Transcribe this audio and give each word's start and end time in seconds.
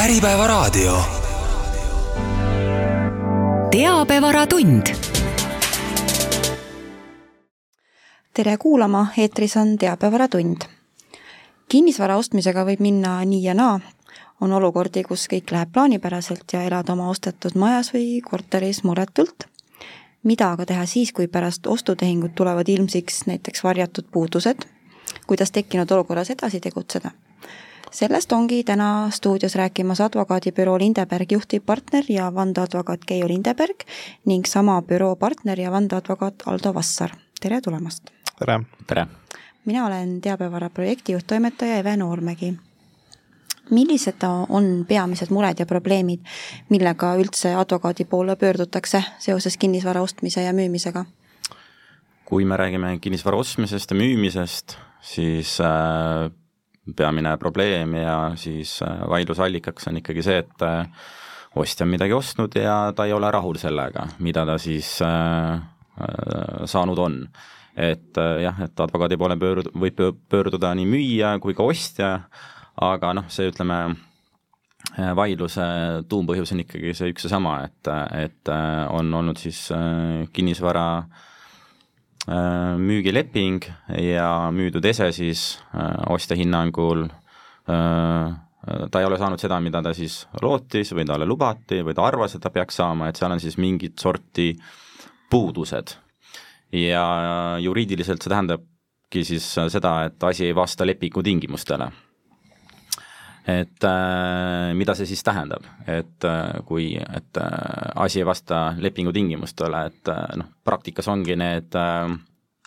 Äripäevaraadio. 0.00 1.02
teabevaratund. 3.70 4.86
tere 8.34 8.56
kuulama, 8.56 9.06
eetris 9.18 9.56
on 9.56 9.78
Teabevaratund. 9.78 10.56
kinnisvara 11.68 12.16
ostmisega 12.16 12.64
võib 12.64 12.80
minna 12.80 13.24
nii 13.24 13.44
ja 13.44 13.54
naa. 13.54 13.80
on 14.40 14.52
olukordi, 14.52 15.02
kus 15.02 15.28
kõik 15.28 15.52
läheb 15.52 15.72
plaanipäraselt 15.72 16.44
ja 16.52 16.62
elad 16.62 16.88
oma 16.88 17.08
ostetud 17.10 17.52
majas 17.54 17.92
või 17.94 18.22
korteris 18.30 18.84
muretult. 18.84 19.44
mida 20.22 20.52
aga 20.52 20.66
teha 20.66 20.86
siis, 20.86 21.12
kui 21.12 21.28
pärast 21.28 21.66
ostutehingut 21.66 22.34
tulevad 22.34 22.68
ilmsiks 22.68 23.26
näiteks 23.26 23.64
varjatud 23.64 24.04
puudused? 24.12 24.64
kuidas 25.26 25.50
tekkinud 25.50 25.90
olukorras 25.90 26.30
edasi 26.30 26.60
tegutseda? 26.60 27.10
Sellest 27.90 28.32
ongi 28.32 28.64
täna 28.64 29.10
stuudios 29.10 29.54
rääkimas 29.54 30.00
advokaadibüroo 30.00 30.78
Lindeberg 30.78 31.32
juhtivpartner 31.32 32.04
ja 32.08 32.34
vandeadvokaat 32.34 33.00
Keiu 33.06 33.28
Lindeberg 33.28 33.84
ning 34.26 34.44
sama 34.46 34.82
büroo 34.82 35.16
partner 35.16 35.60
ja 35.60 35.70
vandeadvokaat 35.70 36.34
Aldo 36.46 36.74
Vassar. 36.74 37.10
tere 37.40 37.60
tulemast! 37.60 38.10
tere! 38.38 38.60
tere! 38.86 39.06
mina 39.64 39.86
olen 39.86 40.20
Teabevara 40.20 40.70
projektijuht, 40.70 41.26
toimetaja 41.26 41.76
Eve 41.76 41.96
Noormägi. 41.96 42.54
millised 43.70 44.22
on 44.48 44.84
peamised 44.88 45.30
mured 45.30 45.58
ja 45.58 45.66
probleemid, 45.66 46.20
millega 46.68 47.14
üldse 47.16 47.54
advokaadi 47.54 48.04
poole 48.04 48.36
pöördutakse 48.36 49.04
seoses 49.18 49.56
kinnisvara 49.56 50.02
ostmise 50.02 50.42
ja 50.42 50.52
müümisega? 50.52 51.04
kui 52.24 52.44
me 52.44 52.56
räägime 52.56 52.98
kinnisvara 53.00 53.36
ostmisest 53.36 53.90
ja 53.90 53.96
müümisest, 53.96 54.76
siis 55.02 55.60
äh, 55.60 56.30
peamine 56.96 57.36
probleem 57.40 57.94
ja 58.00 58.16
siis 58.38 58.78
äh, 58.82 59.02
vaidlusallikaks 59.08 59.88
on 59.90 60.00
ikkagi 60.00 60.24
see, 60.24 60.40
et 60.42 60.64
äh, 60.66 61.06
ostja 61.60 61.86
on 61.86 61.92
midagi 61.94 62.14
ostnud 62.16 62.56
ja 62.58 62.92
ta 62.96 63.06
ei 63.08 63.14
ole 63.16 63.30
rahul 63.30 63.58
sellega, 63.60 64.06
mida 64.18 64.44
ta 64.46 64.58
siis 64.60 64.98
äh, 65.06 65.62
saanud 66.64 66.98
on. 66.98 67.24
et 67.80 68.18
jah, 68.42 68.56
et 68.64 68.80
advokaadi 68.82 69.16
poole 69.16 69.36
pöörd-, 69.40 69.70
võib 69.78 70.00
pöörduda 70.28 70.72
nii 70.74 70.88
müüja 70.90 71.30
kui 71.40 71.54
ka 71.56 71.64
ostja, 71.64 72.08
aga 72.76 73.12
noh, 73.14 73.28
see 73.30 73.46
ütleme, 73.48 73.78
vaidluse 75.16 75.64
tuumpõhjus 76.10 76.50
on 76.52 76.64
ikkagi 76.64 76.92
see 76.98 77.12
üks 77.12 77.24
ja 77.24 77.30
sama, 77.36 77.54
et, 77.68 77.90
et 78.18 78.52
on 78.90 79.14
olnud 79.14 79.38
siis 79.38 79.62
kinnisvara 80.34 80.86
äh, 80.98 81.29
müügileping 82.28 83.64
ja 83.96 84.50
müüdud 84.52 84.84
ese 84.84 85.08
siis 85.12 85.58
äh, 85.74 86.12
ostja 86.12 86.36
hinnangul 86.36 87.06
äh, 87.06 88.34
ta 88.90 89.00
ei 89.00 89.08
ole 89.08 89.16
saanud 89.18 89.40
seda, 89.40 89.60
mida 89.60 89.80
ta 89.82 89.94
siis 89.96 90.26
lootis 90.42 90.92
või 90.92 91.06
talle 91.08 91.26
lubati 91.26 91.80
või 91.86 91.96
ta 91.96 92.04
arvas, 92.04 92.36
et 92.36 92.44
ta 92.44 92.52
peaks 92.52 92.76
saama, 92.76 93.08
et 93.08 93.16
seal 93.16 93.32
on 93.32 93.40
siis 93.40 93.56
mingit 93.56 93.98
sorti 93.98 94.52
puudused. 95.30 95.96
ja 96.72 97.56
juriidiliselt 97.58 98.22
see 98.22 98.30
tähendabki 98.30 99.24
siis 99.24 99.46
seda, 99.72 100.04
et 100.04 100.22
asi 100.22 100.46
ei 100.46 100.54
vasta 100.54 100.86
lepingu 100.86 101.22
tingimustele 101.22 101.88
et 103.50 103.84
äh, 103.84 104.72
mida 104.76 104.94
see 104.96 105.08
siis 105.08 105.22
tähendab, 105.26 105.64
et 105.88 106.26
äh, 106.28 106.60
kui, 106.68 106.92
et 107.00 107.40
äh, 107.40 107.92
asi 108.04 108.20
ei 108.20 108.26
vasta 108.28 108.70
lepingu 108.78 109.12
tingimustele, 109.16 109.84
et 109.90 110.12
äh, 110.12 110.36
noh, 110.40 110.52
praktikas 110.64 111.08
ongi 111.10 111.36
need 111.40 111.76
äh,, 111.78 112.12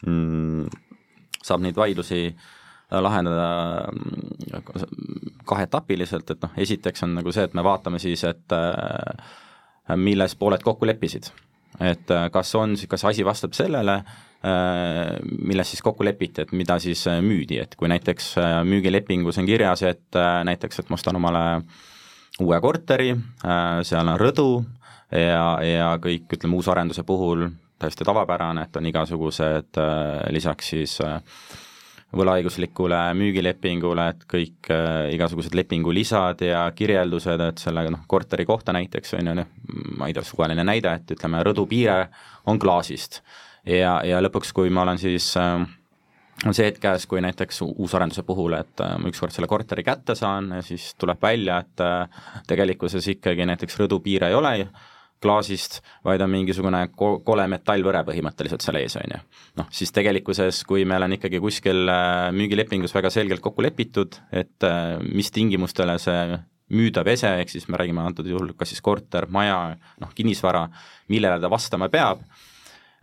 mm, 0.08 0.68
saab 1.44 1.64
neid 1.64 1.78
vaidlusi 1.80 2.26
äh, 2.28 3.00
lahendada 3.00 3.48
mm, 3.94 5.40
kaheetapiliselt, 5.50 6.36
et 6.36 6.44
noh, 6.44 6.60
esiteks 6.66 7.08
on 7.08 7.18
nagu 7.20 7.36
see, 7.36 7.48
et 7.48 7.58
me 7.58 7.66
vaatame 7.66 8.02
siis, 8.02 8.26
et 8.30 8.58
äh, 8.58 9.96
milles 10.00 10.38
pooled 10.40 10.64
kokku 10.66 10.90
leppisid. 10.90 11.32
et 11.80 12.12
äh, 12.12 12.30
kas 12.32 12.56
on, 12.56 12.76
kas 12.90 13.06
asi 13.10 13.26
vastab 13.26 13.54
sellele, 13.58 14.02
Äh, 14.02 14.33
milles 14.44 15.70
siis 15.72 15.82
kokku 15.86 16.04
lepiti, 16.04 16.44
et 16.44 16.52
mida 16.52 16.76
siis 16.84 17.06
äh, 17.08 17.22
müüdi, 17.24 17.62
et 17.64 17.76
kui 17.80 17.88
näiteks 17.92 18.34
äh, 18.42 18.60
müügilepingus 18.68 19.40
on 19.40 19.48
kirjas, 19.48 19.86
et 19.88 20.20
näiteks, 20.50 20.82
et 20.82 20.92
ma 20.92 21.00
ostan 21.00 21.20
omale 21.20 21.44
uue 22.42 22.58
korteri, 22.60 23.12
seal 23.86 24.08
on 24.10 24.18
rõdu 24.18 24.48
ja, 25.14 25.60
ja 25.62 25.92
kõik, 26.02 26.26
ütleme, 26.34 26.58
uusarenduse 26.58 27.04
puhul 27.06 27.46
täiesti 27.80 28.08
tavapärane, 28.08 28.64
et 28.66 28.80
on 28.80 28.88
igasugused 28.90 29.80
lisaks 30.34 30.72
siis 30.74 30.96
võlaõiguslikule 32.14 33.00
müügilepingule, 33.18 34.08
et 34.14 34.26
kõik 34.30 34.70
äh, 34.74 35.14
igasugused 35.16 35.56
lepingu 35.58 35.94
lisad 35.96 36.44
ja 36.46 36.66
kirjeldused, 36.76 37.42
et 37.42 37.62
selle 37.62 37.88
noh, 37.94 38.04
korteri 38.10 38.46
kohta 38.46 38.76
näiteks 38.76 39.16
on 39.18 39.32
ju 39.32 39.38
noh, 39.42 39.56
ma 39.98 40.10
ei 40.10 40.16
tea, 40.16 40.26
suvaline 40.28 40.66
näide, 40.68 40.94
et 41.00 41.16
ütleme, 41.16 41.42
rõdupiire 41.46 42.06
on 42.50 42.62
klaasist 42.62 43.22
ja, 43.68 44.00
ja 44.06 44.20
lõpuks, 44.24 44.54
kui 44.56 44.70
ma 44.74 44.84
olen 44.86 45.00
siis 45.02 45.32
äh, 45.40 45.64
on 46.48 46.56
see 46.56 46.68
hetk 46.68 46.82
käes, 46.84 47.06
kui 47.10 47.22
näiteks 47.24 47.62
uusarenduse 47.66 48.24
puhul, 48.28 48.58
et 48.58 48.84
äh, 48.84 48.96
ma 49.00 49.12
ükskord 49.12 49.36
selle 49.36 49.50
korteri 49.52 49.86
kätte 49.86 50.16
saan 50.18 50.52
ja 50.58 50.64
siis 50.66 50.94
tuleb 51.00 51.22
välja, 51.22 51.62
et 51.64 51.84
äh, 51.84 52.26
tegelikkuses 52.50 53.08
ikkagi 53.16 53.48
näiteks 53.50 53.80
rõdupiire 53.82 54.32
ei 54.32 54.38
ole 54.38 54.54
klaasist, 55.24 55.80
vaid 56.04 56.20
on 56.20 56.34
mingisugune 56.34 56.82
ko-, 57.00 57.22
kole 57.24 57.46
metallvõre 57.48 58.02
põhimõtteliselt 58.10 58.66
seal 58.66 58.82
ees, 58.82 58.98
on 59.00 59.14
ju. 59.16 59.20
noh, 59.62 59.70
siis 59.72 59.94
tegelikkuses, 59.96 60.64
kui 60.68 60.84
meil 60.90 61.06
on 61.06 61.16
ikkagi 61.16 61.40
kuskil 61.44 61.86
äh, 61.88 62.32
müügilepingus 62.36 62.96
väga 62.96 63.14
selgelt 63.14 63.44
kokku 63.44 63.64
lepitud, 63.64 64.20
et 64.36 64.68
mis 65.14 65.32
tingimustele 65.32 65.96
see 66.02 66.42
müüdav 66.74 67.08
ese, 67.12 67.30
ehk 67.40 67.52
siis 67.54 67.70
me 67.70 67.78
räägime 67.80 68.02
antud 68.04 68.28
juhul 68.28 68.52
kas 68.58 68.74
siis 68.74 68.82
korter, 68.84 69.30
maja, 69.32 69.78
noh, 70.02 70.12
kinnisvara, 70.16 70.66
millele 71.14 71.40
ta 71.40 71.52
vastama 71.52 71.92
peab 71.94 72.24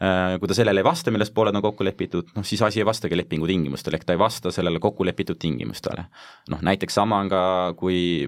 kui 0.00 0.48
ta 0.48 0.56
sellele 0.56 0.80
ei 0.80 0.86
vasta, 0.86 1.12
milles 1.12 1.28
pooled 1.34 1.56
on 1.58 1.64
kokku 1.64 1.84
lepitud, 1.84 2.30
noh 2.32 2.44
siis 2.46 2.62
asi 2.64 2.80
ei 2.80 2.86
vastagi 2.88 3.18
lepingu 3.18 3.48
tingimustele, 3.50 3.98
ehk 3.98 4.06
ta 4.08 4.14
ei 4.16 4.20
vasta 4.20 4.52
sellele 4.54 4.80
kokku 4.80 5.04
lepitud 5.04 5.36
tingimustele. 5.40 6.06
noh 6.48 6.62
näiteks 6.64 6.96
sama 6.96 7.18
on 7.20 7.28
ka, 7.28 7.42
kui 7.76 8.26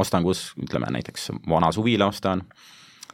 ostan 0.00 0.24
kus, 0.24 0.54
ütleme 0.56 0.88
näiteks 0.96 1.30
vana 1.48 1.72
suvila 1.72 2.08
ostan 2.08 2.44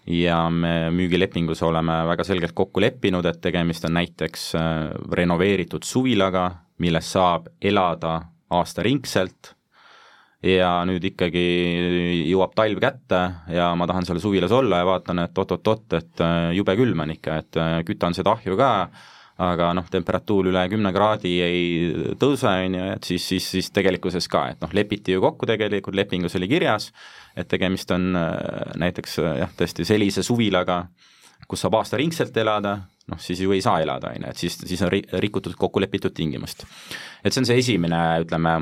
ja 0.07 0.51
me 0.51 0.91
müügilepingus 0.95 1.63
oleme 1.63 2.05
väga 2.07 2.25
selgelt 2.25 2.55
kokku 2.55 2.81
leppinud, 2.81 3.27
et 3.27 3.41
tegemist 3.41 3.85
on 3.89 3.97
näiteks 3.99 4.53
äh, 4.55 4.95
renoveeritud 5.13 5.83
suvilaga, 5.83 6.51
milles 6.79 7.11
saab 7.17 7.49
elada 7.63 8.21
aastaringselt 8.55 9.55
ja 10.45 10.71
nüüd 10.87 11.05
ikkagi 11.09 11.45
jõuab 12.29 12.55
talv 12.57 12.81
kätte 12.83 13.21
ja 13.55 13.71
ma 13.79 13.89
tahan 13.89 14.07
seal 14.07 14.21
suvilas 14.23 14.53
olla 14.53 14.83
ja 14.83 14.89
vaatan, 14.89 15.25
et 15.25 15.41
oot-oot-oot, 15.41 15.87
et 15.97 16.23
äh, 16.25 16.53
jube 16.59 16.77
külm 16.79 17.05
on 17.05 17.15
ikka, 17.15 17.41
et 17.41 17.61
äh, 17.61 17.77
kütan 17.89 18.17
seda 18.17 18.35
ahju 18.37 18.59
ka, 18.61 18.71
aga 19.45 19.71
noh, 19.75 19.89
temperatuur 19.91 20.51
üle 20.53 20.67
kümne 20.71 20.93
kraadi 20.95 21.33
ei 21.43 21.65
tõuse, 22.21 22.53
on 22.67 22.77
ju, 22.79 22.85
et 22.99 23.09
siis, 23.09 23.31
siis, 23.33 23.49
siis 23.57 23.73
tegelikkuses 23.75 24.29
ka, 24.31 24.47
et 24.53 24.61
noh, 24.63 24.77
lepiti 24.77 25.17
ju 25.17 25.25
kokku 25.25 25.49
tegelikult, 25.49 25.97
lepingus 25.97 26.37
oli 26.39 26.51
kirjas, 26.53 26.91
et 27.37 27.49
tegemist 27.51 27.91
on 27.97 28.13
äh, 28.21 28.77
näiteks 28.85 29.19
jah, 29.25 29.57
tõesti 29.57 29.89
sellise 29.89 30.27
suvilaga, 30.27 30.85
kus 31.49 31.65
saab 31.65 31.81
aastaringselt 31.81 32.37
elada, 32.41 32.79
noh 33.11 33.21
siis 33.21 33.41
ju 33.45 33.53
ei 33.53 33.65
saa 33.65 33.81
elada, 33.85 34.13
on 34.13 34.29
ju, 34.29 34.37
et 34.37 34.47
siis, 34.47 34.61
siis 34.69 34.85
on 34.85 34.93
rikutud 34.93 35.57
kokku 35.57 35.81
lepitud 35.81 36.13
tingimust. 36.17 36.69
et 37.25 37.33
see 37.33 37.41
on 37.41 37.49
see 37.49 37.61
esimene, 37.65 38.05
ütleme, 38.25 38.59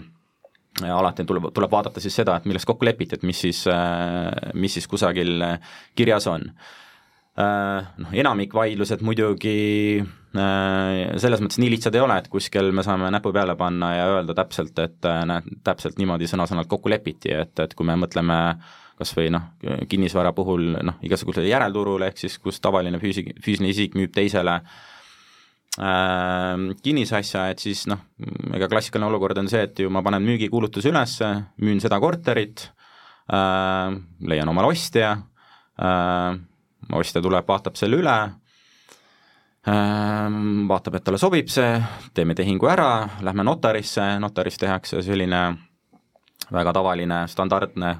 ja 0.80 0.98
alati 0.98 1.24
tuleb, 1.28 1.50
tuleb 1.54 1.72
vaadata 1.72 2.00
siis 2.00 2.14
seda, 2.16 2.36
et 2.38 2.46
milles 2.48 2.64
kokku 2.68 2.86
lepiti, 2.86 3.18
et 3.18 3.26
mis 3.26 3.40
siis, 3.44 3.64
äh, 3.70 4.30
mis 4.54 4.78
siis 4.78 4.88
kusagil 4.88 5.42
äh, 5.44 5.72
kirjas 5.98 6.26
on. 6.30 6.48
Äh, 7.38 7.92
noh, 8.02 8.12
enamik 8.24 8.54
vaidlused 8.56 9.04
muidugi 9.04 10.02
selles 10.32 11.42
mõttes 11.44 11.58
nii 11.60 11.68
lihtsad 11.74 11.92
ei 11.92 12.00
ole, 12.00 12.14
et 12.22 12.28
kuskil 12.32 12.70
me 12.72 12.80
saame 12.80 13.10
näpu 13.12 13.34
peale 13.36 13.52
panna 13.60 13.90
ja 13.92 14.06
öelda 14.14 14.32
täpselt, 14.38 14.78
et 14.80 15.04
näed, 15.28 15.50
täpselt 15.60 15.98
niimoodi 16.00 16.24
sõna-sõnalt 16.30 16.70
kokku 16.70 16.88
lepiti, 16.88 17.34
et, 17.36 17.52
et 17.60 17.74
kui 17.76 17.84
me 17.84 17.98
mõtleme 18.00 18.38
kas 18.96 19.12
või 19.12 19.28
noh, 19.34 19.50
kinnisvara 19.92 20.32
puhul 20.32 20.70
noh, 20.88 20.96
igasugusele 21.04 21.50
järelturule, 21.50 22.08
ehk 22.08 22.22
siis 22.22 22.38
kus 22.40 22.62
tavaline 22.64 22.96
füüsi-, 23.02 23.26
füüsiline 23.44 23.74
isik 23.74 23.98
müüb 23.98 24.14
teisele 24.16 24.56
äh, 24.56 24.80
kinnisasja, 25.72 27.46
et 27.48 27.62
siis 27.62 27.86
noh, 27.88 27.98
ega 28.52 28.68
klassikaline 28.68 29.08
olukord 29.08 29.38
on 29.40 29.48
see, 29.48 29.62
et 29.64 29.78
ju 29.80 29.88
ma 29.92 30.02
panen 30.04 30.22
müügikuulutuse 30.26 30.90
üles, 30.92 31.16
müün 31.64 31.80
seda 31.80 31.96
korterit 32.00 32.66
äh,, 33.32 33.88
leian 34.28 34.48
omale 34.52 34.68
ostja 34.68 35.14
äh,, 35.80 36.36
ostja 36.92 37.22
tuleb, 37.24 37.48
vaatab 37.48 37.76
selle 37.80 37.96
üle 38.02 38.16
äh,, 39.64 40.28
vaatab, 40.68 40.98
et 40.98 41.06
talle 41.06 41.20
sobib 41.20 41.48
see, 41.52 41.80
teeme 42.12 42.36
tehingu 42.36 42.68
ära, 42.68 43.08
lähme 43.24 43.46
notarisse, 43.48 44.18
notaris 44.20 44.60
tehakse 44.60 45.00
selline 45.06 45.40
väga 46.52 46.74
tavaline 46.76 47.22
standardne 47.32 47.94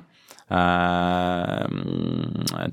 äh, 0.53 1.65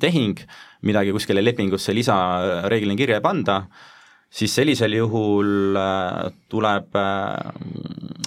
tehing, 0.03 0.43
midagi 0.83 1.15
kuskile 1.15 1.39
lepingusse 1.45 1.95
lisareeglina 1.95 2.99
kirja 2.99 3.21
ei 3.21 3.23
panda 3.23 3.61
äh,, 3.63 3.95
siis 4.29 4.55
sellisel 4.55 4.93
juhul 4.93 5.77
äh, 5.77 6.31
tuleb 6.49 6.95
äh, 6.95 7.53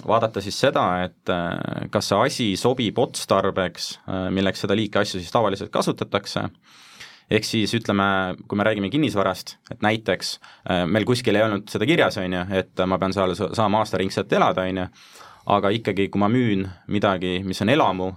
vaadata 0.06 0.42
siis 0.42 0.58
seda, 0.60 0.86
et 1.06 1.30
äh, 1.30 1.88
kas 1.94 2.10
see 2.10 2.22
asi 2.26 2.48
sobib 2.58 2.98
otstarbeks, 2.98 3.92
milleks 4.34 4.64
seda 4.64 4.76
liiki 4.78 5.02
asju 5.02 5.20
siis 5.20 5.34
tavaliselt 5.34 5.70
kasutatakse, 5.74 6.48
ehk 7.32 7.46
siis 7.46 7.74
ütleme, 7.78 8.06
kui 8.48 8.58
me 8.58 8.66
räägime 8.66 8.90
kinnisvarast, 8.92 9.56
et 9.70 9.84
näiteks 9.84 10.34
meil 10.90 11.06
kuskil 11.08 11.38
ei 11.38 11.46
olnud 11.46 11.70
seda 11.70 11.86
kirjas, 11.88 12.18
on 12.20 12.34
ju, 12.34 12.42
et 12.58 12.82
ma 12.86 12.98
pean 13.00 13.14
seal 13.14 13.34
saama 13.38 13.80
aastaringselt 13.80 14.32
elada, 14.36 14.66
on 14.68 14.82
ju, 14.82 14.88
aga 15.54 15.70
ikkagi, 15.78 16.10
kui 16.12 16.20
ma 16.20 16.28
müün 16.30 16.66
midagi, 16.92 17.38
mis 17.46 17.62
on 17.64 17.72
elamu, 17.72 18.10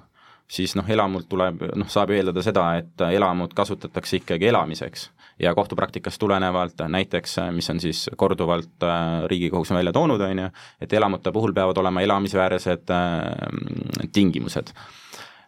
siis 0.51 0.75
noh, 0.77 0.89
elamult 0.89 1.29
tuleb, 1.29 1.63
noh, 1.77 1.89
saab 1.89 2.11
eeldada 2.17 2.43
seda, 2.45 2.65
et 2.81 3.05
elamut 3.07 3.53
kasutatakse 3.57 4.19
ikkagi 4.19 4.49
elamiseks. 4.51 5.09
Ja 5.39 5.55
kohtupraktikast 5.55 6.19
tulenevalt 6.19 6.81
näiteks, 6.87 7.37
mis 7.51 7.69
on 7.69 7.79
siis 7.79 8.09
korduvalt 8.17 8.83
äh, 8.83 9.23
Riigikohus 9.27 9.71
on 9.71 9.77
välja 9.77 9.93
toonud, 9.93 10.21
on 10.21 10.39
ju, 10.39 10.49
et 10.81 10.93
elamute 10.93 11.31
puhul 11.31 11.53
peavad 11.53 11.77
olema 11.77 12.01
elamisväärsed 12.01 12.91
äh, 12.93 14.07
tingimused 14.13 14.71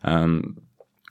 ähm, 0.08 0.40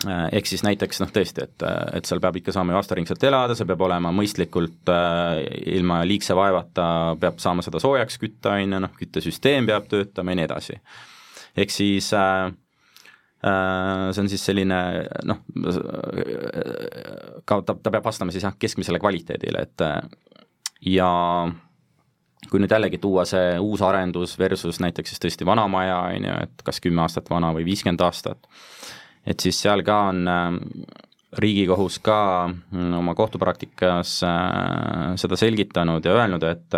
äh, 0.06 0.28
ehk 0.32 0.46
siis 0.46 0.64
näiteks 0.67 1.00
noh, 1.00 1.12
tõesti, 1.12 1.46
et, 1.49 1.67
et 1.96 2.05
seal 2.05 2.20
peab 2.20 2.37
ikka 2.37 2.52
saama 2.52 2.75
ju 2.75 2.82
aastaringselt 2.82 3.25
elada, 3.25 3.56
see 3.56 3.69
peab 3.69 3.87
olema 3.88 4.12
mõistlikult 4.12 4.93
äh, 4.93 5.40
ilma 5.79 6.02
liigse 6.05 6.37
vaevata, 6.37 7.17
peab 7.20 7.40
saama 7.43 7.64
seda 7.64 7.81
soojaks 7.82 8.20
kütta, 8.20 8.58
on 8.58 8.76
ju, 8.76 8.84
noh, 8.87 8.94
küttesüsteem 9.00 9.72
peab 9.72 9.88
töötama 9.88 10.37
ja 10.37 10.43
nii 10.43 10.49
edasi. 10.50 10.81
ehk 11.56 11.72
siis 11.72 12.12
äh, 12.12 12.50
Äh, 12.50 12.66
see 13.43 14.23
on 14.23 14.29
siis 14.33 14.43
selline 14.49 14.79
noh, 15.29 15.43
ka 17.47 17.61
ta, 17.62 17.75
ta 17.77 17.93
peab 17.93 18.06
vastama 18.06 18.33
siis 18.35 18.47
jah, 18.47 18.56
keskmisele 18.59 18.99
kvaliteedile, 19.03 19.67
et 19.67 19.85
ja 20.88 21.11
kui 22.50 22.62
nüüd 22.62 22.73
jällegi 22.73 23.00
tuua 23.03 23.25
see 23.29 23.56
uus 23.62 23.83
arendus 23.85 24.37
versus 24.38 24.81
näiteks 24.83 25.12
siis 25.12 25.23
tõesti 25.23 25.49
vana 25.49 25.67
maja, 25.71 25.99
on 26.12 26.29
ju, 26.29 26.37
et 26.47 26.65
kas 26.67 26.81
kümme 26.85 27.03
aastat 27.05 27.31
vana 27.33 27.53
või 27.56 27.67
viiskümmend 27.69 28.03
aastat, 28.06 28.49
et 29.27 29.43
siis 29.43 29.59
seal 29.65 29.82
ka 29.87 30.00
on 30.12 30.23
äh, 30.31 30.47
Riigikohus 31.37 31.99
ka 32.00 32.19
mm, 32.49 32.93
oma 33.00 33.15
kohtupraktikas 33.19 34.19
äh, 34.25 35.17
seda 35.21 35.39
selgitanud 35.41 36.05
ja 36.06 36.15
öelnud, 36.17 36.47
et 36.47 36.77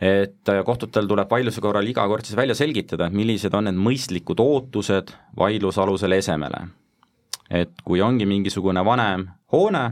et 0.00 0.48
äh, 0.48 0.64
kohtutel 0.64 1.08
tuleb 1.08 1.30
vaidluse 1.30 1.60
korral 1.60 1.86
iga 1.86 2.06
kord 2.08 2.24
siis 2.24 2.36
välja 2.36 2.56
selgitada, 2.56 3.10
millised 3.12 3.54
on 3.54 3.68
need 3.68 3.80
mõistlikud 3.80 4.40
ootused 4.40 5.12
vaidlusalusele 5.36 6.20
esemele. 6.22 6.68
et 7.50 7.72
kui 7.84 8.00
ongi 8.00 8.26
mingisugune 8.26 8.84
vanem 8.84 9.26
hoone, 9.52 9.90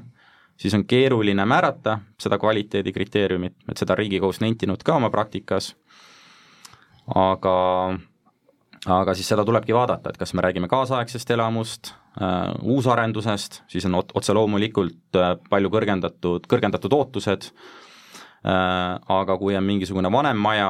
siis 0.56 0.74
on 0.74 0.84
keeruline 0.86 1.44
määrata 1.44 1.98
seda 2.20 2.38
kvaliteedikriteeriumit, 2.38 3.56
et 3.68 3.76
seda 3.76 3.96
Riigikohus 3.98 4.38
nentinud 4.40 4.82
ka 4.86 4.94
oma 4.94 5.10
praktikas, 5.10 5.74
aga 7.14 7.98
aga 8.86 9.14
siis 9.14 9.28
seda 9.28 9.44
tulebki 9.44 9.74
vaadata, 9.74 10.10
et 10.10 10.16
kas 10.16 10.32
me 10.34 10.42
räägime 10.42 10.68
kaasaegsest 10.70 11.30
elamust 11.34 11.90
äh,, 12.22 12.54
uusarendusest, 12.62 13.62
siis 13.66 13.84
on 13.90 13.98
otse 13.98 14.32
loomulikult 14.32 15.18
äh, 15.18 15.34
palju 15.50 15.74
kõrgendatud, 15.74 16.46
kõrgendatud 16.46 16.94
ootused 16.94 17.50
Äh, 17.50 17.87
aga 18.44 19.34
kui 19.38 19.56
on 19.58 19.66
mingisugune 19.66 20.10
vanem 20.12 20.38
maja, 20.38 20.68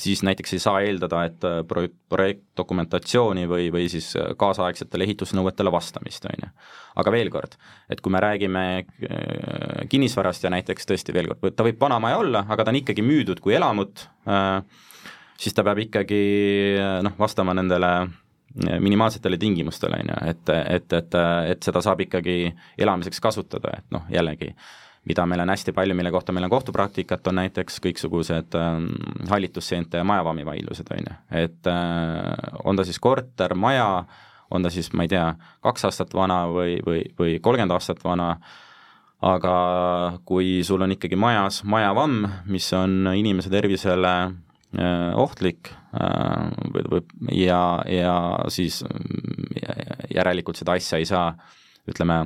siis 0.00 0.22
näiteks 0.26 0.52
ei 0.52 0.62
saa 0.62 0.80
eeldada, 0.82 1.22
et 1.28 1.44
äh, 1.46 1.60
projekt, 1.68 1.94
projektdokumentatsiooni 2.10 3.46
või, 3.50 3.68
või 3.72 3.86
siis 3.90 4.10
äh, 4.18 4.32
kaasaegsetele 4.38 5.06
ehitusnõuetele 5.06 5.72
vastamist, 5.72 6.26
on 6.30 6.46
ju. 6.46 6.50
aga 7.02 7.14
veel 7.14 7.30
kord, 7.30 7.54
et 7.90 8.02
kui 8.02 8.12
me 8.12 8.22
räägime 8.22 8.64
kinnisvarast 9.90 10.44
ja 10.44 10.52
näiteks 10.54 10.90
tõesti 10.90 11.14
veel 11.14 11.30
kord, 11.30 11.54
ta 11.54 11.66
võib 11.66 11.80
vana 11.80 12.00
maja 12.02 12.18
olla, 12.22 12.44
aga 12.48 12.64
ta 12.64 12.74
on 12.74 12.80
ikkagi 12.82 13.06
müüdud 13.06 13.42
kui 13.44 13.54
elamut, 13.54 14.08
siis 15.38 15.54
ta 15.54 15.64
peab 15.66 15.82
ikkagi 15.86 16.22
noh, 17.06 17.16
vastama 17.18 17.54
nendele 17.54 17.94
minimaalsetele 18.54 19.38
tingimustele, 19.38 19.98
on 20.02 20.12
ju, 20.12 20.18
et, 20.30 20.54
et, 20.54 20.92
et, 21.00 21.16
et 21.50 21.66
seda 21.66 21.82
saab 21.82 22.04
ikkagi 22.04 22.52
elamiseks 22.78 23.22
kasutada, 23.22 23.80
et 23.80 23.94
noh, 23.94 24.06
jällegi 24.14 24.52
äh, 24.52 24.68
mida 25.08 25.26
meil 25.28 25.42
on 25.44 25.52
hästi 25.52 25.72
palju, 25.76 25.94
mille 25.96 26.10
kohta 26.10 26.32
meil 26.32 26.46
on 26.46 26.52
kohtupraktikat, 26.52 27.26
on 27.28 27.40
näiteks 27.42 27.80
kõiksugused 27.84 28.56
äh, 28.58 28.76
hallitusseente 29.30 30.00
ja 30.00 30.04
majavami 30.08 30.46
vaidlused, 30.46 30.92
on 30.94 31.08
ju. 31.08 31.16
et 31.44 31.70
äh, 31.70 32.60
on 32.64 32.76
ta 32.76 32.86
siis 32.86 33.00
korter, 33.02 33.54
maja, 33.54 34.04
on 34.50 34.64
ta 34.64 34.72
siis, 34.72 34.92
ma 34.92 35.04
ei 35.04 35.12
tea, 35.12 35.26
kaks 35.64 35.88
aastat 35.90 36.14
vana 36.16 36.44
või, 36.52 36.78
või, 36.86 37.02
või 37.18 37.38
kolmkümmend 37.42 37.76
aastat 37.76 38.04
vana, 38.04 38.34
aga 39.24 39.56
kui 40.28 40.58
sul 40.64 40.84
on 40.84 40.92
ikkagi 40.96 41.16
majas 41.16 41.62
majavamm, 41.68 42.24
mis 42.52 42.66
on 42.76 43.12
inimese 43.12 43.52
tervisele 43.52 44.14
äh, 44.24 45.10
ohtlik 45.20 45.72
äh, 45.96 47.02
ja, 47.32 47.60
ja 47.88 48.16
siis 48.52 48.82
järelikult 50.14 50.60
seda 50.60 50.78
asja 50.78 51.00
ei 51.00 51.08
saa 51.08 51.28
ütleme, 51.88 52.24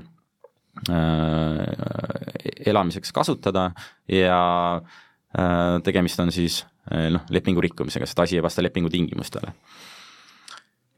elamiseks 2.66 3.12
kasutada 3.12 3.70
ja 4.08 4.40
äh, 4.78 5.82
tegemist 5.84 6.20
on 6.20 6.32
siis 6.32 6.62
äh, 6.92 7.08
noh, 7.12 7.26
lepingu 7.30 7.62
rikkumisega, 7.64 8.08
sest 8.08 8.24
asi 8.24 8.38
ei 8.38 8.44
vasta 8.44 8.64
lepingu 8.64 8.90
tingimustele. 8.92 9.52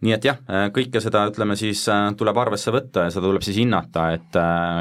nii 0.01 0.15
et 0.17 0.25
jah, 0.25 0.39
kõike 0.73 1.01
seda, 1.05 1.27
ütleme 1.29 1.53
siis, 1.61 1.83
tuleb 2.17 2.39
arvesse 2.41 2.73
võtta 2.73 3.03
ja 3.05 3.11
seda 3.13 3.27
tuleb 3.27 3.45
siis 3.45 3.59
hinnata, 3.61 4.07
et 4.17 4.39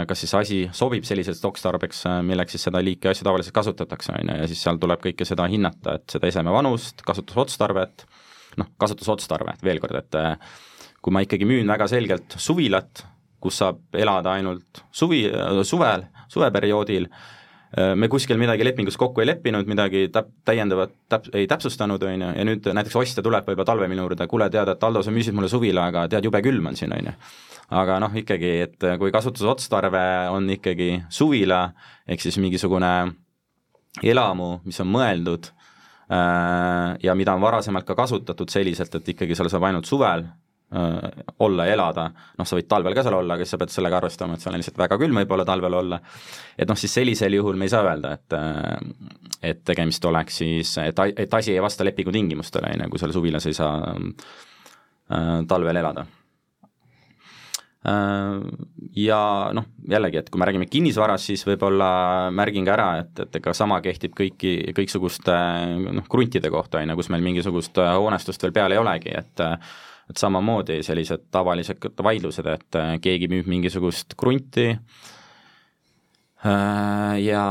kas 0.08 0.22
siis 0.24 0.34
asi 0.40 0.60
sobib 0.72 1.04
selliseks 1.04 1.44
otstarbeks, 1.44 2.06
milleks 2.24 2.56
siis 2.56 2.64
seda 2.70 2.80
liiki 2.80 3.12
asju 3.12 3.28
tavaliselt 3.28 3.58
kasutatakse, 3.58 4.14
on 4.16 4.32
ju, 4.32 4.38
ja 4.40 4.48
siis 4.48 4.64
seal 4.64 4.80
tuleb 4.80 5.04
kõike 5.04 5.28
seda 5.28 5.50
hinnata, 5.52 5.98
et 6.00 6.16
seda 6.16 6.32
eseme 6.32 6.56
vanust, 6.56 7.04
kasutusotstarvet, 7.04 8.06
noh, 8.64 8.72
kasutusotstarve, 8.80 9.58
veel 9.60 9.84
kord, 9.84 10.00
et 10.00 10.20
kui 11.04 11.12
ma 11.16 11.26
ikkagi 11.28 11.48
müün 11.52 11.68
väga 11.68 11.90
selgelt 11.92 12.40
suvilat, 12.40 13.04
kus 13.40 13.60
saab 13.62 13.82
elada 13.96 14.36
ainult 14.38 14.84
suvi, 14.92 15.24
suvel, 15.68 16.06
suveperioodil, 16.32 17.08
me 17.96 18.08
kuskil 18.10 18.40
midagi 18.42 18.66
lepingus 18.66 18.98
kokku 18.98 19.22
ei 19.22 19.28
leppinud, 19.30 19.68
midagi 19.70 20.08
täp-, 20.14 20.32
täiendavat 20.46 20.96
täp-, 21.12 21.30
ei 21.38 21.46
täpsustanud, 21.48 22.02
on 22.02 22.26
ju, 22.26 22.32
ja 22.40 22.48
nüüd 22.48 22.66
näiteks 22.74 22.98
ostja 22.98 23.24
tuleb 23.26 23.46
võib-olla 23.46 23.68
talve 23.70 23.90
minu 23.92 24.08
juurde, 24.08 24.28
kuule, 24.28 24.50
tead, 24.50 24.74
et 24.74 24.84
Aldo, 24.84 25.04
sa 25.06 25.14
müüsid 25.14 25.38
mulle 25.38 25.52
suvila, 25.52 25.86
aga 25.92 26.08
tead, 26.10 26.26
jube 26.26 26.42
külm 26.46 26.72
on 26.72 26.80
siin, 26.80 26.96
on 26.98 27.12
ju. 27.12 27.16
aga 27.80 28.00
noh, 28.02 28.18
ikkagi, 28.24 28.52
et 28.66 28.90
kui 28.98 29.14
kasutusotstarve 29.14 30.04
on 30.34 30.50
ikkagi 30.58 30.92
suvila, 31.14 31.68
ehk 32.10 32.26
siis 32.26 32.40
mingisugune 32.42 32.94
elamu, 34.04 34.50
mis 34.66 34.80
on 34.82 34.90
mõeldud 34.90 35.50
äh, 35.52 36.98
ja 37.04 37.16
mida 37.16 37.38
on 37.38 37.46
varasemalt 37.46 37.88
ka 37.88 37.96
kasutatud 37.98 38.50
selliselt, 38.50 38.96
et 38.96 39.14
ikkagi 39.16 39.38
seal 39.38 39.50
saab 39.52 39.70
ainult 39.70 39.90
suvel 39.90 40.26
olla 40.70 41.66
ja 41.66 41.74
elada, 41.74 42.04
noh, 42.38 42.46
sa 42.46 42.54
võid 42.54 42.68
talvel 42.70 42.94
ka 42.94 43.02
seal 43.02 43.16
olla, 43.18 43.34
aga 43.34 43.46
siis 43.46 43.56
sa 43.56 43.58
pead 43.58 43.72
sellega 43.74 43.98
arvestama, 43.98 44.36
et 44.38 44.44
seal 44.44 44.54
on 44.54 44.62
lihtsalt 44.62 44.78
väga 44.78 45.00
külm 45.02 45.18
võib-olla 45.18 45.46
talvel 45.48 45.80
olla, 45.80 45.98
et 46.54 46.70
noh, 46.70 46.78
siis 46.78 46.94
sellisel 46.94 47.34
juhul 47.40 47.58
me 47.58 47.66
ei 47.66 47.74
saa 47.74 47.88
öelda, 47.88 48.12
et 48.20 48.38
äh, 48.38 48.78
et 49.42 49.64
tegemist 49.66 50.06
oleks 50.06 50.40
siis, 50.44 50.76
et, 50.84 51.02
et 51.18 51.34
asi 51.34 51.56
ei 51.56 51.64
vasta 51.64 51.88
lepingu 51.88 52.14
tingimustele, 52.14 52.74
on 52.76 52.86
ju, 52.86 52.94
kui 52.94 53.02
seal 53.02 53.16
suvilas 53.16 53.50
ei 53.50 53.58
saa 53.58 53.96
äh, 53.96 55.36
talvel 55.48 55.82
elada. 55.82 56.06
Äh, 57.90 58.38
ja 59.00 59.22
noh, 59.56 59.70
jällegi, 59.90 60.22
et 60.22 60.30
kui 60.30 60.42
me 60.42 60.50
räägime 60.50 60.70
kinnisvarast, 60.70 61.32
siis 61.32 61.46
võib-olla 61.48 61.90
märgin 62.36 62.68
ka 62.68 62.76
ära, 62.76 62.90
et, 63.06 63.14
et 63.26 63.42
ega 63.42 63.58
sama 63.58 63.80
kehtib 63.86 64.14
kõiki, 64.18 64.58
kõiksuguste 64.78 65.38
noh, 65.88 66.10
kruntide 66.12 66.52
kohta, 66.52 66.84
on 66.84 66.94
ju, 66.94 67.00
kus 67.00 67.14
meil 67.14 67.24
mingisugust 67.26 67.80
hoonestust 67.80 68.44
veel 68.44 68.60
peal 68.60 68.76
ei 68.76 68.84
olegi, 68.84 69.16
et 69.24 69.48
et 70.10 70.18
samamoodi 70.18 70.82
sellised 70.86 71.28
tavalised 71.32 71.78
vaidlused, 72.04 72.46
et 72.50 72.76
äh, 72.80 72.96
keegi 73.02 73.28
müüb 73.32 73.48
mingisugust 73.52 74.16
krunti 74.20 74.68
äh, 74.74 74.80
ja 77.24 77.44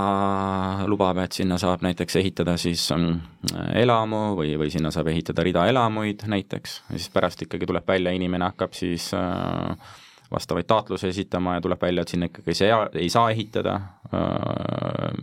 lubab, 0.91 1.19
et 1.23 1.33
sinna 1.39 1.59
saab 1.61 1.85
näiteks 1.87 2.19
ehitada 2.23 2.57
siis 2.61 2.89
mm, 2.95 3.21
elamu 3.85 4.23
või, 4.41 4.57
või 4.61 4.71
sinna 4.75 4.91
saab 4.95 5.09
ehitada 5.13 5.47
rida 5.47 5.67
elamuid 5.71 6.27
näiteks, 6.27 6.83
ja 6.91 6.97
siis 6.99 7.11
pärast 7.15 7.43
ikkagi 7.47 7.67
tuleb 7.69 7.87
välja, 7.89 8.11
inimene 8.17 8.51
hakkab 8.51 8.73
siis 8.79 9.13
äh, 9.15 9.77
vastavaid 10.33 10.67
taotlusi 10.69 11.09
esitama 11.09 11.55
ja 11.55 11.61
tuleb 11.65 11.83
välja, 11.83 12.03
et 12.03 12.13
sinna 12.13 12.29
ikkagi 12.29 12.53
ei 12.53 12.59
saa, 12.59 12.89
ei 13.01 13.09
saa 13.09 13.31
ehitada, 13.33 13.79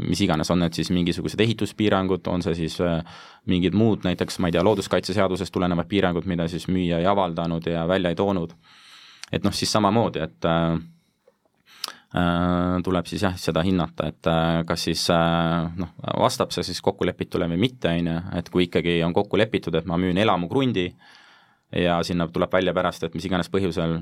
mis 0.07 0.21
iganes, 0.25 0.49
on 0.51 0.63
need 0.63 0.73
siis 0.77 0.89
mingisugused 0.93 1.41
ehituspiirangud, 1.45 2.25
on 2.31 2.41
see 2.45 2.55
siis 2.57 2.79
mingid 3.49 3.77
muud, 3.77 4.01
näiteks 4.07 4.39
ma 4.41 4.49
ei 4.49 4.55
tea, 4.55 4.63
looduskaitseseadusest 4.65 5.53
tulenevad 5.53 5.89
piirangud, 5.91 6.25
mida 6.29 6.47
siis 6.49 6.65
müüja 6.71 6.99
ei 7.03 7.05
avaldanud 7.09 7.69
ja 7.69 7.85
välja 7.87 8.09
ei 8.09 8.17
toonud. 8.17 8.57
et 9.31 9.43
noh, 9.43 9.53
siis 9.53 9.71
samamoodi, 9.71 10.19
et 10.21 10.45
äh, 10.45 10.79
tuleb 12.83 13.05
siis 13.09 13.23
jah, 13.25 13.37
seda 13.37 13.61
hinnata, 13.65 14.07
et 14.07 14.29
kas 14.67 14.83
siis 14.87 15.05
noh, 15.77 15.93
vastab 16.21 16.53
see 16.55 16.63
siis 16.63 16.81
kokkulepitule 16.81 17.49
või 17.51 17.59
mitte, 17.67 17.91
on 17.91 18.11
ju, 18.11 18.19
et 18.39 18.49
kui 18.49 18.69
ikkagi 18.69 19.01
on 19.03 19.13
kokku 19.13 19.37
lepitud, 19.37 19.75
et 19.75 19.85
ma 19.85 19.97
müün 20.01 20.17
elamukrundi 20.17 20.87
ja 21.75 21.99
sinna 22.03 22.27
tuleb 22.27 22.53
välja 22.53 22.73
pärast, 22.73 23.03
et 23.03 23.17
mis 23.17 23.25
iganes 23.27 23.51
põhjusel 23.51 23.99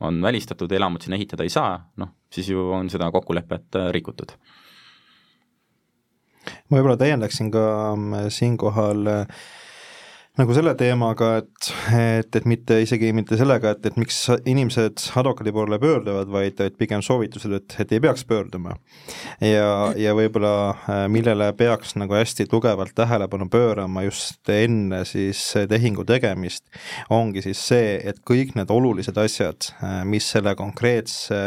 on 0.00 0.22
välistatud, 0.22 0.72
elamut 0.72 1.02
sinna 1.02 1.16
ehitada 1.16 1.46
ei 1.46 1.52
saa, 1.52 1.78
noh, 1.96 2.14
siis 2.32 2.48
ju 2.52 2.70
on 2.74 2.90
seda 2.90 3.10
kokkulepet 3.14 3.78
äh, 3.80 3.90
rikutud. 3.94 4.34
ma 6.68 6.78
võib-olla 6.78 6.96
täiendaksin 7.00 7.50
ka 7.52 7.64
mm, 7.94 8.28
siinkohal 8.32 9.06
äh, 9.12 9.40
nagu 10.38 10.54
selle 10.54 10.74
teemaga, 10.78 11.30
et, 11.40 11.68
et, 11.98 12.36
et 12.38 12.44
mitte 12.48 12.76
isegi 12.82 13.10
mitte 13.16 13.38
sellega, 13.38 13.72
et, 13.74 13.88
et 13.90 13.96
miks 13.98 14.20
inimesed 14.46 15.08
advokaadi 15.18 15.52
poole 15.54 15.78
pöörduvad, 15.82 16.30
vaid 16.30 16.60
et 16.62 16.76
pigem 16.78 17.02
soovitused, 17.04 17.54
et, 17.58 17.76
et 17.82 17.94
ei 17.96 18.02
peaks 18.04 18.22
pöörduma. 18.28 18.76
ja, 19.42 19.68
ja 19.98 20.14
võib-olla 20.16 20.52
äh, 20.70 21.04
millele 21.10 21.50
peaks 21.58 21.96
nagu 21.98 22.14
hästi 22.14 22.46
tugevalt 22.50 22.94
tähelepanu 22.98 23.48
pöörama 23.50 24.04
just 24.06 24.48
enne 24.52 25.02
siis 25.08 25.42
tehingu 25.68 26.06
tegemist, 26.06 26.64
ongi 27.10 27.42
siis 27.42 27.64
see, 27.72 27.96
et 27.98 28.22
kõik 28.28 28.54
need 28.58 28.70
olulised 28.70 29.18
asjad, 29.18 29.72
äh, 29.82 30.00
mis 30.06 30.28
selle 30.36 30.54
konkreetse 30.58 31.38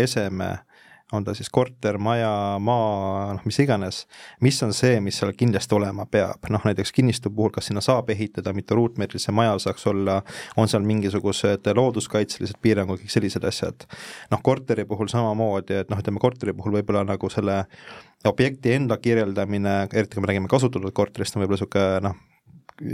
eseme 0.00 0.56
on 1.12 1.24
ta 1.24 1.34
siis 1.34 1.50
korter, 1.50 1.98
maja, 1.98 2.30
maa, 2.62 3.34
noh 3.34 3.46
mis 3.46 3.58
iganes, 3.62 4.04
mis 4.44 4.60
on 4.62 4.72
see, 4.76 5.00
mis 5.02 5.18
seal 5.20 5.32
kindlasti 5.36 5.74
olema 5.74 6.06
peab, 6.10 6.46
noh 6.52 6.64
näiteks 6.66 6.92
kinnistu 6.94 7.32
puhul, 7.34 7.52
kas 7.54 7.70
sinna 7.70 7.82
saab 7.84 8.10
ehitada, 8.14 8.54
mitu 8.56 8.78
ruutmeetrit 8.78 9.22
see 9.22 9.34
maja 9.34 9.56
saaks 9.62 9.86
olla, 9.90 10.20
on 10.60 10.70
seal 10.70 10.86
mingisugused 10.86 11.66
looduskaitselised 11.76 12.60
piirangud, 12.62 13.02
kõik 13.02 13.14
sellised 13.14 13.46
asjad. 13.46 13.86
noh, 14.30 14.42
korteri 14.42 14.86
puhul 14.86 15.10
samamoodi, 15.10 15.82
et 15.82 15.90
noh, 15.90 16.00
ütleme 16.00 16.22
korteri 16.22 16.54
puhul 16.56 16.78
võib-olla 16.78 17.04
nagu 17.08 17.30
selle 17.32 17.64
objekti 18.28 18.76
enda 18.76 18.98
kirjeldamine, 19.00 19.76
eriti 19.92 20.14
kui 20.14 20.24
me 20.24 20.30
räägime 20.30 20.50
kasutatud 20.50 20.92
korterist, 20.94 21.36
on 21.36 21.44
võib-olla 21.44 21.58
niisugune 21.58 22.02
noh, 22.06 22.18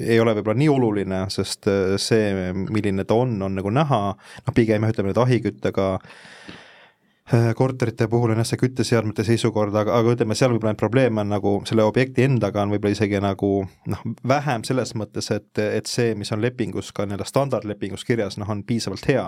ei 0.03 0.21
ole 0.21 0.33
võib-olla 0.39 0.59
nii 0.59 0.71
oluline, 0.73 1.25
sest 1.31 1.69
see, 2.03 2.53
milline 2.55 3.05
ta 3.05 3.19
on, 3.19 3.37
on 3.43 3.61
nagu 3.61 3.71
näha, 3.71 4.01
noh 4.47 4.57
pigem 4.57 4.87
jah, 4.87 4.95
ütleme 4.95 5.13
nüüd 5.13 5.21
ahiküttega 5.21 5.91
Äh, 5.97 6.66
korterite 7.59 8.07
puhul 8.07 8.31
on 8.31 8.39
jah 8.39 8.47
see 8.47 8.61
kütteseadmete 8.61 9.25
seisukord, 9.27 9.75
aga, 9.75 9.97
aga 9.99 10.13
ütleme, 10.15 10.37
seal 10.39 10.53
võib-olla 10.53 10.71
neid 10.71 10.79
probleeme 10.79 11.23
on 11.25 11.33
nagu 11.35 11.55
selle 11.67 11.83
objekti 11.83 12.23
endaga 12.23 12.63
on 12.63 12.71
võib-olla 12.71 12.95
isegi 12.95 13.19
nagu 13.23 13.51
noh, 13.91 14.05
vähem 14.29 14.63
selles 14.67 14.95
mõttes, 14.95 15.33
et, 15.35 15.51
et 15.59 15.91
see, 15.91 16.15
mis 16.19 16.31
on 16.31 16.43
lepingus 16.45 16.93
ka 16.95 17.03
nii-öelda 17.03 17.27
standardlepingus 17.27 18.07
kirjas, 18.07 18.39
noh, 18.39 18.47
on 18.55 18.63
piisavalt 18.67 19.09
hea. 19.11 19.25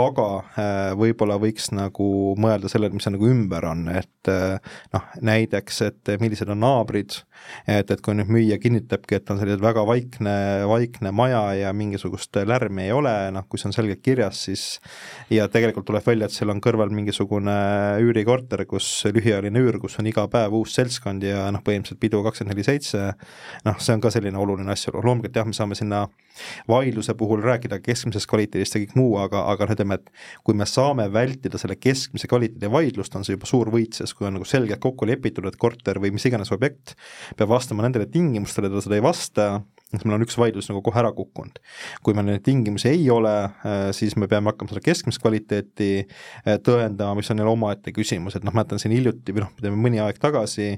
aga 0.00 0.26
äh, 0.40 0.80
võib-olla 0.98 1.36
võiks 1.38 1.70
nagu 1.76 2.08
mõelda 2.40 2.70
sellele, 2.72 2.98
mis 2.98 3.06
seal 3.06 3.14
nagu 3.14 3.30
ümber 3.30 3.68
on, 3.70 3.86
et 3.94 4.32
äh, 4.32 4.74
noh, 4.96 5.06
näiteks, 5.30 5.80
et 5.86 6.12
millised 6.18 6.50
on 6.50 6.58
naabrid, 6.64 7.20
et, 7.70 7.94
et 7.94 8.02
kui 8.02 8.18
nüüd 8.18 8.34
müüja 8.34 8.58
kinnitabki, 8.58 9.20
et 9.20 9.30
on 9.30 9.38
selline 9.38 9.62
väga 9.62 9.86
vaikne, 9.86 10.34
vaikne 10.66 11.14
maja 11.14 11.46
ja 11.60 11.72
mingisugust 11.76 12.42
lärmi 12.42 12.88
ei 12.88 12.92
ole, 12.96 13.14
noh, 13.38 13.46
kui 13.46 13.62
see 13.62 13.70
on 13.70 13.78
selgelt 13.78 14.02
kirjas, 14.02 14.42
siis 14.50 14.66
ja 15.30 15.46
tegelikult 15.46 15.86
tuleb 15.86 16.10
välja, 16.10 16.26
et 16.26 16.34
seal 16.34 16.50
on 16.50 16.58
kõrval 16.64 16.90
mingisugune 16.90 17.19
mingisugune 17.20 18.00
üürikorter, 18.00 18.64
kus 18.66 19.04
lühiajaline 19.12 19.60
üür, 19.60 19.78
kus 19.80 19.98
on 20.00 20.06
iga 20.08 20.26
päev 20.30 20.54
uus 20.56 20.72
seltskond 20.74 21.22
ja 21.22 21.50
noh, 21.52 21.60
põhimõtteliselt 21.60 22.00
pidu 22.00 22.22
kakskümmend 22.24 22.54
neli 22.54 22.64
seitse, 22.64 23.12
noh, 23.66 23.76
see 23.78 23.94
on 23.94 24.00
ka 24.00 24.10
selline 24.10 24.38
oluline 24.40 24.72
asjaolu, 24.72 25.02
loomulikult 25.04 25.36
jah, 25.36 25.46
me 25.46 25.52
saame 25.56 25.76
sinna 25.76 26.06
vaidluse 26.68 27.14
puhul 27.18 27.42
rääkida 27.44 27.80
keskmisest 27.84 28.28
kvaliteedist 28.30 28.76
ja 28.76 28.82
kõik 28.84 28.96
muu, 28.96 29.18
aga, 29.20 29.44
aga 29.52 29.68
noh, 29.68 29.76
ütleme, 29.76 29.98
et 30.00 30.08
kui 30.46 30.56
me 30.56 30.68
saame 30.68 31.10
vältida 31.12 31.60
selle 31.60 31.76
keskmise 31.76 32.30
kvaliteedi 32.30 32.72
vaidlust, 32.72 33.16
on 33.16 33.26
see 33.26 33.36
juba 33.36 33.50
suur 33.50 33.72
võit, 33.72 33.98
sest 33.98 34.16
kui 34.16 34.28
on 34.28 34.38
nagu 34.38 34.48
selgelt 34.48 34.80
kokku 34.80 35.08
lepitud, 35.10 35.44
et 35.50 35.60
korter 35.60 36.00
või 36.00 36.14
mis 36.16 36.24
iganes 36.30 36.52
objekt 36.56 36.96
peab 37.36 37.52
vastama 37.52 37.84
nendele 37.84 38.08
tingimustele, 38.08 38.72
ta 38.72 38.80
seda 38.84 38.96
ei 38.96 39.04
vasta, 39.04 39.50
et 39.94 40.04
meil 40.04 40.16
on 40.16 40.24
üks 40.24 40.36
vaidlus 40.38 40.68
nagu 40.70 40.82
kohe 40.86 41.00
ära 41.00 41.10
kukkunud. 41.14 41.58
kui 42.04 42.14
meil 42.16 42.28
neid 42.28 42.44
tingimusi 42.46 42.90
ei 42.92 43.08
ole, 43.10 43.32
äh, 43.66 43.88
siis 43.96 44.16
me 44.20 44.28
peame 44.30 44.52
hakkama 44.52 44.72
seda 44.72 44.84
keskmist 44.84 45.22
kvaliteeti 45.22 45.90
äh, 46.00 46.58
tõendama, 46.66 47.16
mis 47.18 47.30
on 47.32 47.42
jälle 47.42 47.54
omaette 47.54 47.94
küsimus, 47.96 48.36
et 48.36 48.46
noh, 48.46 48.54
mäletan 48.56 48.82
siin 48.82 48.94
hiljuti 48.94 49.34
või 49.34 49.46
noh, 49.46 49.54
ütleme 49.58 49.80
mõni 49.80 50.02
aeg 50.02 50.20
tagasi 50.22 50.72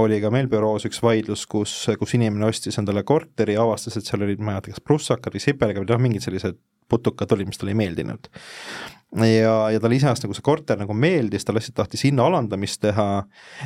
oli 0.00 0.20
ka 0.22 0.32
meil 0.34 0.50
büroos 0.52 0.86
üks 0.88 1.00
vaidlus, 1.04 1.46
kus, 1.50 1.76
kus 2.00 2.16
inimene 2.18 2.50
ostis 2.50 2.78
endale 2.80 3.04
korteri 3.06 3.56
ja 3.56 3.64
avastas, 3.64 3.96
et 3.96 4.08
seal 4.08 4.26
olid, 4.26 4.42
ma 4.42 4.52
ei 4.52 4.58
mäleta, 4.58 4.74
kas 4.74 4.84
prussakad 4.84 5.36
või 5.36 5.46
sipelgad 5.46 5.86
või 5.86 5.96
noh, 5.96 6.04
mingid 6.08 6.26
sellised 6.26 6.60
putukad 6.90 7.32
olid, 7.36 7.50
mis 7.50 7.60
talle 7.60 7.76
ei 7.76 7.82
meeldinud 7.82 8.30
ja, 9.16 9.70
ja 9.70 9.80
talle 9.80 9.96
iseenesest 9.98 10.24
nagu 10.24 10.36
see 10.36 10.44
korter 10.46 10.78
nagu 10.78 10.94
meeldis, 10.94 11.44
ta 11.44 11.54
lihtsalt 11.54 11.76
tahtis 11.80 12.04
hinna 12.06 12.28
alandamist 12.30 12.80
teha 12.84 13.06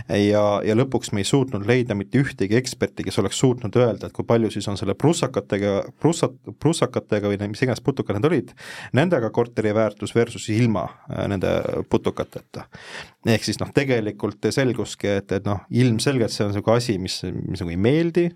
ja, 0.09 0.45
ja 0.64 0.76
lõpuks 0.76 1.12
me 1.12 1.21
ei 1.21 1.28
suutnud 1.28 1.66
leida 1.69 1.97
mitte 1.99 2.23
ühtegi 2.23 2.57
eksperti, 2.57 3.04
kes 3.04 3.21
oleks 3.21 3.40
suutnud 3.43 3.76
öelda, 3.76 4.09
et 4.09 4.16
kui 4.16 4.25
palju 4.28 4.50
siis 4.54 4.69
on 4.73 4.81
selle 4.81 4.97
prussakatega, 4.97 5.75
prussat, 6.00 6.37
prussakatega 6.61 7.33
või 7.33 7.50
mis 7.52 7.64
iganes 7.64 7.85
putukad 7.85 8.19
need 8.19 8.28
olid, 8.31 8.54
nendega 8.97 9.28
korteri 9.35 9.75
väärtus 9.76 10.14
versus 10.16 10.49
ilma 10.54 10.87
äh, 11.11 11.26
nende 11.28 11.52
putukateta. 11.93 12.64
ehk 13.28 13.45
siis 13.45 13.61
noh, 13.61 13.69
tegelikult 13.75 14.49
selguski, 14.52 15.12
et, 15.21 15.33
et 15.33 15.45
noh, 15.45 15.61
ilmselgelt 15.71 16.33
see 16.33 16.47
on 16.47 16.52
niisugune 16.54 16.81
asi, 16.81 16.97
mis, 16.99 17.21
mis 17.45 17.61
nagu 17.61 17.73
ei 17.73 17.81
meeldi, 17.81 18.26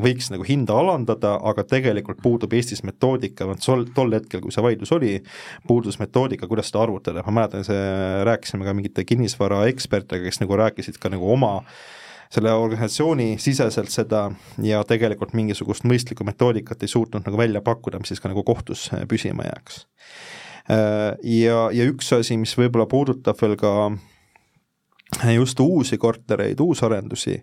võiks 0.00 0.32
nagu 0.32 0.44
hinda 0.44 0.76
alandada, 0.76 1.36
aga 1.44 1.66
tegelikult 1.68 2.24
puudub 2.24 2.56
Eestis 2.56 2.84
metoodika, 2.84 3.48
tol, 3.60 3.84
tol 3.96 4.16
hetkel, 4.16 4.25
kui 4.30 4.54
see 4.54 4.64
vaidlus 4.64 4.92
oli, 4.96 5.12
puudus 5.68 6.00
metoodika, 6.02 6.48
kuidas 6.50 6.70
seda 6.70 6.82
arvutada, 6.84 7.24
ma 7.26 7.40
mäletan, 7.40 7.64
see, 7.66 7.84
rääkisime 8.26 8.66
ka 8.66 8.74
mingite 8.76 9.04
kinnisvaraekspertidega, 9.08 10.26
kes 10.28 10.42
nagu 10.42 10.58
rääkisid 10.62 10.98
ka 11.02 11.12
nagu 11.12 11.30
oma 11.32 11.60
selle 12.32 12.50
organisatsiooni 12.52 13.36
siseselt 13.38 13.92
seda 13.92 14.24
ja 14.62 14.80
tegelikult 14.88 15.34
mingisugust 15.38 15.86
mõistlikku 15.86 16.26
metoodikat 16.26 16.82
ei 16.82 16.90
suutnud 16.90 17.26
nagu 17.26 17.38
välja 17.38 17.62
pakkuda, 17.64 18.00
mis 18.02 18.10
siis 18.10 18.22
ka 18.22 18.30
nagu 18.32 18.42
kohtus 18.46 18.88
püsima 19.08 19.46
jääks. 19.46 19.84
Ja, 20.66 21.58
ja 21.70 21.86
üks 21.86 22.10
asi, 22.16 22.34
mis 22.40 22.56
võib-olla 22.58 22.88
puudutab 22.90 23.38
veel 23.38 23.54
ka 23.60 23.72
just 25.34 25.60
uusi 25.60 25.98
kortereid, 25.98 26.60
uusarendusi, 26.60 27.38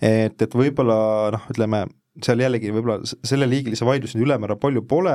et, 0.00 0.42
et 0.42 0.54
võib-olla 0.54 0.98
noh, 1.34 1.48
ütleme 1.52 1.86
seal 2.24 2.40
jällegi 2.42 2.70
võib-olla 2.74 2.98
selleliigilisi 3.06 3.86
vaidlusi 3.86 4.18
ülemäära 4.22 4.56
palju 4.60 4.82
pole, 4.90 5.14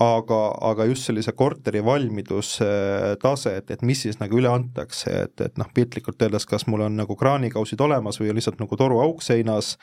aga, 0.00 0.40
aga 0.70 0.86
just 0.88 1.08
sellise 1.08 1.34
korteri 1.36 1.82
valmidustase, 1.84 3.54
et, 3.60 3.72
et 3.74 3.84
mis 3.86 4.04
siis 4.06 4.18
nagu 4.20 4.38
üle 4.40 4.50
antakse, 4.52 5.12
et, 5.26 5.34
et 5.44 5.60
noh, 5.60 5.68
piltlikult 5.74 6.22
öeldes, 6.24 6.46
kas 6.48 6.66
mul 6.70 6.86
on 6.86 6.96
nagu 7.02 7.16
kraanikausid 7.18 7.80
olemas 7.84 8.20
või 8.20 8.32
on 8.32 8.40
lihtsalt 8.40 8.62
nagu 8.62 8.78
toruauk 8.80 9.24
seinas, 9.24 9.74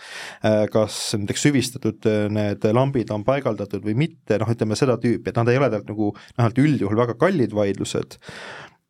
kas 0.73 1.01
näiteks 1.19 1.45
süvistatud 1.49 2.09
need 2.33 2.65
lambid 2.73 3.13
on 3.13 3.25
paigaldatud 3.27 3.85
või 3.85 3.97
mitte, 4.07 4.39
noh, 4.41 4.49
ütleme 4.49 4.77
seda 4.79 4.97
tüüpi, 5.01 5.29
et 5.29 5.37
nad 5.39 5.51
ei 5.51 5.61
ole 5.61 5.69
tegelikult 5.69 5.93
nagu 5.93 6.09
vähemalt 6.37 6.63
üldjuhul 6.65 7.03
väga 7.03 7.17
kallid 7.19 7.53
vaidlused, 7.55 8.17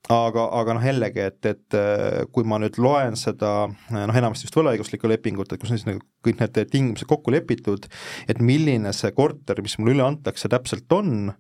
aga, 0.10 0.46
aga 0.60 0.76
noh, 0.76 0.86
jällegi, 0.86 1.22
et, 1.22 1.40
et 1.46 1.78
äh, 1.78 2.24
kui 2.34 2.46
ma 2.48 2.58
nüüd 2.62 2.80
loen 2.82 3.18
seda 3.20 3.52
noh, 3.70 4.18
enamasti 4.18 4.48
just 4.48 4.58
võlaõiguslikku 4.58 5.10
lepingut, 5.12 5.52
et 5.54 5.62
kus 5.62 5.74
on 5.74 5.80
siis 5.80 5.88
nagu 5.88 6.02
kõik 6.26 6.42
need 6.42 6.60
tingimused 6.74 7.08
kokku 7.10 7.34
lepitud, 7.34 7.86
et 8.30 8.42
milline 8.44 8.92
see 8.96 9.14
korter, 9.16 9.62
mis 9.64 9.78
mulle 9.80 9.96
üle 9.96 10.06
antakse, 10.08 10.50
täpselt 10.52 10.90
on, 10.96 11.34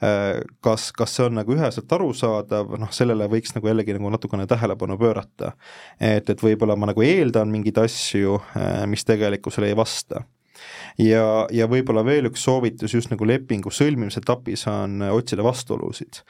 äh, 0.00 0.40
kas, 0.64 0.90
kas 0.96 1.16
see 1.18 1.28
on 1.28 1.38
nagu 1.40 1.56
üheselt 1.56 1.92
arusaadav, 1.96 2.76
noh, 2.80 2.92
sellele 2.96 3.28
võiks 3.32 3.54
nagu 3.56 3.70
jällegi 3.70 3.96
nagu 3.98 4.12
natukene 4.16 4.48
tähelepanu 4.50 4.98
pöörata. 5.00 5.54
et, 6.00 6.30
et 6.30 6.40
võib-olla 6.40 6.76
ma 6.76 6.90
nagu 6.90 7.04
eeldan 7.04 7.52
mingeid 7.52 7.82
asju, 7.84 8.40
äh, 8.56 8.84
mis 8.90 9.04
tegelikkusele 9.04 9.72
ei 9.72 9.76
vasta 9.78 10.24
ja, 10.98 11.46
ja 11.50 11.68
võib-olla 11.70 12.04
veel 12.06 12.28
üks 12.30 12.44
soovitus 12.46 12.94
just 12.94 13.10
nagu 13.12 13.26
lepingu 13.26 13.72
sõlmimise 13.74 14.22
etapis 14.22 14.66
on 14.70 15.02
otsida 15.10 15.44
vastuolusid. 15.44 16.22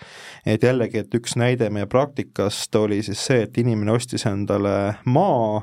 et 0.46 0.62
jällegi, 0.62 1.04
et 1.04 1.14
üks 1.14 1.36
näide 1.40 1.70
meie 1.70 1.86
praktikast 1.90 2.74
oli 2.76 3.02
siis 3.02 3.20
see, 3.26 3.44
et 3.48 3.58
inimene 3.58 3.92
ostis 3.92 4.26
endale 4.30 4.96
maa, 5.04 5.62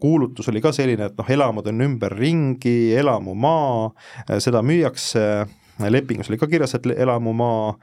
kuulutus 0.00 0.48
oli 0.48 0.62
ka 0.62 0.72
selline, 0.72 1.10
et 1.10 1.16
noh, 1.18 1.30
elamud 1.36 1.66
on 1.66 1.86
ümberringi, 1.88 2.94
elamumaa, 2.96 3.90
seda 4.42 4.62
müüakse. 4.62 5.46
Lepingus 5.76 6.30
oli 6.30 6.38
ka 6.40 6.46
kirjas, 6.48 6.72
et 6.78 6.86
elamumaa 6.94 7.74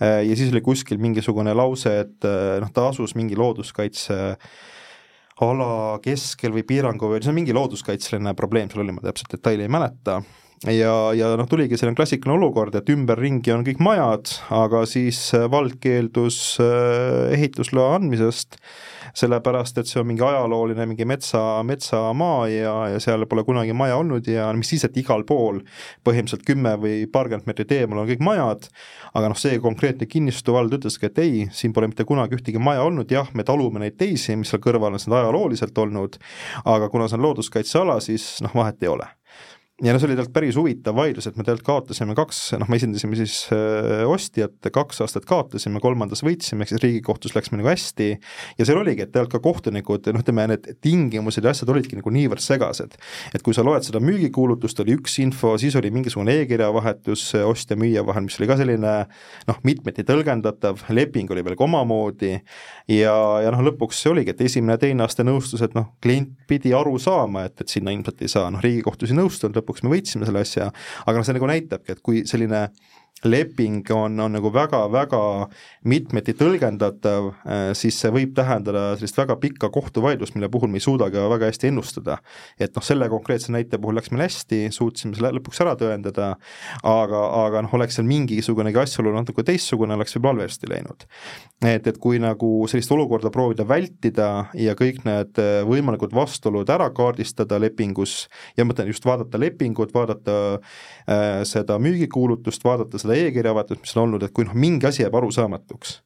ja 0.00 0.34
siis 0.36 0.50
oli 0.52 0.60
kuskil 0.60 0.98
mingisugune 1.00 1.54
lause, 1.56 1.94
et 2.02 2.26
noh, 2.60 2.72
ta 2.74 2.90
asus 2.90 3.14
mingi 3.16 3.38
looduskaitse 3.40 4.18
ala 5.44 5.98
keskel 6.04 6.54
või 6.54 6.64
piirangu 6.66 7.10
või 7.10 7.22
see 7.22 7.32
on 7.32 7.38
mingi 7.38 7.56
looduskaitseline 7.56 8.34
probleem 8.38 8.70
seal 8.70 8.84
oli, 8.84 8.94
ma 8.96 9.04
täpselt 9.04 9.36
detaili 9.36 9.66
ei 9.66 9.72
mäleta, 9.72 10.18
ja, 10.66 10.94
ja 11.14 11.32
noh, 11.38 11.48
tuligi 11.50 11.78
selline 11.78 11.98
klassikaline 11.98 12.38
olukord, 12.38 12.74
et 12.78 12.90
ümberringi 12.92 13.54
on 13.54 13.64
kõik 13.66 13.82
majad, 13.84 14.32
aga 14.54 14.84
siis 14.90 15.20
vald 15.50 15.78
keeldus 15.82 16.58
äh, 16.64 17.34
ehitusloa 17.38 17.96
andmisest 17.98 18.58
sellepärast 19.18 19.78
et 19.80 19.88
see 19.88 20.00
on 20.00 20.08
mingi 20.08 20.24
ajalooline 20.24 20.86
mingi 20.88 21.06
metsa, 21.08 21.40
metsamaa 21.66 22.46
ja, 22.52 22.74
ja 22.92 23.00
seal 23.02 23.26
pole 23.30 23.44
kunagi 23.46 23.74
maja 23.76 23.98
olnud 24.00 24.26
ja 24.30 24.48
mis 24.56 24.72
siis, 24.72 24.84
et 24.86 24.96
igal 25.00 25.24
pool 25.28 25.62
põhimõtteliselt 26.06 26.46
kümme 26.48 26.74
või 26.80 27.00
paarkümmend 27.12 27.48
meetrit 27.48 27.74
eemal 27.80 28.02
on 28.02 28.10
kõik 28.10 28.24
majad, 28.24 28.68
aga 29.18 29.32
noh, 29.32 29.38
see 29.38 29.60
konkreetne 29.62 30.08
kinnistuvald 30.10 30.74
ütleski, 30.78 31.10
et 31.10 31.22
ei, 31.22 31.46
siin 31.54 31.74
pole 31.76 31.90
mitte 31.90 32.06
kunagi 32.08 32.38
ühtegi 32.38 32.62
maja 32.62 32.84
olnud, 32.86 33.10
jah, 33.12 33.30
me 33.34 33.46
talume 33.48 33.82
neid 33.82 33.98
teisi, 34.00 34.36
mis 34.38 34.52
seal 34.52 34.62
kõrval 34.64 34.96
on, 34.96 35.02
seda 35.02 35.22
ajalooliselt 35.22 35.84
olnud, 35.84 36.18
aga 36.68 36.90
kuna 36.92 37.08
see 37.08 37.18
on 37.18 37.28
looduskaitseala, 37.28 38.00
siis 38.04 38.36
noh, 38.44 38.54
vahet 38.58 38.82
ei 38.84 38.92
ole 38.92 39.08
ja 39.78 39.92
no 39.94 40.00
see 40.00 40.08
oli 40.08 40.16
tegelikult 40.16 40.34
päris 40.34 40.56
huvitav 40.58 40.96
vaidlus, 40.98 41.28
et 41.28 41.36
me 41.38 41.44
tegelikult 41.46 41.66
kaotasime 41.68 42.14
kaks, 42.18 42.38
noh, 42.58 42.66
me 42.70 42.78
esindasime 42.80 43.14
siis 43.18 43.34
äh, 43.54 44.02
ostjat, 44.10 44.56
kaks 44.74 45.04
aastat 45.04 45.26
kaotasime, 45.28 45.78
kolmandas 45.82 46.24
võitsime, 46.26 46.64
ehk 46.64 46.72
siis 46.72 46.82
Riigikohtus 46.82 47.36
läks 47.36 47.52
meil 47.52 47.62
nagu 47.62 47.70
hästi. 47.70 48.08
Ja 48.58 48.66
seal 48.66 48.80
oligi, 48.80 49.04
et 49.06 49.12
tegelikult 49.14 49.36
ka 49.36 49.42
kohtunikud, 49.44 50.08
noh, 50.14 50.24
ütleme 50.24 50.48
need 50.50 50.66
tingimused 50.82 51.46
ja 51.46 51.52
asjad 51.54 51.70
olidki 51.70 51.98
nagu 52.00 52.10
niivõrd 52.14 52.42
segased. 52.42 52.96
et 53.34 53.44
kui 53.46 53.54
sa 53.54 53.62
loed 53.62 53.86
seda 53.86 54.00
müügikuulutust, 54.02 54.82
oli 54.82 54.96
üks 54.98 55.14
info, 55.22 55.54
siis 55.62 55.76
oli 55.78 55.92
mingisugune 55.94 56.34
e-kirjavahetus 56.42 57.28
ostja-müüja 57.44 58.02
vahel, 58.06 58.26
mis 58.26 58.40
oli 58.40 58.50
ka 58.50 58.58
selline 58.58 58.96
noh, 59.46 59.62
mitmeti 59.62 60.02
tõlgendatav, 60.08 60.82
leping 60.90 61.30
oli 61.30 61.46
veel 61.46 61.58
ka 61.58 61.68
omamoodi. 61.68 62.32
Ja, 62.90 63.14
ja 63.44 63.54
noh, 63.54 63.62
lõpuks 63.70 64.02
see 64.02 64.10
oligi, 64.10 64.34
et 64.34 64.42
esimene 64.48 64.74
ja 64.74 64.82
teine 64.88 65.06
aste 65.06 65.22
nõustus, 65.22 65.62
et 65.62 65.78
noh, 65.78 65.92
klient 66.02 66.34
pidi 66.50 66.74
aru 66.74 66.98
saama, 66.98 67.46
et, 67.46 67.60
et 67.62 67.70
sinna 67.70 67.94
ilmselt 67.94 68.26
ei 68.26 68.32
saa, 68.32 68.50
noh, 68.50 68.64
Riigikohtus 68.64 69.14
ei 69.14 69.20
nõustunud, 69.20 69.67
lõpuks 69.68 69.84
me 69.84 69.92
võitsime 69.92 70.28
selle 70.28 70.42
asja, 70.44 70.70
aga 71.04 71.20
noh, 71.20 71.26
see 71.26 71.36
nagu 71.36 71.50
näitabki, 71.50 71.92
et 71.92 72.02
kui 72.04 72.24
selline 72.28 72.68
leping 73.24 73.82
on, 73.94 74.20
on 74.20 74.32
nagu 74.36 74.50
väga-väga 74.54 75.20
mitmeti 75.88 76.34
tõlgendatav, 76.38 77.30
äh, 77.42 77.64
siis 77.78 77.98
see 77.98 78.12
võib 78.14 78.34
tähendada 78.36 78.92
sellist 78.96 79.18
väga 79.18 79.38
pikka 79.40 79.70
kohtuvaidlust, 79.74 80.36
mille 80.36 80.50
puhul 80.52 80.70
me 80.70 80.78
ei 80.78 80.84
suuda 80.84 81.10
ka 81.10 81.26
väga 81.32 81.50
hästi 81.50 81.72
ennustada. 81.72 82.18
et 82.58 82.74
noh, 82.76 82.84
selle 82.84 83.08
konkreetse 83.08 83.52
näite 83.52 83.78
puhul 83.78 83.98
läks 83.98 84.12
meil 84.12 84.26
hästi, 84.26 84.68
suutsime 84.74 85.16
selle 85.16 85.32
lõpuks 85.38 85.62
ära 85.64 85.74
tõendada, 85.78 86.34
aga, 86.82 87.22
aga 87.44 87.62
noh, 87.66 87.74
oleks 87.78 87.98
seal 87.98 88.06
mingisugunegi 88.08 88.82
asjaolu 88.84 89.14
natuke 89.16 89.44
teistsugune, 89.46 89.94
oleks 89.98 90.16
võib-olla 90.16 90.44
halvasti 90.44 90.70
läinud. 90.70 91.06
et, 91.64 91.86
et 91.86 91.98
kui 91.98 92.20
nagu 92.22 92.68
sellist 92.70 92.92
olukorda 92.94 93.32
proovida 93.34 93.66
vältida 93.66 94.28
ja 94.54 94.76
kõik 94.78 95.02
need 95.08 95.40
äh, 95.42 95.62
võimalikud 95.66 96.14
vastuolud 96.14 96.68
ära 96.70 96.90
kaardistada 96.94 97.58
lepingus 97.58 98.28
ja 98.56 98.64
ma 98.64 98.72
mõtlen 98.72 98.92
just 98.92 99.06
vaadata 99.06 99.40
lepingut, 99.40 99.94
vaadata 99.94 100.36
äh, 100.54 101.42
seda 101.48 101.78
müügikuulutust, 101.82 102.62
vaadata 102.64 103.00
seda 103.00 103.07
seda 103.08 103.28
e-kirjavahetust, 103.28 103.80
mis 103.84 103.96
on 103.96 104.04
olnud, 104.04 104.26
et 104.26 104.34
kui 104.34 104.46
noh, 104.46 104.54
mingi 104.54 104.88
asi 104.88 105.02
jääb 105.04 105.16
arusaamatuks, 105.18 105.98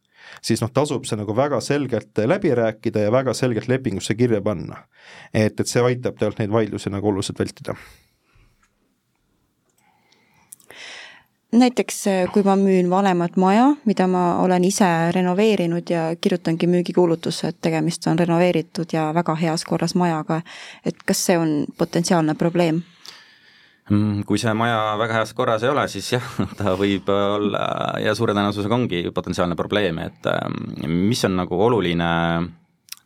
siis 0.44 0.62
noh, 0.62 0.70
tasub 0.74 1.06
see 1.08 1.18
nagu 1.18 1.34
väga 1.36 1.60
selgelt 1.64 2.22
läbi 2.26 2.54
rääkida 2.54 3.06
ja 3.06 3.12
väga 3.12 3.34
selgelt 3.34 3.68
lepingusse 3.68 4.14
kirja 4.14 4.40
panna. 4.42 4.84
et, 5.34 5.58
et 5.58 5.66
see 5.66 5.82
aitab 5.82 6.16
tegelikult 6.16 6.38
neid 6.38 6.52
vaidlusi 6.52 6.90
nagu 6.90 7.08
oluliselt 7.08 7.38
vältida 7.38 7.76
näiteks 11.52 12.04
kui 12.32 12.42
ma 12.42 12.54
müün 12.56 12.88
vanemat 12.90 13.36
maja, 13.36 13.66
mida 13.84 14.06
ma 14.08 14.38
olen 14.40 14.64
ise 14.64 15.12
renoveerinud 15.12 15.90
ja 15.90 16.16
kirjutangi 16.20 16.66
müügikuulutusse, 16.66 17.48
et 17.48 17.58
tegemist 17.60 18.06
on 18.06 18.18
renoveeritud 18.18 18.92
ja 18.92 19.10
väga 19.14 19.34
heas 19.34 19.64
korras 19.68 19.94
majaga, 19.94 20.40
et 20.86 20.96
kas 21.06 21.26
see 21.26 21.38
on 21.38 21.66
potentsiaalne 21.78 22.34
probleem? 22.34 22.80
Mm, 23.90 24.22
kui 24.22 24.38
see 24.38 24.52
maja 24.54 24.94
väga 25.00 25.16
heas 25.18 25.32
korras 25.34 25.64
ei 25.66 25.72
ole, 25.72 25.88
siis 25.90 26.12
jah, 26.14 26.26
ta 26.58 26.76
võib 26.78 27.08
olla 27.10 27.64
ja 28.02 28.14
suure 28.14 28.34
tõenäosusega 28.36 28.76
ongi 28.76 29.02
potentsiaalne 29.14 29.58
probleem, 29.58 29.98
et 30.04 30.28
ähm, 30.30 30.94
mis 31.10 31.24
on 31.26 31.34
nagu 31.40 31.58
oluline 31.66 32.12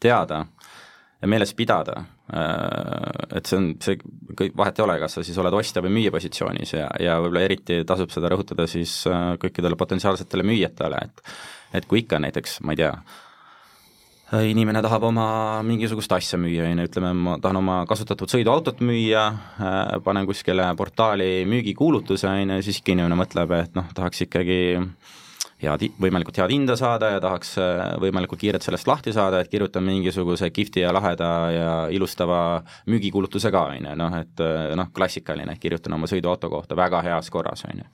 teada 0.03 0.43
ja 1.23 1.31
meeles 1.33 1.55
pidada, 1.57 2.03
äh, 2.29 3.39
et 3.39 3.49
see 3.49 3.57
on, 3.57 3.71
see 3.81 3.97
kõik, 4.37 4.53
vahet 4.59 4.77
ei 4.77 4.85
ole, 4.85 4.99
kas 5.01 5.17
sa 5.17 5.25
siis 5.25 5.39
oled 5.41 5.57
ostja 5.57 5.81
või 5.85 5.95
müüja 5.97 6.13
positsioonis 6.13 6.77
ja, 6.77 6.91
ja 7.01 7.17
võib-olla 7.25 7.47
eriti 7.49 7.81
tasub 7.89 8.13
seda 8.13 8.31
rõhutada 8.35 8.69
siis 8.69 8.99
äh, 9.09 9.33
kõikidele 9.41 9.81
potentsiaalsetele 9.81 10.45
müüjatele, 10.47 11.05
et 11.09 11.37
et 11.77 11.89
kui 11.89 12.05
ikka 12.05 12.21
näiteks, 12.23 12.61
ma 12.65 12.77
ei 12.77 12.79
tea, 12.85 12.93
inimene 14.35 14.81
tahab 14.83 15.05
oma 15.07 15.27
mingisugust 15.67 16.11
asja 16.17 16.39
müüa, 16.41 16.67
on 16.67 16.81
ju, 16.83 16.87
ütleme, 16.89 17.13
ma 17.15 17.37
tahan 17.43 17.61
oma 17.61 17.77
kasutatud 17.87 18.31
sõiduautot 18.33 18.81
müüa, 18.83 19.27
äh, 19.63 20.01
panen 20.03 20.27
kuskile 20.27 20.67
portaali 20.79 21.45
müügikuulutuse, 21.47 22.27
on 22.27 22.57
ju, 22.57 22.65
siis 22.67 22.81
ikka 22.81 22.97
inimene 22.97 23.19
mõtleb, 23.21 23.55
et 23.55 23.79
noh, 23.79 23.87
tahaks 23.95 24.25
ikkagi 24.27 24.59
head, 25.63 25.87
võimalikult 26.03 26.43
head 26.43 26.57
hinda 26.57 26.75
saada 26.81 27.13
ja 27.15 27.23
tahaks 27.23 27.55
äh, 27.63 27.85
võimalikult 28.03 28.43
kiirelt 28.43 28.67
sellest 28.67 28.91
lahti 28.91 29.15
saada, 29.15 29.41
et 29.41 29.53
kirjutan 29.53 29.87
mingisuguse 29.87 30.51
kihvti 30.51 30.83
ja 30.83 30.91
laheda 30.97 31.31
ja 31.55 31.71
ilustava 31.95 32.41
müügikuulutuse 32.91 33.55
ka, 33.55 33.69
on 33.79 33.91
ju, 33.93 33.97
noh 34.03 34.21
et 34.25 34.47
noh, 34.75 34.91
klassikaline, 34.97 35.55
kirjutan 35.63 35.95
oma 35.95 36.11
sõiduauto 36.11 36.51
kohta 36.51 36.75
väga 36.75 37.07
heas 37.07 37.31
korras, 37.31 37.63
on 37.71 37.85
ju 37.85 37.89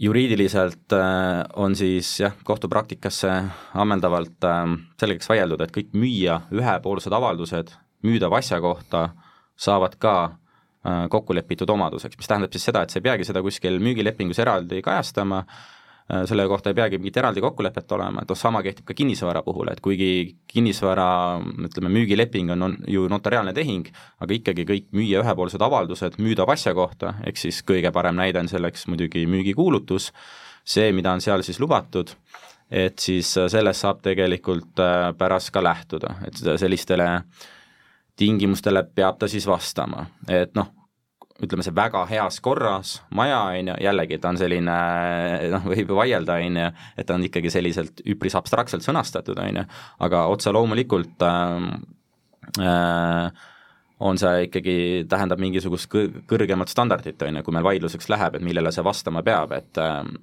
juriidiliselt 0.00 0.92
äh, 0.92 1.44
on 1.56 1.76
siis 1.76 2.20
jah, 2.20 2.34
kohtupraktikasse 2.44 3.32
ammendavalt 3.74 4.44
äh, 4.44 4.62
selgeks 5.00 5.28
vaieldud, 5.28 5.60
et 5.60 5.74
kõik 5.74 5.92
müüja 5.92 6.40
ühepoolsed 6.56 7.12
avaldused 7.12 7.74
müüdava 8.06 8.40
asja 8.40 8.60
kohta 8.64 9.10
saavad 9.60 9.98
ka 10.00 10.14
äh, 10.24 11.04
kokku 11.12 11.36
lepitud 11.36 11.70
omaduseks, 11.70 12.16
mis 12.16 12.30
tähendab 12.30 12.56
siis 12.56 12.64
seda, 12.70 12.84
et 12.84 12.92
sa 12.92 13.00
ei 13.00 13.06
peagi 13.10 13.28
seda 13.28 13.44
kuskil 13.44 13.76
müügilepingus 13.82 14.40
eraldi 14.40 14.80
kajastama, 14.84 15.44
selle 16.26 16.46
kohta 16.48 16.70
ei 16.70 16.76
peagi 16.78 16.98
mingit 16.98 17.16
eraldi 17.20 17.42
kokkulepet 17.44 17.92
olema, 17.94 18.22
et 18.22 18.30
noh, 18.32 18.38
sama 18.38 18.62
kehtib 18.66 18.86
ka 18.88 18.96
kinnisvara 18.96 19.42
puhul, 19.46 19.70
et 19.72 19.80
kuigi 19.84 20.36
kinnisvara 20.50 21.06
ütleme, 21.68 21.92
müügileping 21.94 22.50
on, 22.54 22.66
on 22.66 22.76
ju 22.90 23.06
notariaalne 23.10 23.54
tehing, 23.56 23.90
aga 24.24 24.36
ikkagi 24.36 24.66
kõik 24.68 24.88
müüja 24.96 25.22
ühepoolsed 25.24 25.62
avaldused 25.62 26.18
müüdava 26.22 26.56
asja 26.58 26.74
kohta, 26.76 27.14
ehk 27.26 27.40
siis 27.40 27.62
kõige 27.66 27.92
parem 27.94 28.18
näide 28.18 28.42
on 28.42 28.50
selleks 28.50 28.86
muidugi 28.90 29.26
müügikuulutus, 29.30 30.10
see, 30.64 30.90
mida 30.96 31.14
on 31.14 31.22
seal 31.24 31.44
siis 31.46 31.60
lubatud, 31.62 32.12
et 32.70 32.98
siis 33.02 33.30
sellest 33.30 33.86
saab 33.86 34.02
tegelikult 34.02 34.82
äh, 34.82 35.10
pärast 35.18 35.52
ka 35.54 35.62
lähtuda, 35.64 36.16
et 36.26 36.38
sellistele 36.38 37.10
tingimustele 38.20 38.84
peab 38.94 39.18
ta 39.20 39.28
siis 39.30 39.46
vastama, 39.48 40.04
et 40.28 40.54
noh, 40.58 40.74
ütleme, 41.46 41.64
see 41.66 41.76
väga 41.76 42.04
heas 42.10 42.40
korras 42.44 42.96
maja, 43.16 43.42
on 43.52 43.72
ju, 43.72 43.76
jällegi 43.86 44.20
ta 44.20 44.32
on 44.32 44.40
selline 44.40 44.78
noh, 45.54 45.68
võib 45.72 45.92
ju 45.92 46.00
vaielda, 46.00 46.40
on 46.40 46.58
ju, 46.62 46.72
et 46.96 47.08
ta 47.08 47.16
on 47.16 47.28
ikkagi 47.28 47.52
selliselt 47.52 48.02
üpris 48.08 48.36
abstraktselt 48.38 48.86
sõnastatud, 48.86 49.38
on 49.40 49.62
ju, 49.62 49.68
aga 50.06 50.26
otse 50.32 50.52
loomulikult 50.54 51.24
äh, 51.26 51.70
äh, 52.60 53.48
on 54.00 54.16
see 54.18 54.46
ikkagi, 54.46 54.74
tähendab 55.12 55.40
mingisugust 55.42 55.90
kõrgemat 56.28 56.72
standardit, 56.72 57.20
on 57.26 57.36
ju, 57.36 57.44
kui 57.44 57.54
meil 57.54 57.66
vaidluseks 57.66 58.08
läheb, 58.08 58.38
et 58.38 58.44
millele 58.44 58.72
see 58.72 58.84
vastama 58.84 59.22
peab, 59.24 59.52
et 59.56 59.80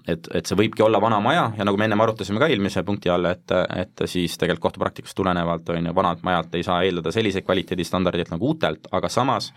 et, 0.10 0.30
et 0.40 0.50
see 0.50 0.58
võibki 0.58 0.84
olla 0.86 1.02
vana 1.02 1.20
maja 1.24 1.52
ja 1.58 1.66
nagu 1.68 1.78
me 1.78 1.86
ennem 1.86 2.02
arutasime 2.02 2.42
ka 2.42 2.50
eelmise 2.50 2.82
punkti 2.88 3.12
all, 3.14 3.30
et, 3.30 3.54
et 3.78 4.06
siis 4.10 4.34
tegelikult 4.38 4.72
kohtupraktikast 4.72 5.18
tulenevalt, 5.18 5.70
on 5.76 5.92
ju, 5.92 5.96
vanalt 5.96 6.26
majalt 6.26 6.58
ei 6.58 6.66
saa 6.66 6.82
eeldada 6.88 7.14
selliseid 7.14 7.46
kvaliteedistandardeid 7.46 8.34
nagu 8.34 8.50
uutelt, 8.50 8.90
aga 8.92 9.12
samas 9.14 9.52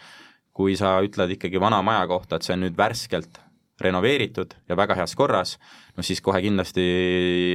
kui 0.57 0.77
sa 0.79 0.99
ütled 1.05 1.37
ikkagi 1.37 1.61
vana 1.63 1.81
maja 1.87 2.07
kohta, 2.11 2.37
et 2.37 2.47
see 2.47 2.57
on 2.57 2.67
nüüd 2.67 2.77
värskelt 2.79 3.41
renoveeritud 3.81 4.55
ja 4.69 4.77
väga 4.77 4.97
heas 4.99 5.15
korras, 5.17 5.55
no 5.97 6.05
siis 6.05 6.21
kohe 6.25 6.41
kindlasti 6.45 6.85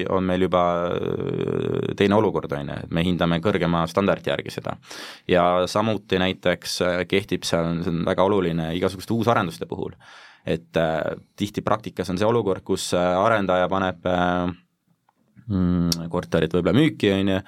on 0.10 0.26
meil 0.26 0.48
juba 0.48 0.64
äh, 0.96 1.94
teine 1.98 2.18
olukord, 2.18 2.52
on 2.58 2.72
ju, 2.74 2.78
et 2.88 2.96
me 2.98 3.04
hindame 3.06 3.40
kõrgema 3.44 3.86
standardi 3.90 4.34
järgi 4.34 4.54
seda. 4.58 4.78
ja 5.30 5.46
samuti 5.70 6.20
näiteks 6.22 6.80
äh, 6.82 7.02
kehtib 7.10 7.46
seal, 7.48 7.84
see 7.86 7.94
on 7.94 8.04
väga 8.08 8.26
oluline 8.26 8.72
igasuguste 8.78 9.14
uusarenduste 9.14 9.70
puhul, 9.70 9.94
et 10.46 10.78
äh, 10.78 11.16
tihti 11.38 11.62
praktikas 11.66 12.10
on 12.10 12.22
see 12.22 12.28
olukord, 12.28 12.66
kus 12.66 12.92
äh, 12.98 13.14
arendaja 13.22 13.70
paneb 13.70 14.10
äh, 14.10 14.50
mm, 15.48 16.10
korterit 16.14 16.54
võib-olla 16.58 16.78
müüki, 16.78 17.14
on 17.14 17.36
ju, 17.36 17.40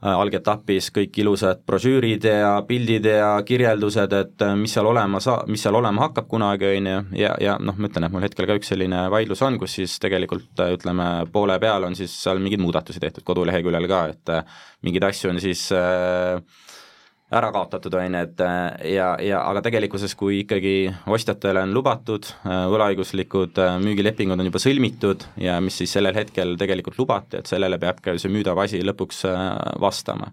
algetapis 0.00 0.88
kõik 0.94 1.18
ilusad 1.20 1.60
brošüürid 1.68 2.24
ja 2.24 2.52
pildid 2.68 3.04
ja 3.04 3.34
kirjeldused, 3.46 4.14
et 4.16 4.44
äh, 4.46 4.54
mis 4.56 4.72
seal 4.72 4.88
olema 4.88 5.20
sa-, 5.20 5.42
mis 5.50 5.60
seal 5.64 5.76
olema 5.76 6.06
hakkab 6.06 6.28
kunagi, 6.30 6.70
on 6.78 6.88
ju, 6.88 7.02
ja, 7.20 7.34
ja 7.42 7.58
noh, 7.60 7.76
ma 7.76 7.90
ütlen, 7.90 8.06
et 8.06 8.14
mul 8.14 8.24
hetkel 8.24 8.48
ka 8.48 8.56
üks 8.56 8.72
selline 8.72 9.04
vaidlus 9.12 9.44
on, 9.44 9.58
kus 9.60 9.76
siis 9.76 9.98
tegelikult 10.00 10.64
äh, 10.64 10.72
ütleme, 10.78 11.10
poole 11.32 11.58
peal 11.60 11.84
on 11.88 11.98
siis 11.98 12.14
seal 12.22 12.40
mingeid 12.40 12.64
muudatusi 12.64 13.02
tehtud 13.02 13.26
koduleheküljel 13.28 13.88
ka, 13.90 14.02
et 14.14 14.34
mingeid 14.86 15.10
asju 15.10 15.34
on 15.34 15.42
siis 15.42 15.66
äh, 15.76 16.40
ära 17.30 17.50
kaotatud, 17.54 17.94
on 17.94 18.14
ju, 18.14 18.22
et 18.24 18.42
äh, 18.42 18.92
ja, 18.96 19.10
ja 19.22 19.40
aga 19.46 19.62
tegelikkuses, 19.62 20.16
kui 20.18 20.40
ikkagi 20.42 20.74
ostjatele 21.10 21.62
on 21.62 21.74
lubatud, 21.74 22.26
äh, 22.42 22.64
võlaõiguslikud 22.72 23.60
äh, 23.62 23.76
müügilepingud 23.84 24.40
on 24.40 24.50
juba 24.50 24.62
sõlmitud 24.62 25.26
ja 25.40 25.60
mis 25.62 25.78
siis 25.78 25.94
sellel 25.94 26.18
hetkel 26.18 26.56
tegelikult 26.60 26.98
lubati, 26.98 27.38
et 27.38 27.50
sellele 27.50 27.78
peab 27.82 28.02
ka 28.02 28.16
see 28.18 28.32
müüdav 28.32 28.58
asi 28.64 28.82
lõpuks 28.82 29.22
vastama. 29.80 30.32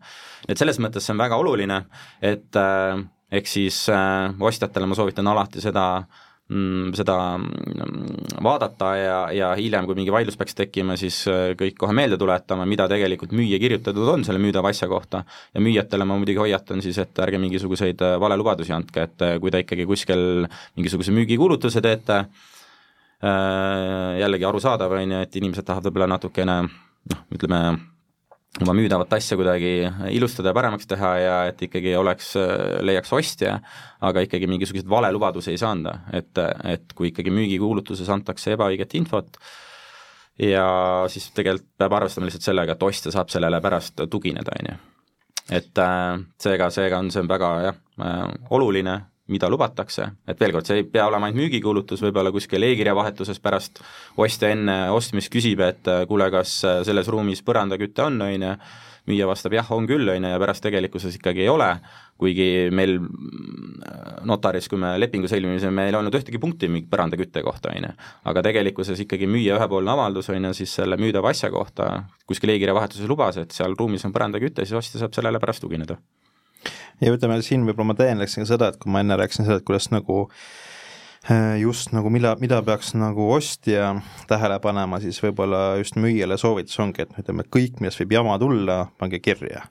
et 0.50 0.58
selles 0.58 0.80
mõttes 0.82 1.06
see 1.06 1.14
on 1.14 1.22
väga 1.22 1.38
oluline, 1.38 1.84
et 2.22 2.58
ehk 2.58 3.50
siis 3.50 3.84
ostjatele 3.92 4.90
ma 4.90 4.98
soovitan 4.98 5.30
alati 5.30 5.62
seda 5.62 5.86
äh, 6.00 6.27
seda 6.48 7.16
mm, 7.38 8.38
vaadata 8.44 8.92
ja, 8.96 9.16
ja 9.36 9.50
hiljem, 9.60 9.88
kui 9.88 9.98
mingi 9.98 10.14
vaidlus 10.16 10.38
peaks 10.40 10.56
tekkima, 10.56 10.96
siis 11.00 11.20
äh, 11.28 11.52
kõik 11.60 11.76
kohe 11.82 11.96
meelde 11.96 12.16
tuletama, 12.20 12.64
mida 12.70 12.86
tegelikult 12.88 13.34
müüja 13.36 13.60
kirjutatud 13.60 14.08
on 14.14 14.24
selle 14.24 14.40
müüdava 14.40 14.72
asja 14.72 14.88
kohta. 14.88 15.26
ja 15.54 15.64
müüjatele 15.64 16.08
ma 16.08 16.16
muidugi 16.16 16.40
hoiatan 16.40 16.82
siis, 16.82 16.98
et 17.04 17.20
ärge 17.20 17.42
mingisuguseid 17.44 18.04
äh, 18.06 18.16
valelubadusi 18.20 18.72
andke, 18.72 19.10
et 19.10 19.26
äh, 19.28 19.36
kui 19.44 19.52
te 19.52 19.66
ikkagi 19.66 19.86
kuskil 19.90 20.48
mingisuguse 20.80 21.16
müügikuulutuse 21.16 21.84
teete, 21.84 22.24
jällegi 23.18 24.46
arusaadav, 24.46 24.92
on 24.94 25.12
ju, 25.12 25.22
et 25.26 25.36
inimesed 25.40 25.66
tahavad 25.66 25.88
võib-olla 25.90 26.06
natukene 26.12 26.58
noh, 26.62 27.24
ütleme, 27.34 27.62
oma 28.62 28.74
müüdavat 28.74 29.12
asja 29.14 29.38
kuidagi 29.38 29.72
ilustada 30.16 30.50
ja 30.52 30.58
paremaks 30.58 30.90
teha 30.90 31.12
ja 31.22 31.36
et 31.52 31.62
ikkagi 31.68 31.94
oleks, 32.00 32.32
leiaks 32.82 33.14
ostja, 33.14 33.60
aga 34.02 34.24
ikkagi 34.26 34.50
mingisuguseid 34.50 34.90
valelubadusi 34.90 35.54
ei 35.54 35.62
saa 35.62 35.76
anda, 35.76 36.00
et, 36.16 36.34
et 36.66 36.94
kui 36.98 37.12
ikkagi 37.12 37.34
müügikuulutuses 37.34 38.10
antakse 38.14 38.56
ebaõiget 38.56 38.96
infot, 38.98 39.38
ja 40.42 40.68
siis 41.12 41.30
tegelikult 41.38 41.70
peab 41.78 41.98
arvestama 42.00 42.30
lihtsalt 42.30 42.50
sellega, 42.50 42.74
et 42.74 42.88
ostja 42.88 43.14
saab 43.14 43.30
sellele 43.34 43.62
pärast 43.62 44.06
tugineda, 44.10 44.58
on 44.58 44.72
ju. 44.72 44.80
et 45.60 45.84
äh, 45.84 46.18
seega, 46.42 46.72
seega 46.74 47.04
on 47.04 47.14
see 47.14 47.28
väga 47.30 47.54
jah 47.68 47.78
äh,, 48.02 48.26
oluline 48.50 49.00
mida 49.32 49.50
lubatakse, 49.52 50.10
et 50.28 50.40
veel 50.40 50.54
kord, 50.56 50.68
see 50.68 50.82
ei 50.82 50.88
pea 50.88 51.08
olema 51.10 51.28
ainult 51.28 51.42
müügikuulutus, 51.42 52.02
võib-olla 52.06 52.32
kuskil 52.36 52.64
e-kirja 52.64 52.96
vahetuses 52.96 53.42
pärast 53.44 53.82
ostja 54.24 54.52
enne 54.56 54.78
ostmist 54.96 55.32
küsib, 55.34 55.64
et 55.66 55.90
kuule, 56.08 56.30
kas 56.34 56.60
selles 56.88 57.10
ruumis 57.12 57.44
põrandaküte 57.46 58.06
on, 58.08 58.22
on 58.24 58.46
ju, 58.48 58.54
müüja 59.08 59.28
vastab 59.28 59.56
jah, 59.56 59.68
on 59.76 59.88
küll, 59.88 60.08
on 60.12 60.24
ju, 60.28 60.32
ja 60.32 60.40
pärast 60.40 60.64
tegelikkuses 60.66 61.16
ikkagi 61.20 61.46
ei 61.46 61.50
ole, 61.52 61.70
kuigi 62.20 62.68
meil 62.76 62.98
notaris, 64.28 64.68
kui 64.72 64.80
me 64.82 64.94
lepingu 65.00 65.30
sõlmimisel, 65.32 65.72
meil 65.76 65.92
ei 65.94 66.00
olnud 66.00 66.16
ühtegi 66.20 66.42
punkti 66.44 66.70
põrandakütte 66.92 67.44
kohta, 67.46 67.72
on 67.76 67.88
ju. 67.90 67.94
aga 68.32 68.44
tegelikkuses 68.50 69.04
ikkagi 69.06 69.30
müüja 69.32 69.60
ühepoolne 69.60 69.96
avaldus, 69.96 70.32
on 70.34 70.50
ju, 70.50 70.54
siis 70.62 70.76
selle 70.80 71.00
müüdava 71.00 71.32
asja 71.36 71.52
kohta 71.54 71.92
kuskil 72.28 72.56
e-kirja 72.56 72.76
vahetuses 72.76 73.12
lubas, 73.12 73.40
et 73.44 73.56
seal 73.56 73.76
ruumis 73.80 74.08
on 74.08 74.16
põrandaküte, 74.16 74.68
siis 74.68 74.80
ostja 74.80 75.04
saab 75.04 75.16
sellele 75.16 75.44
pärast 75.44 75.64
tugineda 75.64 76.00
ja 77.02 77.14
ütleme 77.14 77.40
siin 77.46 77.66
võib-olla 77.68 77.92
ma 77.92 77.98
täiendaksin 78.00 78.46
ka 78.46 78.52
seda, 78.54 78.72
et 78.72 78.80
kui 78.82 78.92
ma 78.94 79.04
enne 79.04 79.18
rääkisin 79.20 79.48
seda, 79.48 79.60
et 79.62 79.68
kuidas 79.68 79.90
nagu 79.94 80.28
just 81.60 81.92
nagu 81.92 82.10
mida, 82.14 82.36
mida 82.40 82.60
peaks 82.64 82.94
nagu 82.96 83.26
ostja 83.36 83.90
tähele 84.30 84.60
panema, 84.64 85.00
siis 85.04 85.20
võib-olla 85.24 85.78
just 85.80 85.98
müüjale 86.00 86.38
soovitus 86.40 86.78
ongi, 86.80 87.04
et 87.04 87.18
ütleme, 87.20 87.44
kõik, 87.52 87.82
millest 87.82 88.00
võib 88.02 88.16
jama 88.16 88.38
tulla, 88.40 88.78
pange 89.00 89.20
kirja. 89.24 89.66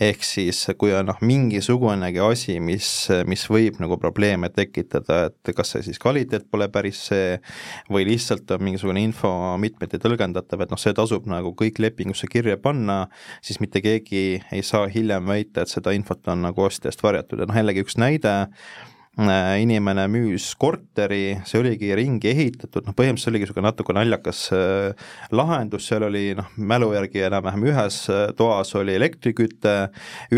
Ehk 0.00 0.24
siis 0.24 0.62
kui 0.80 0.92
on 0.96 1.08
noh, 1.08 1.18
mingisugunegi 1.24 2.20
asi, 2.24 2.58
mis, 2.60 2.90
mis 3.28 3.44
võib 3.48 3.80
nagu 3.82 3.98
probleeme 4.00 4.48
tekitada, 4.52 5.28
et 5.28 5.52
kas 5.56 5.74
see 5.74 5.86
siis 5.88 6.00
kvaliteet 6.02 6.48
pole 6.50 6.68
päris 6.72 7.00
see 7.10 7.38
või 7.92 8.06
lihtsalt 8.08 8.48
on 8.56 8.64
mingisugune 8.68 9.04
info 9.04 9.32
mitmeti 9.60 10.00
tõlgendatav, 10.02 10.64
et 10.64 10.72
noh, 10.72 10.80
see 10.80 10.96
tasub 10.96 11.28
nagu 11.28 11.54
kõik 11.56 11.80
lepingusse 11.84 12.28
kirja 12.32 12.56
panna, 12.60 13.06
siis 13.44 13.60
mitte 13.64 13.84
keegi 13.84 14.42
ei 14.52 14.64
saa 14.64 14.88
hiljem 14.92 15.28
väita, 15.28 15.64
et 15.64 15.72
seda 15.72 15.96
infot 15.96 16.32
on 16.32 16.44
nagu 16.48 16.68
ostjast 16.68 17.04
varjatud. 17.04 17.40
Ja 17.40 17.48
noh, 17.48 17.60
jällegi 17.60 17.84
üks 17.84 18.00
näide 18.00 18.38
Äh, 18.38 18.97
inimene 19.18 20.04
müüs 20.10 20.52
korteri, 20.58 21.40
see 21.48 21.58
oligi 21.58 21.90
ringi 21.98 22.30
ehitatud, 22.30 22.84
noh 22.86 22.94
põhimõtteliselt 22.94 23.32
oligi 23.32 23.46
niisugune 23.48 23.66
natuke 23.66 23.94
naljakas 23.96 24.42
äh, 24.54 25.08
lahendus, 25.34 25.88
seal 25.88 26.06
oli 26.06 26.36
noh, 26.38 26.46
mälu 26.54 26.92
järgi 26.94 27.24
enam-vähem 27.26 27.66
ühes 27.66 27.98
äh, 28.14 28.28
toas 28.38 28.70
oli 28.78 28.94
elektriküte, 28.94 29.74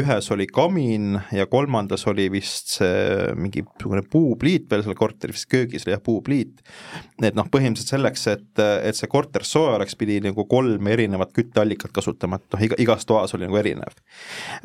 ühes 0.01 0.31
oli 0.33 0.47
kamin 0.49 1.19
ja 1.37 1.45
kolmandas 1.51 2.07
oli 2.09 2.31
vist 2.33 2.73
see 2.79 3.35
mingi 3.37 3.66
niisugune 3.66 4.05
puupliit 4.09 4.71
veel 4.71 4.87
seal 4.87 4.97
korteris, 4.97 5.45
köögis 5.51 5.85
oli 5.85 5.95
jah, 5.95 6.01
puupliit. 6.05 6.64
et 7.21 7.37
noh, 7.37 7.51
põhimõtteliselt 7.53 7.99
selleks, 7.99 8.27
et, 8.33 8.64
et 8.81 8.97
see 8.97 9.12
korter 9.12 9.45
soe 9.45 9.75
oleks, 9.77 9.99
pidi 10.01 10.23
nagu 10.25 10.47
kolm 10.49 10.88
erinevat 10.88 11.35
kütteallikat 11.37 11.93
kasutama, 11.93 12.40
et 12.40 12.57
noh, 12.57 12.64
iga, 12.71 12.81
igas 12.81 13.05
toas 13.05 13.37
oli 13.37 13.45
nagu 13.45 13.61
erinev. 13.61 13.93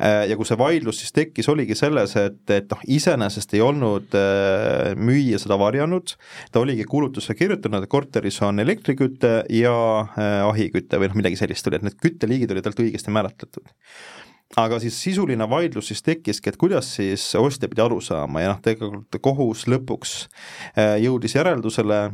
ja 0.00 0.40
kui 0.40 0.48
see 0.48 0.56
vaidlus 0.56 1.02
siis 1.02 1.12
tekkis, 1.12 1.52
oligi 1.52 1.76
selles, 1.76 2.16
et, 2.16 2.40
et 2.48 2.72
noh, 2.72 2.80
iseenesest 2.96 3.52
ei 3.52 3.60
olnud 3.60 4.05
olnud 4.06 4.14
äh, 4.14 4.94
müüja 4.96 5.38
seda 5.38 5.58
varjanud, 5.58 6.14
ta 6.52 6.60
oligi 6.60 6.84
kuulutusse 6.84 7.34
kirjutanud, 7.34 7.82
et 7.82 7.90
korteris 7.90 8.40
on 8.42 8.58
elektriküte 8.58 9.44
ja 9.50 9.74
äh, 10.16 10.46
ahiküte 10.46 10.98
või 10.98 11.10
noh, 11.10 11.16
midagi 11.16 11.36
sellist 11.36 11.66
oli, 11.66 11.76
et 11.76 11.86
need 11.86 11.98
kütteliigid 12.00 12.50
olid 12.52 12.64
talt 12.64 12.80
õigesti 12.80 13.10
määratletud 13.10 13.72
aga 14.56 14.78
siis 14.78 14.94
sisuline 15.02 15.48
vaidlus 15.50 15.88
siis 15.90 16.04
tekkiski, 16.06 16.50
et 16.50 16.56
kuidas 16.56 16.94
siis 16.96 17.34
ostja 17.34 17.68
pidi 17.68 17.82
aru 17.82 18.00
saama 18.00 18.44
ja 18.44 18.52
noh, 18.52 18.62
tegelikult 18.62 19.18
kohus 19.20 19.66
lõpuks 19.66 20.28
äh, 20.78 20.96
jõudis 21.02 21.34
järeldusele, 21.34 22.12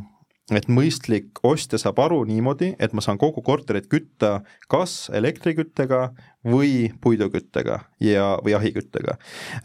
et 0.51 0.67
mõistlik 0.67 1.39
ostja 1.45 1.79
saab 1.79 2.01
aru 2.03 2.23
niimoodi, 2.27 2.73
et 2.79 2.93
ma 2.93 3.01
saan 3.05 3.19
kogu 3.21 3.41
korterit 3.45 3.87
kütta 3.87 4.41
kas 4.67 5.07
elektriküttega 5.13 6.09
või 6.47 6.91
puiduküttega 7.01 7.79
ja, 8.03 8.25
või 8.43 8.55
ahiküttega. 8.57 9.15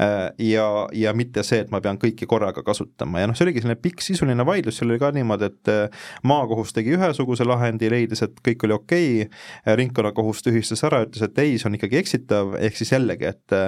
Äh, 0.01 0.17
ja, 0.39 0.67
ja 0.95 1.15
mitte 1.15 1.43
see, 1.47 1.63
et 1.65 1.73
ma 1.75 1.81
pean 1.85 1.99
kõiki 2.01 2.29
korraga 2.31 2.63
kasutama. 2.67 3.23
Ja 3.23 3.31
noh, 3.31 3.39
see 3.39 3.49
oligi 3.49 3.65
selline 3.65 3.79
pikk 3.83 4.05
sisuline 4.05 4.47
vaidlus, 4.47 4.79
seal 4.79 4.93
oli 4.93 5.01
ka 5.03 5.11
niimoodi, 5.15 5.51
et 5.51 5.73
äh, 5.73 6.11
maakohus 6.29 6.75
tegi 6.77 6.95
ühesuguse 6.97 7.47
lahendi, 7.49 7.91
leidis, 7.91 8.23
et 8.27 8.43
kõik 8.45 8.67
oli 8.69 8.79
okei 8.79 9.09
okay,, 9.25 9.79
ringkonnakohus 9.79 10.45
tühistas 10.47 10.85
ära, 10.87 11.03
ütles, 11.07 11.25
et 11.27 11.43
ei, 11.43 11.57
see 11.59 11.71
on 11.71 11.79
ikkagi 11.79 11.99
eksitav, 12.03 12.55
ehk 12.63 12.79
siis 12.79 12.95
jällegi, 12.95 13.33
et 13.35 13.59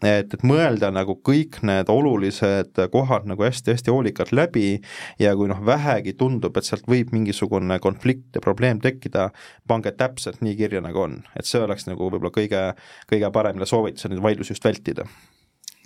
et, 0.00 0.34
et 0.34 0.44
mõelda 0.46 0.90
nagu 0.92 1.16
kõik 1.26 1.60
need 1.66 1.90
olulised 1.92 2.78
kohad 2.92 3.26
nagu 3.28 3.44
hästi-hästi 3.44 3.92
hoolikalt 3.92 4.32
läbi. 4.32 4.80
Ja 5.20 5.34
kui 5.36 5.50
noh, 5.50 5.60
vähegi 5.66 6.14
tundub, 6.18 6.56
et 6.56 6.68
sealt 6.68 6.88
võib 6.90 7.12
mingisugune 7.14 7.78
konflikt 7.82 8.38
ja 8.38 8.44
probleem 8.44 8.80
tekkida, 8.80 9.28
pange 9.68 9.92
täpselt 9.96 10.40
nii 10.44 10.56
kirja, 10.58 10.80
nagu 10.84 11.04
on, 11.04 11.18
et 11.36 11.48
see 11.48 11.60
oleks 11.62 11.86
nagu 11.88 12.08
võib-olla 12.08 12.32
kõige 12.34 12.49
kõige, 12.50 12.86
kõige 13.10 13.32
parem 13.32 13.64
soovitus 13.64 14.06
on 14.06 14.14
neid 14.14 14.22
vaidlusi 14.22 14.54
just 14.54 14.64
vältida. 14.64 15.06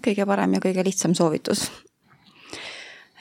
kõige 0.05 0.27
parem 0.27 0.55
ja 0.55 0.61
kõige 0.61 0.85
lihtsam 0.85 1.15
soovitus. 1.15 1.71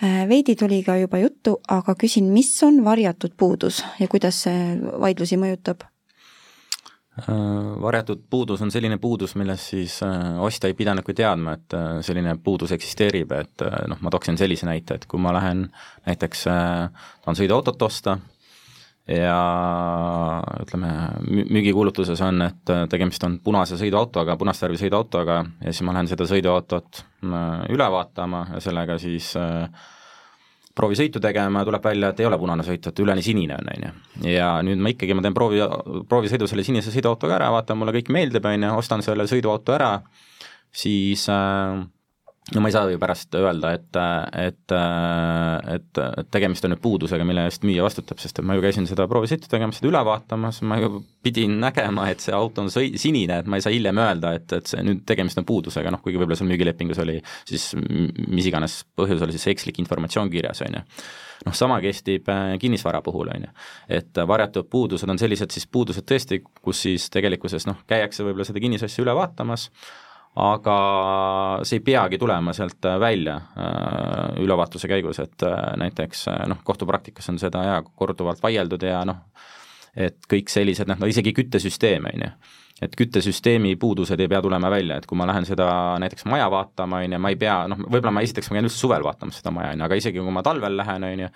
Äh, 0.03 0.27
veidi 0.27 0.55
tuli 0.55 0.83
ka 0.83 0.97
juba 0.97 1.17
juttu, 1.21 1.59
aga 1.67 1.95
küsin, 1.95 2.25
mis 2.33 2.51
on 2.63 2.83
varjatud 2.83 3.37
puudus 3.37 3.83
ja 3.99 4.07
kuidas 4.07 4.41
see 4.43 4.75
vaidlusi 4.99 5.37
mõjutab? 5.39 5.85
Äh, 7.21 7.29
varjatud 7.79 8.25
puudus 8.29 8.61
on 8.61 8.71
selline 8.73 8.97
puudus, 8.97 9.35
millest 9.39 9.69
siis 9.69 10.01
äh, 10.03 10.41
ostja 10.43 10.67
ei 10.67 10.75
pidanudki 10.75 11.13
teadma, 11.13 11.53
et 11.53 11.77
selline 12.03 12.35
puudus 12.43 12.73
eksisteerib, 12.75 13.31
et 13.37 13.65
noh, 13.87 14.01
ma 14.01 14.11
tooksin 14.11 14.37
sellise 14.37 14.67
näite, 14.67 14.97
et 14.97 15.07
kui 15.07 15.21
ma 15.21 15.31
lähen 15.37 15.67
näiteks, 16.09 16.43
tahan 16.49 17.39
sõiduautot 17.39 17.87
osta 17.87 18.17
ja 19.07 19.39
ütleme, 20.63 20.91
müügikuulutuses 21.27 22.21
on, 22.23 22.45
et 22.45 22.71
tegemist 22.91 23.23
on 23.27 23.39
punase 23.43 23.75
sõiduautoga, 23.79 24.37
punast 24.39 24.63
värvi 24.63 24.79
sõiduautoga 24.79 25.41
ja 25.43 25.73
siis 25.73 25.83
ma 25.83 25.95
lähen 25.97 26.07
seda 26.11 26.27
sõiduautot 26.29 27.03
äh, 27.03 27.65
üle 27.73 27.89
vaatama 27.91 28.45
ja 28.53 28.61
sellega 28.63 28.95
siis 29.01 29.33
äh, 29.39 29.67
proovisõitu 30.75 31.19
tegema 31.21 31.61
ja 31.61 31.67
tuleb 31.67 31.83
välja, 31.85 32.13
et 32.13 32.21
ei 32.23 32.29
ole 32.29 32.39
punane 32.41 32.63
sõit, 32.65 32.87
et 32.89 33.01
üleni 33.03 33.25
sinine 33.25 33.57
on, 33.59 33.73
on 33.75 33.87
ju. 33.87 34.29
ja 34.31 34.53
nüüd 34.65 34.79
ma 34.81 34.93
ikkagi, 34.93 35.17
ma 35.17 35.25
teen 35.25 35.35
proovi, 35.35 35.59
proovisõidu 36.09 36.47
selle 36.49 36.65
sinise 36.65 36.93
sõiduautoga 36.93 37.37
ära, 37.37 37.51
vaatan, 37.53 37.81
mulle 37.81 37.93
kõik 37.99 38.13
meeldib, 38.13 38.47
on 38.47 38.67
ju, 38.69 38.71
ostan 38.79 39.03
selle 39.05 39.27
sõiduauto 39.29 39.75
ära, 39.75 39.97
siis 40.71 41.27
äh, 41.29 41.83
no 42.51 42.61
ma 42.61 42.69
ei 42.69 42.75
saa 42.75 42.91
ju 42.91 42.99
pärast 42.99 43.35
öelda, 43.39 43.71
et, 43.77 43.99
et, 44.39 44.75
et, 45.75 46.01
et 46.03 46.29
tegemist 46.33 46.65
on 46.67 46.73
nüüd 46.73 46.81
puudusega, 46.83 47.23
mille 47.27 47.45
eest 47.47 47.63
müüja 47.63 47.85
vastutab, 47.85 48.19
sest 48.19 48.41
et 48.41 48.47
ma 48.47 48.57
ju 48.57 48.63
käisin 48.65 48.87
seda 48.89 49.07
proovisõitu 49.09 49.47
tegemas, 49.51 49.79
seda 49.79 49.91
üle 49.91 50.03
vaatamas, 50.07 50.59
ma 50.67 50.79
ju 50.81 51.03
pidin 51.23 51.55
nägema, 51.63 52.09
et 52.11 52.23
see 52.23 52.35
auto 52.35 52.65
on 52.65 52.71
sõi-, 52.73 52.93
sinine, 52.99 53.39
et 53.39 53.49
ma 53.49 53.59
ei 53.59 53.65
saa 53.65 53.73
hiljem 53.73 54.01
öelda, 54.03 54.35
et, 54.39 54.57
et 54.59 54.71
see 54.73 54.83
nüüd 54.83 55.05
tegemist 55.07 55.39
on 55.39 55.47
puudusega, 55.47 55.93
noh 55.93 56.03
kuigi 56.03 56.19
võib-olla 56.19 56.39
seal 56.39 56.51
müügilepingus 56.51 56.99
oli 57.03 57.19
siis 57.49 57.71
mis 57.79 58.49
iganes 58.51 58.81
põhjus 58.97 59.23
oli 59.23 59.37
siis 59.37 59.53
ekslik 59.55 59.79
informatsioon 59.83 60.31
kirjas, 60.33 60.65
on 60.67 60.81
ju 60.81 60.83
noh, 61.47 61.55
sama 61.57 61.79
kehtib 61.83 62.29
äh, 62.31 62.55
kinnisvara 62.59 63.01
puhul, 63.05 63.31
on 63.33 63.47
ju. 63.47 63.51
et 63.99 64.23
varjatud 64.27 64.67
puudused 64.71 65.09
on 65.09 65.19
sellised 65.19 65.51
siis 65.55 65.67
puudused 65.67 66.05
tõesti, 66.07 66.43
kus 66.61 66.83
siis 66.87 67.09
tegelikkuses 67.13 67.67
noh, 67.69 67.79
käiakse 67.87 68.25
võib-olla 68.25 68.47
seda 68.47 68.63
kinnisasja 68.63 69.03
üle 69.05 69.15
vaatamas, 69.17 69.69
aga 70.35 70.77
see 71.61 71.77
ei 71.77 71.85
peagi 71.85 72.17
tulema 72.17 72.53
sealt 72.57 72.85
äh, 72.89 72.99
välja 72.99 73.35
äh, 73.35 74.41
ülevaatuse 74.41 74.89
käigus, 74.89 75.19
et 75.21 75.45
äh, 75.45 75.73
näiteks 75.77 76.25
noh, 76.49 76.63
kohtupraktikas 76.65 77.29
on 77.29 77.39
seda 77.41 77.63
ja 77.67 77.81
korduvalt 77.83 78.41
vaieldud 78.43 78.81
ja 78.87 79.03
noh, 79.05 79.21
et 79.95 80.19
kõik 80.29 80.51
sellised 80.51 80.89
noh, 80.89 80.99
no 80.99 81.09
isegi 81.09 81.33
küttesüsteem, 81.35 82.07
on 82.09 82.25
ju, 82.25 82.29
et 82.83 82.95
küttesüsteemi 82.99 83.75
puudused 83.79 84.19
ei 84.19 84.29
pea 84.31 84.41
tulema 84.43 84.71
välja, 84.73 84.97
et 84.99 85.07
kui 85.09 85.17
ma 85.19 85.27
lähen 85.29 85.45
seda 85.47 85.67
näiteks 86.01 86.25
maja 86.29 86.49
vaatama, 86.51 87.03
on 87.03 87.17
ju, 87.17 87.19
ma 87.21 87.33
ei 87.33 87.39
pea, 87.39 87.57
noh, 87.71 87.83
võib-olla 87.85 88.15
ma 88.17 88.23
esiteks 88.25 88.49
ma 88.49 88.57
käin 88.57 88.69
üldse 88.69 88.79
suvel 88.79 89.05
vaatamas 89.05 89.41
seda 89.41 89.53
maja, 89.55 89.73
on 89.73 89.83
ju, 89.83 89.87
aga 89.89 89.99
isegi 90.01 90.23
kui 90.23 90.35
ma 90.35 90.43
talvel 90.45 90.77
lähen, 90.79 91.07
on 91.07 91.25
ju, 91.25 91.31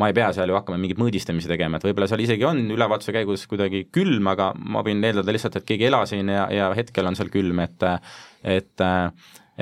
ma 0.00 0.08
ei 0.08 0.16
pea 0.16 0.30
seal 0.36 0.52
ju 0.52 0.56
hakkama 0.56 0.80
mingeid 0.80 1.00
mõõdistamisi 1.00 1.50
tegema, 1.50 1.80
et 1.80 1.86
võib-olla 1.88 2.08
seal 2.10 2.24
isegi 2.24 2.46
on 2.48 2.62
ülevaatuse 2.76 3.14
käigus 3.16 3.44
kuidagi 3.50 3.86
külm, 3.92 4.28
aga 4.32 4.52
ma 4.56 4.84
võin 4.86 5.02
eeldada 5.04 5.34
lihtsalt, 5.34 5.58
et 5.60 5.68
keegi 5.68 5.88
elas 5.88 6.12
siin 6.12 6.32
ja, 6.32 6.46
ja 6.52 6.72
hetkel 6.76 7.08
on 7.08 7.18
seal 7.18 7.32
külm, 7.32 7.64
et 7.64 7.88
et 8.42 8.82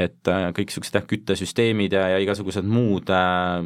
et 0.00 0.30
kõik 0.56 0.70
niisugused 0.70 0.96
jah, 0.96 1.06
küttesüsteemid 1.08 1.94
ja, 1.96 2.06
ja 2.14 2.20
igasugused 2.24 2.66
muud 2.66 3.10
äh, 3.12 3.60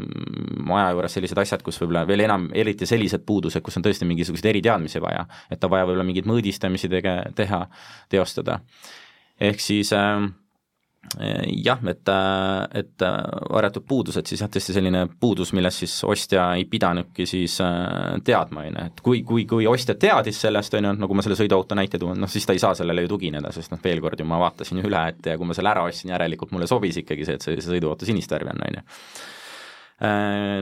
maja 0.66 0.92
juures 0.94 1.14
sellised 1.18 1.40
asjad, 1.40 1.62
kus 1.66 1.79
võib-olla 1.83 2.05
veel 2.09 2.25
enam, 2.27 2.49
eriti 2.57 2.88
sellised 2.90 3.27
puudused, 3.27 3.62
kus 3.64 3.79
on 3.79 3.87
tõesti 3.87 4.09
mingisuguseid 4.09 4.51
eriteadmisi 4.55 5.03
vaja, 5.05 5.27
et 5.53 5.64
on 5.64 5.73
vaja 5.75 5.87
võib-olla 5.88 6.09
mingeid 6.09 6.31
mõõdistamisi 6.31 6.90
tege-, 6.92 7.20
teha, 7.38 7.64
teostada. 8.12 8.61
ehk 9.40 9.62
siis 9.62 9.92
äh, 9.94 10.27
jah, 11.64 11.81
et, 11.90 12.11
et 12.81 13.05
varjatud 13.53 13.85
puudused 13.88 14.27
siis 14.27 14.43
jah, 14.43 14.51
tõesti 14.51 14.75
selline 14.75 15.05
puudus, 15.21 15.53
millest 15.57 15.85
siis 15.85 15.95
ostja 16.09 16.47
ei 16.59 16.64
pidanudki 16.71 17.27
siis 17.29 17.59
teadma, 18.27 18.64
on 18.64 18.79
ju, 18.81 18.87
et 18.88 19.05
kui, 19.05 19.23
kui, 19.27 19.45
kui 19.51 19.69
ostja 19.71 19.97
teadis 20.01 20.40
sellest, 20.47 20.75
on 20.79 20.88
ju, 20.88 20.95
nagu 21.05 21.19
ma 21.19 21.27
selle 21.27 21.38
sõiduauto 21.38 21.79
näite 21.79 22.01
toon, 22.03 22.19
noh 22.21 22.31
siis 22.31 22.49
ta 22.49 22.57
ei 22.57 22.62
saa 22.62 22.75
sellele 22.79 23.07
ju 23.07 23.14
tugineda, 23.14 23.53
sest 23.55 23.75
noh, 23.75 23.83
veel 23.85 24.03
kord 24.05 24.21
ju 24.21 24.27
ma 24.29 24.40
vaatasin 24.43 24.81
ju 24.81 24.88
üle, 24.88 25.05
et 25.12 25.31
ja 25.31 25.38
kui 25.38 25.49
ma 25.49 25.57
selle 25.57 25.73
ära 25.75 25.87
ostsin, 25.87 26.12
järelikult 26.14 26.55
mulle 26.57 26.69
sobis 26.71 26.99
ikkagi 27.05 27.29
see, 27.29 27.38
et 27.38 27.47
see, 27.47 27.57
see 27.61 27.77
sõiduauto 27.77 28.09
sinist 28.09 28.35
värvi 28.35 28.55
on, 28.55 28.67
on 28.67 28.81
ju. 28.81 28.85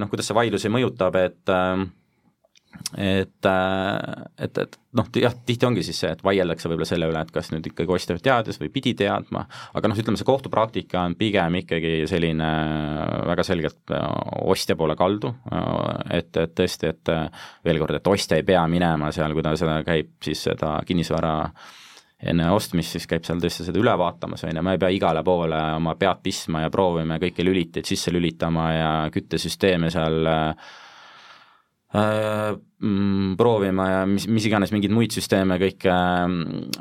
Noh, 0.03 0.11
kuidas 0.13 0.29
see 0.29 0.37
vaidlusi 0.37 0.71
mõjutab, 0.71 1.17
et 1.19 1.51
äh, 1.51 1.87
et, 2.97 3.47
äh, 3.47 4.25
et, 4.39 4.59
et 4.59 4.77
noh, 4.97 5.09
jah, 5.17 5.35
tihti 5.47 5.67
ongi 5.67 5.85
siis 5.87 5.99
see, 6.03 6.11
et 6.13 6.23
vaieldakse 6.25 6.69
võib-olla 6.69 6.89
selle 6.89 7.09
üle, 7.09 7.23
et 7.25 7.33
kas 7.33 7.51
nüüd 7.53 7.67
ikkagi 7.71 7.93
ostja 7.95 8.17
teadis 8.21 8.61
või 8.61 8.71
pidi 8.73 8.95
teadma, 8.99 9.45
aga 9.77 9.91
noh, 9.91 9.99
ütleme 9.99 10.21
see 10.21 10.29
kohtupraktika 10.29 11.07
on 11.09 11.17
pigem 11.21 11.61
ikkagi 11.63 11.95
selline 12.11 12.51
väga 13.31 13.47
selgelt 13.49 13.95
äh, 13.97 14.09
ostja 14.53 14.77
poole 14.79 14.97
kaldu, 14.99 15.33
äh, 15.53 16.19
et, 16.21 16.33
et 16.37 16.57
tõesti, 16.59 16.93
et 16.93 17.15
veel 17.65 17.81
kord, 17.83 17.97
et 17.97 18.13
ostja 18.13 18.41
ei 18.41 18.47
pea 18.47 18.65
minema 18.71 19.13
seal, 19.15 19.37
kui 19.37 19.45
ta 19.45 19.55
seda 19.59 19.81
käib 19.87 20.19
siis 20.25 20.45
seda 20.51 20.77
kinnisvara 20.87 21.37
enne 22.23 22.53
ostmist, 22.55 22.95
siis 22.95 23.09
käib 23.11 23.25
seal 23.27 23.41
tõesti 23.43 23.67
seda 23.67 23.81
üle 23.81 23.97
vaatamas, 23.99 24.45
on 24.47 24.55
ju, 24.55 24.63
ma 24.63 24.77
ei 24.77 24.81
pea 24.81 24.93
igale 24.95 25.25
poole 25.27 25.59
oma 25.79 25.97
pead 25.99 26.21
pistma 26.23 26.63
ja 26.63 26.71
proovima 26.71 27.19
kõiki 27.23 27.45
lüliteid 27.47 27.89
sisse 27.89 28.15
lülitama 28.15 28.69
ja 28.77 28.93
küttesüsteeme 29.11 29.91
seal 29.91 30.31
äh, 30.31 30.53
Äh, 30.53 30.92
proovima 31.93 33.87
ja 33.91 33.99
mis, 34.09 34.25
mis 34.27 34.47
iganes 34.49 34.73
mingeid 34.73 34.95
muid 34.95 35.13
süsteeme 35.15 35.59
kõike 35.61 35.93
äh, 35.93 36.37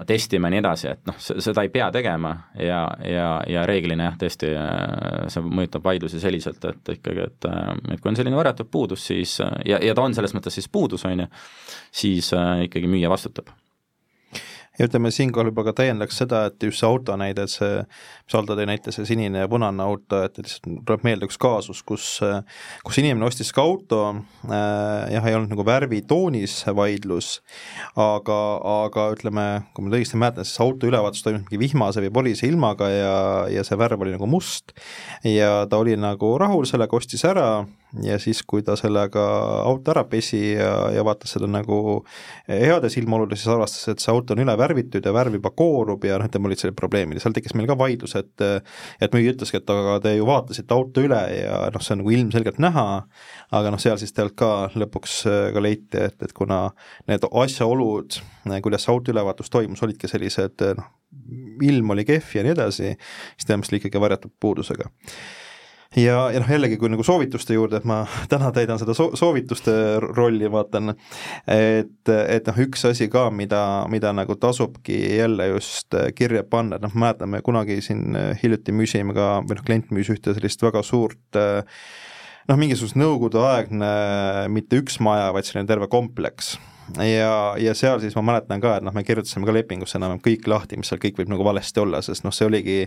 testima 0.08 0.48
ja 0.48 0.56
nii 0.56 0.62
edasi, 0.64 0.88
et 0.94 1.02
noh, 1.10 1.18
seda 1.20 1.66
ei 1.66 1.72
pea 1.74 1.90
tegema 1.94 2.32
ja, 2.56 2.86
ja, 3.06 3.26
ja 3.50 3.66
reeglina 3.70 4.08
jah, 4.10 4.20
tõesti 4.24 4.54
äh, 4.56 5.26
see 5.34 5.44
mõjutab 5.46 5.84
vaidlusi 5.86 6.22
selliselt, 6.24 6.64
et 6.72 6.94
ikkagi, 6.96 7.28
et, 7.28 7.50
et 7.92 8.00
kui 8.00 8.14
on 8.14 8.20
selline 8.20 8.40
varjatud 8.40 8.72
puudus, 8.72 9.04
siis 9.12 9.36
ja, 9.42 9.82
ja 9.82 9.98
ta 9.98 10.08
on 10.08 10.16
selles 10.16 10.34
mõttes 10.38 10.56
siis 10.58 10.72
puudus, 10.72 11.04
on 11.10 11.26
ju, 11.26 11.28
siis 12.04 12.32
ikkagi 12.70 12.90
müüja 12.90 13.12
vastutab 13.12 13.52
ja 14.80 14.88
ütleme, 14.88 15.12
siinkohal 15.12 15.50
juba 15.52 15.66
ka 15.68 15.74
täiendaks 15.82 16.22
seda, 16.22 16.46
et 16.50 16.64
just 16.64 16.82
see 16.82 16.88
auto 16.88 17.16
näide, 17.20 17.46
see, 17.52 17.82
mis 18.26 18.38
Aldo 18.38 18.56
tõi 18.58 18.68
näite, 18.70 18.94
see 18.96 19.08
sinine 19.10 19.44
ja 19.44 19.50
punane 19.52 19.84
auto, 19.84 20.22
et 20.26 20.40
lihtsalt 20.40 20.70
tuleb 20.88 21.04
meelde 21.08 21.28
üks 21.28 21.40
kaasus, 21.42 21.82
kus, 21.88 22.06
kus 22.86 23.02
inimene 23.02 23.28
ostis 23.28 23.52
ka 23.56 23.66
auto 23.66 24.02
äh,, 24.12 25.12
jah, 25.16 25.28
ei 25.28 25.38
olnud 25.38 25.52
nagu 25.54 25.66
värvitoonis 25.68 26.58
vaidlus, 26.78 27.34
aga, 28.00 28.40
aga 28.86 29.10
ütleme, 29.18 29.48
kui 29.76 29.86
ma 29.86 29.94
õigesti 29.98 30.22
mäletan, 30.22 30.48
siis 30.48 30.64
auto 30.64 30.90
ülevaatus 30.90 31.26
toimus 31.26 31.46
mingi 31.46 31.62
vihmase 31.66 32.06
või 32.06 32.16
polise 32.22 32.48
ilmaga 32.48 32.90
ja, 32.92 33.16
ja 33.52 33.68
see 33.68 33.80
värv 33.80 34.06
oli 34.06 34.16
nagu 34.16 34.30
must. 34.30 34.76
Ja 35.28 35.66
ta 35.70 35.82
oli 35.82 35.98
nagu 36.00 36.34
rahul 36.42 36.66
sellega, 36.70 36.96
ostis 36.98 37.26
ära 37.28 37.64
ja 38.00 38.18
siis, 38.20 38.40
kui 38.48 38.64
ta 38.64 38.78
sellega 38.80 39.24
auto 39.66 39.92
ära 39.92 40.04
pesi 40.10 40.40
ja, 40.54 40.72
ja 40.96 41.04
vaatas 41.04 41.34
seda 41.36 41.48
nagu 41.52 42.00
heades 42.48 42.96
ilmaoludes, 43.02 43.42
siis 43.42 43.52
avastas, 43.52 43.90
et 43.92 44.04
see 44.04 44.14
auto 44.14 44.36
on 44.36 44.44
üle 44.46 44.56
värvitud 44.60 45.06
ja 45.06 45.14
värv 45.16 45.36
juba 45.36 45.52
koorub 45.58 46.06
ja 46.08 46.20
noh, 46.20 46.30
ütleme, 46.30 46.48
olid 46.48 46.62
sellised 46.62 46.80
probleemid. 46.80 47.20
Ja 47.20 47.26
seal 47.26 47.36
tekkis 47.36 47.56
meil 47.60 47.68
ka 47.70 47.78
vaidlus, 47.80 48.16
et 48.20 48.46
et 49.02 49.16
müüja 49.16 49.36
ütleski, 49.36 49.60
et 49.60 49.74
aga 49.76 49.98
te 50.04 50.16
ju 50.16 50.28
vaatasite 50.30 50.76
auto 50.76 51.04
üle 51.04 51.20
ja 51.36 51.60
noh, 51.74 51.84
see 51.84 51.98
on 51.98 52.02
nagu 52.04 52.16
ilmselgelt 52.16 52.62
näha, 52.64 52.88
aga 53.60 53.76
noh, 53.76 53.84
seal 53.84 54.00
siis 54.00 54.16
tegelikult 54.16 54.40
ka 54.42 54.80
lõpuks 54.80 55.18
ka 55.54 55.62
leiti, 55.62 56.00
et, 56.00 56.16
et 56.24 56.34
kuna 56.34 56.64
need 57.12 57.28
asjaolud, 57.28 58.22
kuidas 58.64 58.88
see 58.88 58.96
auto 58.96 59.14
ülevaatus 59.14 59.52
toimus, 59.52 59.84
olidki 59.84 60.10
sellised 60.10 60.64
noh, 60.80 60.90
ilm 61.62 61.92
oli 61.94 62.08
kehv 62.08 62.38
ja 62.40 62.48
nii 62.48 62.56
edasi, 62.56 62.96
siis 63.36 63.48
tegemist 63.48 63.74
oli 63.74 63.82
ikkagi 63.84 64.02
varjatud 64.02 64.34
puudusega 64.40 64.88
ja, 65.96 66.18
ja 66.32 66.40
noh, 66.40 66.50
jällegi, 66.50 66.78
kui 66.80 66.92
nagu 66.92 67.04
soovituste 67.06 67.56
juurde, 67.56 67.82
et 67.82 67.88
ma 67.90 68.02
täna 68.32 68.52
täidan 68.56 68.80
seda 68.82 68.96
so 68.98 69.10
soovituste 69.20 69.74
rolli, 70.02 70.48
vaatan, 70.52 70.96
et, 71.48 72.12
et 72.12 72.52
noh, 72.52 72.62
üks 72.66 72.86
asi 72.90 73.10
ka, 73.12 73.28
mida, 73.36 73.64
mida 73.92 74.14
nagu 74.16 74.38
tasubki 74.40 75.00
jälle 75.18 75.52
just 75.52 75.98
kirja 76.16 76.44
panna, 76.48 76.78
et 76.78 76.86
noh, 76.86 76.96
mäletame 76.96 77.42
kunagi 77.46 77.82
siin 77.86 78.16
hiljuti 78.44 78.76
müüsime 78.76 79.16
ka, 79.18 79.34
või 79.48 79.60
noh, 79.60 79.68
klient 79.68 79.92
müüs 79.96 80.14
ühte 80.14 80.36
sellist 80.38 80.64
väga 80.64 80.84
suurt 80.86 81.42
noh, 82.52 82.60
mingisugust 82.60 83.00
nõukogudeaegne 83.00 83.94
mitte 84.52 84.82
üks 84.82 85.00
maja, 85.04 85.32
vaid 85.36 85.48
selline 85.48 85.70
terve 85.70 85.88
kompleks 85.92 86.58
ja, 87.00 87.36
ja 87.62 87.76
seal 87.78 88.02
siis 88.04 88.16
ma 88.18 88.24
mäletan 88.32 88.62
ka, 88.64 88.76
et 88.78 88.86
noh, 88.86 88.94
me 88.96 89.04
kirjutasime 89.08 89.48
ka 89.48 89.54
lepingusse 89.56 89.96
enam-vähem 90.00 90.24
kõik 90.26 90.50
lahti, 90.52 90.80
mis 90.80 90.92
seal 90.92 91.00
kõik 91.02 91.22
võib 91.22 91.32
nagu 91.32 91.46
valesti 91.48 91.84
olla, 91.84 92.02
sest 92.04 92.26
noh, 92.26 92.36
see 92.36 92.50
oligi, 92.50 92.80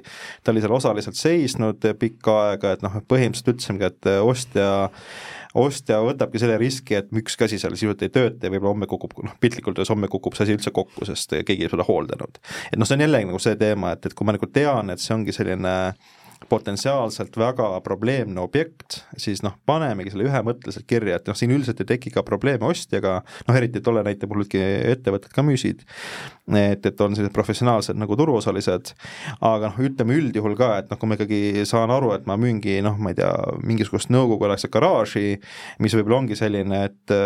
ta 0.45 0.53
oli 0.53 0.65
seal 0.65 0.75
osaliselt 0.77 1.17
seisnud 1.17 1.87
pikka 2.01 2.35
aega, 2.49 2.75
et 2.77 2.85
noh, 2.85 2.99
põhimõtteliselt 3.09 3.55
ütlesimegi, 3.55 3.89
et 3.93 4.11
ostja 4.21 4.69
ostja 5.55 6.01
võtabki 6.03 6.41
selle 6.43 6.57
riski, 6.59 6.97
et 6.99 7.13
üks 7.15 7.39
käsi 7.39 7.61
seal 7.63 7.77
sisuliselt 7.79 8.03
ei 8.03 8.11
tööta 8.13 8.49
ja 8.49 8.51
võib-olla 8.51 8.73
homme 8.73 8.89
kukub, 8.91 9.15
noh 9.23 9.37
piltlikult 9.41 9.79
öeldes 9.79 9.93
homme 9.93 10.11
kukub 10.11 10.35
see 10.35 10.49
asi 10.49 10.57
üldse 10.59 10.75
kokku, 10.75 11.07
sest 11.07 11.37
keegi 11.47 11.69
ei 11.69 11.71
ole 11.77 11.87
hooldanud. 11.87 12.43
et 12.73 12.77
noh, 12.77 12.89
see 12.91 12.99
on 12.99 13.07
jällegi 13.07 13.31
nagu 13.31 13.41
see 13.41 13.55
teema, 13.61 13.95
et, 13.95 14.11
et 14.11 14.19
kui 14.19 14.27
ma 14.27 14.35
nagu 14.35 14.51
tean, 14.51 14.91
et 14.91 15.01
see 15.01 15.15
ongi 15.15 15.33
selline 15.37 15.77
äh, 15.93 16.13
potentsiaalselt 16.49 17.37
väga 17.39 17.69
probleemne 17.85 18.41
objekt, 18.43 19.01
siis 19.21 19.43
noh, 19.45 19.57
panemegi 19.67 20.13
selle 20.13 20.27
ühemõtteliselt 20.29 20.87
kirja, 20.91 21.19
et 21.19 21.31
noh, 21.31 21.37
siin 21.39 21.55
üldiselt 21.55 21.81
ei 21.83 21.89
teki 21.95 22.13
ka 22.15 22.25
probleeme 22.27 22.67
ostjaga, 22.69 23.21
noh 23.49 23.59
eriti 23.59 23.83
tolle 23.85 24.05
näite 24.07 24.29
puhul, 24.31 24.47
et 24.49 24.95
ettevõtted 24.95 25.35
ka 25.35 25.45
müüsid, 25.47 25.85
et, 26.55 26.85
et 26.85 27.05
on 27.05 27.17
sellised 27.17 27.35
professionaalsed 27.35 27.99
nagu 28.01 28.19
turuosalised, 28.21 28.95
aga 29.41 29.73
noh, 29.73 29.81
ütleme 29.89 30.19
üldjuhul 30.21 30.59
ka, 30.59 30.71
et 30.83 30.93
noh, 30.93 31.01
kui 31.01 31.11
ma 31.11 31.19
ikkagi 31.19 31.65
saan 31.69 31.93
aru, 31.95 32.13
et 32.17 32.29
ma 32.31 32.39
müüngi 32.41 32.81
noh, 32.85 32.99
ma 33.01 33.15
ei 33.15 33.19
tea, 33.21 33.33
mingisugust 33.65 34.13
nõukogudeaegset 34.15 34.73
garaaži, 34.75 35.39
mis 35.85 35.97
võib-olla 35.97 36.23
ongi 36.23 36.39
selline, 36.39 36.85
et 36.91 37.17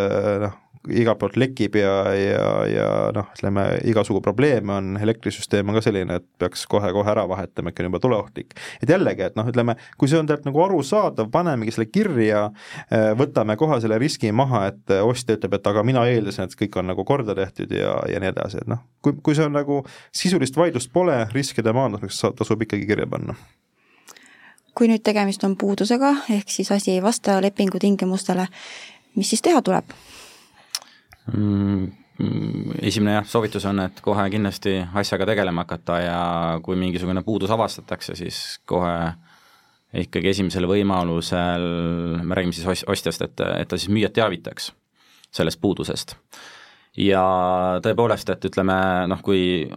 noh, 0.45 0.59
igalt 0.89 1.19
poolt 1.21 1.37
lekib 1.41 1.77
ja, 1.79 1.93
ja, 2.15 2.47
ja 2.71 2.89
noh, 3.15 3.29
ütleme 3.37 3.65
igasugu 3.89 4.21
probleeme 4.25 4.75
on, 4.77 4.91
elektrisüsteem 5.03 5.69
on 5.69 5.79
ka 5.79 5.83
selline, 5.85 6.19
et 6.21 6.27
peaks 6.41 6.65
kohe-kohe 6.71 7.13
ära 7.13 7.27
vahetama, 7.31 7.73
ikka 7.73 7.85
on 7.85 7.91
juba 7.91 8.01
tuleohtlik. 8.03 8.57
et 8.83 8.89
jällegi, 8.89 9.27
et 9.29 9.39
noh, 9.39 9.49
ütleme, 9.51 9.77
kui 9.99 10.11
see 10.11 10.21
on 10.21 10.29
tegelikult 10.29 10.51
nagu 10.51 10.65
arusaadav, 10.65 11.31
panemegi 11.35 11.75
selle 11.77 11.89
kirja, 11.91 12.47
äh, 12.93 13.11
võtame 13.19 13.59
kohe 13.61 13.81
selle 13.83 13.99
riski 14.01 14.33
maha, 14.33 14.67
et 14.73 14.97
ostja 15.03 15.39
ütleb, 15.39 15.59
et 15.59 15.71
aga 15.73 15.85
mina 15.87 16.07
eeldasin, 16.09 16.49
et 16.49 16.59
kõik 16.65 16.81
on 16.81 16.91
nagu 16.93 17.05
korda 17.09 17.37
tehtud 17.39 17.73
ja, 17.75 17.99
ja 18.11 18.23
nii 18.23 18.33
edasi, 18.33 18.63
et 18.63 18.71
noh, 18.71 18.85
kui, 19.05 19.19
kui 19.23 19.39
see 19.39 19.49
on 19.49 19.57
nagu 19.59 19.83
sisulist 20.15 20.57
vaidlust 20.59 20.93
pole, 20.93 21.21
riskide 21.35 21.75
maandamiseks 21.77 22.23
tasub 22.39 22.63
ikkagi 22.67 22.89
kirja 22.89 23.09
panna 23.11 23.37
kui 24.79 24.87
nüüd 24.87 25.03
tegemist 25.03 25.43
on 25.43 25.57
puudusega, 25.59 26.13
ehk 26.31 26.53
siis 26.55 26.71
asi 26.71 26.93
ei 26.95 27.03
vasta 27.03 27.41
lepingu 27.43 27.81
tingimustele, 27.83 28.47
mis 29.19 29.35
siis 29.35 29.43
teha 29.43 29.63
tuleb? 29.67 29.91
Mm, 31.37 31.91
esimene 32.83 33.19
jah, 33.19 33.27
soovitus 33.29 33.67
on, 33.71 33.85
et 33.85 34.01
kohe 34.03 34.25
kindlasti 34.33 34.79
asjaga 34.99 35.29
tegelema 35.29 35.63
hakata 35.67 35.99
ja 36.03 36.21
kui 36.65 36.79
mingisugune 36.81 37.23
puudus 37.27 37.53
avastatakse, 37.55 38.17
siis 38.19 38.41
kohe 38.67 38.95
ikkagi 40.03 40.33
esimesel 40.33 40.67
võimalusel, 40.69 41.65
me 42.25 42.37
räägime 42.37 42.57
siis 42.57 42.85
ostjast, 42.91 43.25
et, 43.25 43.47
et 43.63 43.71
ta 43.71 43.79
siis 43.79 43.93
müüjat 43.93 44.17
teavitaks 44.19 44.73
sellest 45.35 45.61
puudusest. 45.61 46.17
ja 46.99 47.23
tõepoolest, 47.85 48.31
et 48.33 48.45
ütleme 48.49 48.75
noh, 49.07 49.21
kui 49.23 49.69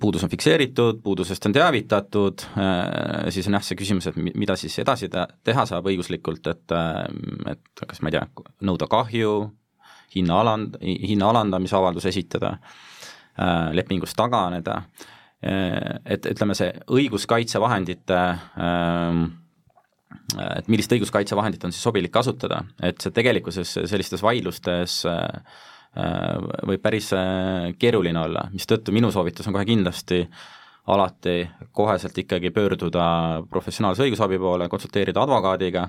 puudus 0.00 0.22
on 0.22 0.30
fikseeritud, 0.30 1.00
puudusest 1.02 1.48
on 1.48 1.56
teavitatud, 1.56 2.44
siis 3.34 3.48
on 3.50 3.58
jah, 3.58 3.64
see 3.66 3.78
küsimus, 3.80 4.06
et 4.06 4.20
mida 4.38 4.54
siis 4.56 4.78
edasi 4.78 5.10
teha 5.10 5.66
saab 5.66 5.90
õiguslikult, 5.90 6.46
et, 6.52 6.76
et 7.50 7.82
kas 7.82 8.04
ma 8.04 8.12
ei 8.12 8.20
tea, 8.20 8.28
nõuda 8.68 8.86
kahju, 8.92 9.32
hinna 10.14 10.40
aland-, 10.42 10.78
hinna 10.82 11.30
alandamise 11.32 11.76
avaldus 11.78 12.08
esitada, 12.10 12.56
äh, 13.38 13.70
lepingust 13.76 14.16
taganeda, 14.18 14.82
äh, 15.42 15.98
et 16.04 16.28
ütleme, 16.32 16.56
see 16.58 16.72
õiguskaitsevahendite 16.98 18.20
ähm, 18.64 19.24
et 20.38 20.68
millist 20.68 20.92
õiguskaitsevahendit 20.92 21.64
on 21.64 21.72
siis 21.72 21.84
sobilik 21.84 22.12
kasutada, 22.12 22.62
et 22.84 23.00
see 23.00 23.12
tegelikkuses 23.16 23.78
sellistes 23.88 24.24
vaidlustes 24.24 25.00
äh, 25.08 25.58
võib 26.68 26.82
päris 26.84 27.08
keeruline 27.80 28.20
olla, 28.20 28.44
mistõttu 28.52 28.92
minu 28.94 29.08
soovitus 29.10 29.48
on 29.48 29.56
kohe 29.56 29.64
kindlasti 29.66 30.20
äh, 30.20 30.57
alati 30.88 31.48
koheselt 31.72 32.16
ikkagi 32.18 32.50
pöörduda 32.54 33.06
professionaalse 33.50 34.06
õigusabi 34.06 34.38
poole, 34.40 34.68
konsulteerida 34.72 35.22
advokaadiga, 35.22 35.84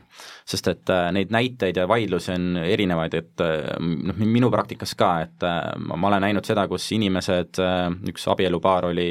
sest 0.47 0.67
et 0.73 0.91
äh, 0.93 1.07
neid 1.15 1.31
näiteid 1.33 1.79
ja 1.79 1.87
vaidlusi 1.89 2.33
on 2.35 2.59
erinevaid, 2.61 3.15
et 3.21 3.45
äh, 3.45 3.69
noh, 3.79 4.19
minu 4.19 4.51
praktikas 4.53 4.95
ka, 4.99 5.13
et 5.27 5.47
äh, 5.47 5.61
ma 5.79 6.11
olen 6.11 6.27
näinud 6.27 6.47
seda, 6.47 6.67
kus 6.71 6.89
inimesed, 6.95 7.61
üks 8.11 8.27
abielupaar 8.31 8.89
oli 8.91 9.09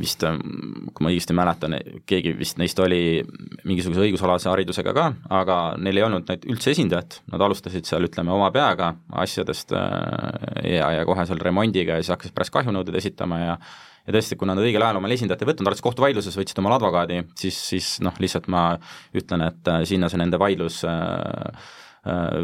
vist, 0.00 0.22
kui 0.24 1.04
ma 1.04 1.10
õigesti 1.12 1.34
mäletan, 1.36 1.74
keegi 2.08 2.32
vist 2.38 2.56
neist 2.60 2.78
oli 2.80 3.20
mingisuguse 3.68 4.06
õigusalase 4.06 4.48
haridusega 4.48 4.94
ka, 4.96 5.08
aga 5.36 5.56
neil 5.76 6.00
ei 6.00 6.06
olnud 6.06 6.30
neid 6.30 6.46
üldse 6.48 6.72
esindajat, 6.72 7.20
nad 7.32 7.44
alustasid 7.44 7.88
seal 7.88 8.08
ütleme 8.08 8.32
oma 8.32 8.48
peaga 8.54 8.94
asjadest 9.24 9.74
ja, 9.76 10.88
ja 10.96 11.04
kohe 11.08 11.26
seal 11.28 11.42
remondiga 11.44 11.98
ja 11.98 12.04
siis 12.04 12.14
hakkasid 12.14 12.36
pärast 12.36 12.54
kahjunõudeid 12.56 12.96
esitama 13.02 13.42
ja 13.42 13.58
ja 14.06 14.14
tõesti, 14.14 14.38
kuna 14.38 14.54
nad 14.54 14.64
õigel 14.64 14.84
ajal 14.86 15.00
omale 15.00 15.16
esindajat 15.18 15.42
ei 15.42 15.50
võtnud, 15.50 15.68
alles 15.70 15.82
kohtuvaidluses 15.84 16.36
võtsid 16.38 16.60
omale 16.62 16.78
advokaadi, 16.78 17.22
siis, 17.38 17.58
siis 17.72 17.88
noh, 18.06 18.14
lihtsalt 18.22 18.46
ma 18.52 18.68
ütlen, 19.18 19.42
et 19.48 19.70
sinna 19.90 20.10
see 20.12 20.20
nende 20.22 20.38
vaidlus 20.38 20.82
äh, 20.86 21.64
äh, 22.06 22.36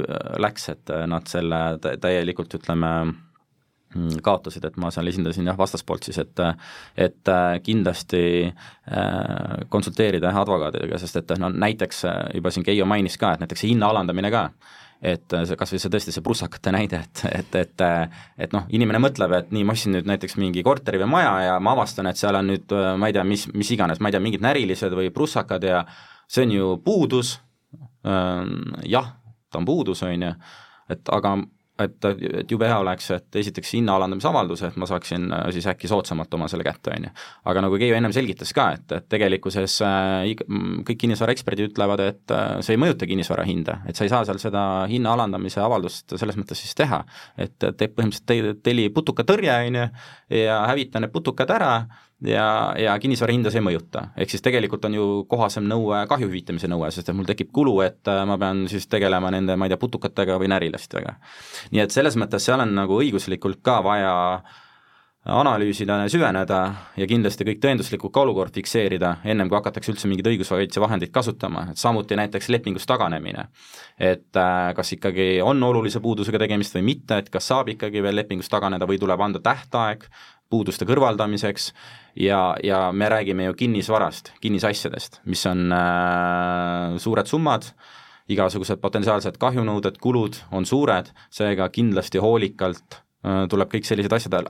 läks, 0.42 0.68
et 0.75 0.95
nad 1.11 1.31
selle 1.31 1.62
täielikult 2.03 2.59
ütleme, 2.59 2.92
kaotasid, 4.23 4.65
et 4.65 4.77
ma 4.81 4.91
seal 4.93 5.11
esindasin 5.11 5.49
jah, 5.49 5.59
vastaspoolt 5.59 6.09
siis, 6.09 6.19
et 6.23 6.43
et 6.97 7.29
äh, 7.29 7.57
kindlasti 7.65 8.23
äh, 8.49 9.67
konsulteerida 9.73 10.31
jah, 10.31 10.43
advokaadidega, 10.43 11.01
sest 11.01 11.21
et 11.21 11.35
no 11.41 11.51
näiteks 11.53 12.05
äh, 12.09 12.21
juba 12.39 12.53
siin 12.53 12.67
Keijo 12.67 12.87
mainis 12.89 13.19
ka, 13.21 13.35
et 13.35 13.45
näiteks 13.45 13.67
hinna 13.69 13.91
alandamine 13.93 14.31
ka, 14.33 14.49
et 15.03 15.35
see 15.35 15.59
kas 15.59 15.73
või 15.75 15.83
see 15.83 15.93
tõesti 15.93 16.15
see 16.15 16.25
prussakate 16.25 16.73
näide, 16.75 17.03
et, 17.03 17.25
et, 17.33 17.57
et 17.63 17.87
et 18.47 18.53
noh, 18.55 18.69
inimene 18.71 19.01
mõtleb, 19.03 19.35
et 19.39 19.55
nii, 19.55 19.65
ma 19.67 19.75
ostsin 19.77 19.97
nüüd 19.97 20.09
näiteks 20.09 20.39
mingi 20.41 20.63
korteri 20.63 21.01
või 21.03 21.11
maja 21.17 21.33
ja 21.49 21.57
ma 21.61 21.75
avastan, 21.77 22.07
et 22.07 22.21
seal 22.21 22.39
on 22.39 22.53
nüüd 22.53 22.75
ma 22.99 23.11
ei 23.11 23.17
tea, 23.17 23.25
mis, 23.27 23.49
mis 23.53 23.73
iganes, 23.75 24.01
ma 24.01 24.11
ei 24.11 24.17
tea, 24.17 24.23
mingid 24.23 24.45
närilised 24.45 24.95
või 24.95 25.11
prussakad 25.15 25.67
ja 25.67 25.83
see 26.31 26.47
on 26.47 26.55
ju 26.55 26.77
puudus, 26.85 27.35
jah, 28.05 29.11
ta 29.51 29.59
on 29.59 29.67
puudus, 29.67 30.05
on 30.07 30.29
ju, 30.29 30.31
et 30.95 31.13
aga 31.13 31.35
et, 31.85 31.97
et 32.42 32.53
jube 32.53 32.68
hea 32.68 32.79
oleks, 32.83 33.11
et 33.16 33.38
esiteks 33.42 33.75
hinna 33.77 33.97
alandamise 33.99 34.29
avalduse, 34.31 34.71
et 34.71 34.79
ma 34.81 34.88
saaksin 34.88 35.29
äh, 35.33 35.47
siis 35.55 35.66
äkki 35.71 35.90
soodsamalt 35.90 36.35
oma 36.37 36.49
selle 36.51 36.66
kätte, 36.66 36.95
on 36.95 37.09
ju. 37.09 37.12
aga 37.53 37.64
nagu 37.66 37.81
Keijo 37.81 37.97
ennem 37.99 38.14
selgitas 38.14 38.53
ka, 38.57 38.68
et, 38.77 38.87
et 38.99 39.09
tegelikkuses 39.12 39.79
äh, 39.87 40.33
kõik 40.88 41.03
kinnisvaraeksperdid 41.05 41.73
ütlevad, 41.73 42.05
et 42.07 42.37
äh, 42.37 42.55
see 42.64 42.77
ei 42.77 42.83
mõjuta 42.83 43.09
kinnisvara 43.11 43.47
hinda, 43.49 43.81
et 43.88 43.99
sa 43.99 44.07
ei 44.07 44.12
saa 44.12 44.25
seal 44.29 44.40
seda 44.42 44.64
hinna 44.90 45.16
alandamise 45.16 45.62
avaldust 45.62 46.16
selles 46.18 46.38
mõttes 46.40 46.62
siis 46.62 46.77
teha. 46.79 47.03
et 47.40 47.57
teeb 47.59 47.97
põhimõtteliselt 47.97 48.62
teli 48.64 48.88
putukatõrje, 48.95 49.59
on 49.68 49.83
ju, 49.83 49.90
ja 50.42 50.62
hävita 50.71 51.03
need 51.03 51.12
putukad 51.14 51.51
ära 51.53 51.75
ja, 52.27 52.47
ja 52.79 52.97
kinnisvara 53.03 53.35
hinda 53.35 53.53
see 53.53 53.61
ei 53.61 53.67
mõjuta. 53.67 54.07
ehk 54.17 54.33
siis 54.33 54.45
tegelikult 54.45 54.85
on 54.89 54.97
ju 54.97 55.07
kohasem 55.31 55.67
nõue 55.69 56.05
kahju 56.11 56.31
hüvitamise 56.31 56.71
nõue, 56.71 56.91
sest 56.95 57.09
et 57.09 57.17
mul 57.17 57.29
tekib 57.29 57.53
kulu, 57.55 57.79
et 57.87 58.09
äh, 58.11 58.25
ma 58.29 58.39
pean 58.39 58.67
siis 58.71 58.87
tegelema 58.91 59.31
nende, 59.35 59.57
ma 59.57 59.67
ei 59.67 59.75
tea, 59.75 59.81
putukatega 59.83 60.39
või 60.43 60.51
närilastega. 60.55 61.17
nii 61.71 61.87
et 61.87 61.95
selles 61.95 62.19
mõttes 62.21 62.45
seal 62.47 62.63
on 62.63 62.75
nagu 62.79 63.01
õiguslikult 63.03 63.63
ka 63.63 63.81
vaja 63.85 64.13
analüüsida 65.23 66.01
ja 66.03 66.11
süveneda 66.11 66.59
ja 66.99 67.07
kindlasti 67.07 67.45
kõik 67.47 67.61
tõenduslikult 67.63 68.11
ka 68.15 68.25
olukord 68.25 68.55
fikseerida, 68.57 69.21
ennem 69.23 69.47
kui 69.47 69.55
hakatakse 69.55 69.93
üldse 69.93 70.09
mingeid 70.11 70.33
õiguskaitsevahendeid 70.33 71.13
kasutama, 71.15 71.69
et 71.71 71.79
samuti 71.79 72.19
näiteks 72.19 72.49
lepingust 72.51 72.91
taganemine. 72.91 73.47
et 73.99 74.37
äh, 74.37 74.75
kas 74.75 74.93
ikkagi 74.93 75.41
on 75.43 75.63
olulise 75.63 76.01
puudusega 76.01 76.39
tegemist 76.39 76.75
või 76.75 76.83
mitte, 76.83 77.19
et 77.19 77.31
kas 77.31 77.47
saab 77.47 77.69
ikkagi 77.69 78.03
veel 78.03 78.17
lepingust 78.17 78.51
taganeda 78.51 78.87
või 78.87 78.99
tuleb 78.99 79.21
anda 79.21 79.39
tähtaeg 79.39 80.09
puuduste 80.53 80.87
kõrvaldamiseks 80.88 81.71
ja, 82.21 82.53
ja 82.65 82.85
me 82.93 83.09
räägime 83.12 83.49
ju 83.49 83.57
kinnisvarast, 83.65 84.35
kinnisasjadest, 84.43 85.23
mis 85.33 85.45
on 85.51 85.73
äh, 85.73 86.99
suured 87.03 87.31
summad, 87.31 87.71
igasugused 88.33 88.81
potentsiaalsed 88.83 89.38
kahjunõuded, 89.43 89.99
kulud 90.03 90.38
on 90.55 90.69
suured, 90.69 91.11
seega 91.33 91.69
kindlasti 91.75 92.23
hoolikalt 92.23 92.99
äh, 93.01 93.45
tuleb 93.53 93.73
kõik 93.73 93.88
sellised 93.88 94.12
asjad 94.17 94.41
äh, 94.41 94.49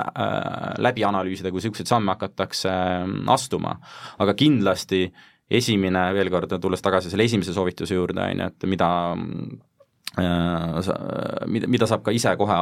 läbi 0.83 1.07
analüüsida, 1.09 1.51
kui 1.51 1.62
niisuguseid 1.62 1.91
samme 1.91 2.17
hakatakse 2.17 2.71
äh, 2.73 3.05
astuma. 3.33 3.79
aga 4.19 4.35
kindlasti 4.38 5.07
esimene, 5.53 6.09
veel 6.17 6.31
kord 6.33 6.55
tulles 6.61 6.83
tagasi 6.83 7.11
selle 7.12 7.29
esimese 7.29 7.53
soovituse 7.53 7.95
juurde, 7.95 8.25
on 8.25 8.47
ju, 8.47 8.49
et 8.49 8.71
mida 8.73 8.88
Äh, 9.23 9.72
mida, 10.16 11.68
mida 11.72 11.88
saab 11.88 12.03
ka 12.05 12.12
ise 12.12 12.35
kohe 12.37 12.57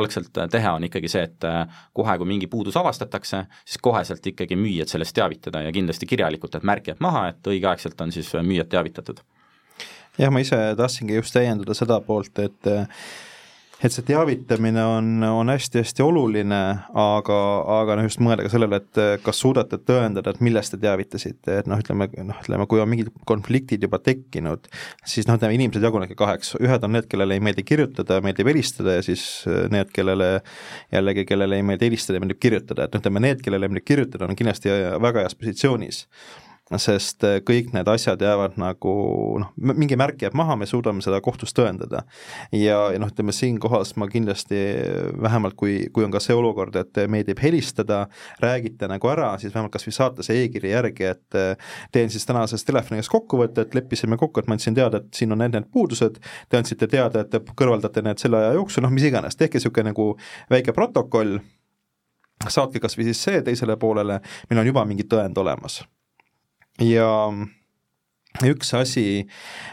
algselt 0.00 0.30
teha, 0.52 0.74
on 0.78 0.86
ikkagi 0.88 1.10
see, 1.12 1.26
et 1.28 1.46
äh, 1.48 1.80
kohe, 1.96 2.16
kui 2.16 2.28
mingi 2.28 2.48
puudus 2.52 2.78
avastatakse, 2.80 3.42
siis 3.64 3.82
koheselt 3.84 4.26
ikkagi 4.32 4.56
müüjat 4.56 4.94
sellest 4.94 5.16
teavitada 5.16 5.64
ja 5.66 5.74
kindlasti 5.76 6.08
kirjalikult, 6.08 6.56
et 6.56 6.66
märk 6.66 6.92
jääb 6.92 7.02
maha, 7.04 7.28
et 7.34 7.52
õigeaegselt 7.52 8.00
on 8.00 8.14
siis 8.16 8.32
müüjat 8.40 8.72
teavitatud. 8.72 9.20
jah, 10.16 10.32
ma 10.32 10.40
ise 10.40 10.58
tahtsingi 10.76 11.18
just 11.18 11.36
täiendada 11.36 11.76
seda 11.76 12.00
poolt, 12.00 12.38
et 12.40 12.72
et 13.84 13.92
see 13.92 14.04
teavitamine 14.08 14.80
on, 14.88 15.08
on 15.26 15.50
hästi-hästi 15.52 16.04
oluline, 16.04 16.60
aga, 16.96 17.40
aga 17.76 17.96
noh, 17.98 18.06
just 18.08 18.22
mõelda 18.24 18.46
ka 18.46 18.52
sellele, 18.54 18.78
et 18.80 19.00
kas 19.24 19.40
suudate 19.42 19.78
tõendada, 19.84 20.32
et 20.32 20.40
millest 20.44 20.72
te 20.72 20.80
teavitasite, 20.80 21.58
et 21.60 21.68
noh, 21.68 21.80
ütleme, 21.82 22.08
noh, 22.24 22.40
ütleme, 22.40 22.68
kui 22.70 22.80
on 22.80 22.88
mingid 22.92 23.10
konfliktid 23.28 23.84
juba 23.84 24.00
tekkinud, 24.00 24.70
siis 25.04 25.28
noh, 25.28 25.36
ütleme 25.36 25.58
inimesed 25.58 25.84
jagunevadki 25.84 26.16
kaheks, 26.18 26.54
ühed 26.62 26.88
on 26.88 26.96
need, 26.96 27.10
kellele 27.12 27.36
ei 27.36 27.44
meeldi 27.44 27.66
kirjutada, 27.68 28.22
meeldib 28.24 28.48
helistada 28.48 28.96
ja 28.96 29.04
siis 29.04 29.26
need, 29.72 29.92
kellele 29.96 30.32
jällegi, 30.94 31.26
kellele 31.28 31.60
ei 31.60 31.68
meeldi 31.68 31.90
helistada, 31.90 32.22
meeldib 32.22 32.40
kirjutada, 32.40 32.88
et 32.88 32.96
noh, 32.96 33.04
ütleme 33.04 33.24
need, 33.28 33.44
kellele 33.44 33.68
meeldib 33.68 33.88
kirjutada, 33.92 34.30
on 34.30 34.40
kindlasti 34.40 34.72
väga 35.04 35.26
heas 35.26 35.36
positsioonis 35.36 36.06
sest 36.74 37.22
äh, 37.22 37.38
kõik 37.46 37.70
need 37.74 37.86
asjad 37.86 38.20
jäävad 38.22 38.56
nagu 38.58 38.92
noh, 39.38 39.50
mingi 39.54 39.94
märk 39.98 40.24
jääb 40.24 40.34
maha, 40.38 40.56
me 40.58 40.66
suudame 40.66 41.04
seda 41.04 41.20
kohtus 41.22 41.54
tõendada. 41.54 42.02
ja, 42.50 42.78
ja 42.90 42.98
noh, 42.98 43.10
ütleme 43.12 43.34
siinkohas 43.34 43.94
ma 44.00 44.08
kindlasti 44.10 44.58
vähemalt 45.22 45.54
kui, 45.54 45.78
kui 45.94 46.04
on 46.04 46.10
ka 46.10 46.20
see 46.22 46.34
olukord, 46.34 46.74
et 46.80 46.98
meeldib 47.12 47.38
helistada, 47.42 48.06
räägite 48.42 48.90
nagu 48.90 49.12
ära, 49.12 49.30
siis 49.38 49.54
vähemalt 49.54 49.76
kas 49.76 49.86
või 49.86 49.94
saata 49.94 50.26
see 50.26 50.42
e-kiri 50.42 50.74
järgi, 50.74 51.06
et 51.14 51.38
äh, 51.38 51.72
teen 51.94 52.10
siis 52.10 52.26
tänases 52.26 52.66
telefoniga 52.66 53.06
kokkuvõtte, 53.14 53.68
et 53.68 53.78
leppisime 53.78 54.18
kokku, 54.18 54.42
et 54.42 54.50
ma 54.50 54.58
andsin 54.58 54.74
teada, 54.74 54.98
et 55.04 55.14
siin 55.14 55.30
on 55.36 55.44
need, 55.44 55.54
need 55.54 55.70
puudused, 55.70 56.18
te 56.50 56.58
andsite 56.58 56.90
teada, 56.90 57.22
et 57.22 57.30
te 57.30 57.42
kõrvaldate 57.46 58.02
need 58.02 58.22
selle 58.22 58.42
aja 58.42 58.56
jooksul, 58.58 58.82
noh 58.82 58.94
mis 58.94 59.06
iganes, 59.06 59.38
tehke 59.38 59.60
niisugune 59.60 59.92
nagu 59.92 60.12
väike 60.50 60.74
protokoll, 60.74 61.38
saatke 62.42 62.82
kas 62.82 62.98
või 62.98 63.12
siis 63.12 63.22
see 63.22 63.44
teisele 63.46 63.78
poolele, 63.80 64.18
meil 64.50 64.64
on 64.64 64.74
juba 64.74 64.84
mingi 64.88 65.06
tõend 65.06 65.38
olemas 65.38 65.84
ja 66.82 67.10
üks 68.44 68.72
asi, 68.76 69.24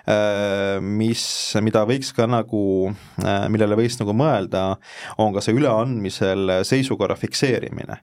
äh, 0.08 0.78
mis, 0.80 1.24
mida 1.64 1.84
võiks 1.90 2.14
ka 2.16 2.28
nagu, 2.30 2.94
äh, 3.24 3.48
millele 3.52 3.78
võiks 3.80 3.98
nagu 4.00 4.16
mõelda, 4.16 4.78
on 5.20 5.34
ka 5.36 5.44
see 5.44 5.58
üleandmisel 5.58 6.62
seisukorra 6.68 7.18
fikseerimine. 7.20 8.00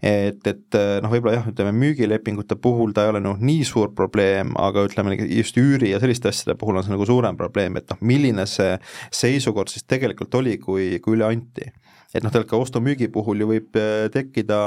et, 0.00 0.46
et 0.46 0.76
äh, 0.78 1.00
noh, 1.02 1.10
võib-olla 1.10 1.40
jah, 1.40 1.46
ütleme 1.50 1.72
müügilepingute 1.74 2.54
puhul 2.62 2.92
ta 2.94 3.04
ei 3.04 3.10
ole 3.10 3.20
noh, 3.20 3.36
nii 3.42 3.64
suur 3.66 3.90
probleem, 3.98 4.52
aga 4.56 4.84
ütleme 4.86 5.16
just 5.26 5.58
üüri 5.58 5.90
ja 5.90 5.98
selliste 5.98 6.30
asjade 6.30 6.54
puhul 6.58 6.78
on 6.78 6.86
see 6.86 6.94
nagu 6.94 7.06
suurem 7.06 7.36
probleem, 7.36 7.76
et 7.80 7.90
noh, 7.90 7.98
milline 8.00 8.46
see 8.46 8.76
seisukord 9.10 9.72
siis 9.72 9.88
tegelikult 9.90 10.38
oli, 10.38 10.54
kui, 10.62 11.00
kui 11.02 11.18
üle 11.18 11.26
anti 11.26 11.66
et 12.14 12.24
noh, 12.24 12.32
tegelikult 12.32 12.50
ka 12.50 12.62
ostu-müügi 12.64 13.10
puhul 13.12 13.42
ju 13.42 13.50
võib 13.50 13.76
äh, 13.76 14.06
tekkida 14.12 14.62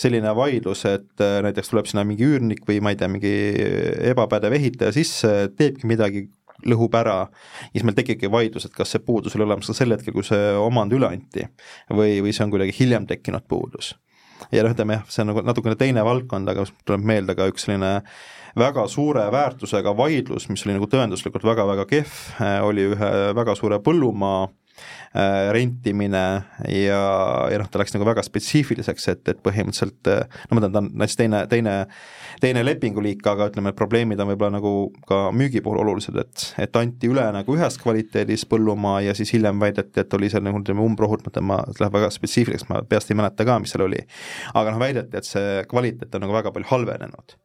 selline 0.00 0.34
vaidlus, 0.36 0.84
et 0.90 1.24
äh, 1.24 1.38
näiteks 1.46 1.72
tuleb 1.72 1.88
sinna 1.88 2.04
mingi 2.08 2.26
üürnik 2.28 2.66
või 2.68 2.82
ma 2.84 2.92
ei 2.92 3.00
tea, 3.00 3.08
mingi 3.12 3.32
ebapädev 4.12 4.58
ehitaja 4.58 4.92
sisse, 4.96 5.32
teebki 5.56 5.88
midagi, 5.88 6.26
lõhub 6.68 6.94
ära, 6.94 7.16
siis 7.72 7.86
meil 7.86 7.96
tekibki 7.96 8.30
vaidlus, 8.30 8.68
et 8.68 8.76
kas 8.76 8.92
see 8.92 9.02
puudus 9.02 9.34
oli 9.34 9.46
olemas 9.48 9.70
ka 9.72 9.76
sel 9.76 9.96
hetkel, 9.96 10.14
kui 10.14 10.26
see 10.26 10.52
omand 10.60 10.92
üle 10.94 11.08
anti 11.08 11.48
või, 11.90 12.20
või 12.22 12.36
see 12.36 12.44
on 12.46 12.52
kuidagi 12.52 12.76
hiljem 12.76 13.08
tekkinud 13.08 13.48
puudus. 13.48 13.94
ja 14.52 14.62
noh, 14.62 14.76
ütleme 14.76 15.00
jah, 15.00 15.08
see 15.08 15.24
on 15.24 15.32
nagu 15.32 15.42
natukene 15.48 15.80
teine 15.80 16.04
valdkond, 16.04 16.52
aga 16.52 16.68
tuleb 16.84 17.08
meelde 17.08 17.34
ka 17.38 17.48
üks 17.50 17.66
selline 17.66 18.02
väga 18.58 18.84
suure 18.92 19.24
väärtusega 19.32 19.96
vaidlus, 19.96 20.50
mis 20.52 20.66
oli 20.66 20.76
nagu 20.76 20.86
tõenduslikult 20.92 21.46
väga-väga 21.46 21.86
kehv, 21.88 22.18
oli 22.68 22.90
ühe 22.92 23.12
väga 23.38 23.56
suure 23.56 23.80
põllumaa 23.80 24.42
Äh, 24.44 24.61
rentimine 25.52 26.22
ja, 26.72 27.00
ja 27.52 27.58
noh, 27.60 27.68
ta 27.68 27.80
läks 27.82 27.92
nagu 27.92 28.06
väga 28.08 28.22
spetsiifiliseks, 28.24 29.08
et, 29.12 29.22
et 29.28 29.40
põhimõtteliselt 29.44 30.08
no 30.08 30.56
ma 30.56 30.62
tean, 30.64 30.72
ta 30.72 30.80
on 30.80 30.88
näiteks 31.02 31.18
teine, 31.20 31.42
teine, 31.50 31.74
teine 32.40 32.62
lepinguliik, 32.64 33.20
aga 33.28 33.50
ütleme, 33.50 33.74
probleemid 33.76 34.22
on 34.24 34.30
võib-olla 34.32 34.56
nagu 34.56 34.72
ka 35.08 35.26
müügi 35.36 35.60
puhul 35.64 35.82
olulised, 35.84 36.16
et, 36.22 36.46
et 36.64 36.80
anti 36.80 37.10
üle 37.12 37.26
nagu 37.36 37.58
ühes 37.58 37.76
kvaliteedis 37.82 38.46
põllumaa 38.48 39.02
ja 39.04 39.16
siis 39.18 39.34
hiljem 39.36 39.60
väideti, 39.60 40.00
et 40.00 40.16
oli 40.16 40.32
seal 40.32 40.46
nagu 40.46 40.62
ütleme 40.62 40.84
umbrohud, 40.86 41.26
ma 41.26 41.34
ütlen, 41.34 41.48
ma, 41.50 41.60
läheb 41.80 41.98
väga 41.98 42.08
spetsiifiliseks, 42.16 42.70
ma 42.72 42.80
peast 42.88 43.12
ei 43.12 43.20
mäleta 43.20 43.46
ka, 43.48 43.58
mis 43.60 43.76
seal 43.76 43.84
oli. 43.84 44.00
aga 44.54 44.72
noh, 44.72 44.80
väideti, 44.80 45.20
et 45.20 45.28
see 45.28 45.60
kvaliteet 45.68 46.16
on 46.16 46.26
nagu 46.26 46.40
väga 46.40 46.54
palju 46.56 46.72
halvenenud 46.72 47.36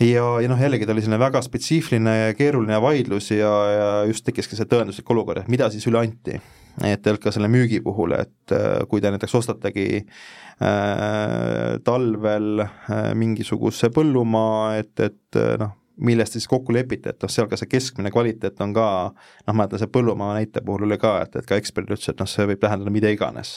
ja, 0.00 0.26
ja 0.42 0.50
noh, 0.50 0.60
jällegi 0.60 0.86
ta 0.86 0.94
oli 0.94 1.04
selline 1.04 1.20
väga 1.20 1.40
spetsiifiline 1.44 2.14
ja 2.16 2.34
keeruline 2.36 2.80
vaidlus 2.82 3.30
ja, 3.32 3.52
ja 3.72 3.88
just 4.10 4.26
tekkiski 4.26 4.58
see 4.58 4.68
tõenduslik 4.68 5.10
olukord, 5.12 5.42
et 5.42 5.52
mida 5.52 5.70
siis 5.72 5.86
üle 5.88 6.02
anti. 6.04 6.40
et 6.84 7.08
ka 7.22 7.32
selle 7.32 7.48
müügi 7.48 7.80
puhul, 7.80 8.12
et 8.12 8.52
äh, 8.52 8.82
kui 8.90 9.00
te 9.00 9.10
näiteks 9.10 9.34
ostategi 9.38 9.86
äh, 10.02 11.78
talvel 11.84 12.60
äh, 12.66 13.14
mingisuguse 13.14 13.88
põllumaa, 13.94 14.76
et, 14.82 14.92
et 15.00 15.40
äh, 15.40 15.56
noh, 15.62 15.72
milles 15.96 16.30
te 16.30 16.40
siis 16.40 16.48
kokku 16.50 16.74
lepite, 16.76 17.12
et 17.12 17.24
noh, 17.24 17.32
seal 17.32 17.48
ka 17.48 17.58
see 17.60 17.70
keskmine 17.70 18.12
kvaliteet 18.12 18.60
on 18.64 18.74
ka 18.76 18.86
noh, 19.12 19.52
ma 19.52 19.62
mäletan 19.62 19.80
see 19.80 19.92
põllumaa 19.92 20.34
näite 20.36 20.62
puhul 20.64 20.86
oli 20.88 20.98
ka, 21.00 21.18
et, 21.24 21.38
et 21.40 21.48
ka 21.48 21.58
ekspert 21.60 21.88
ütles, 21.88 22.08
et 22.12 22.20
noh, 22.20 22.28
see 22.30 22.46
võib 22.50 22.60
tähendada 22.62 22.92
mida 22.92 23.12
iganes. 23.12 23.56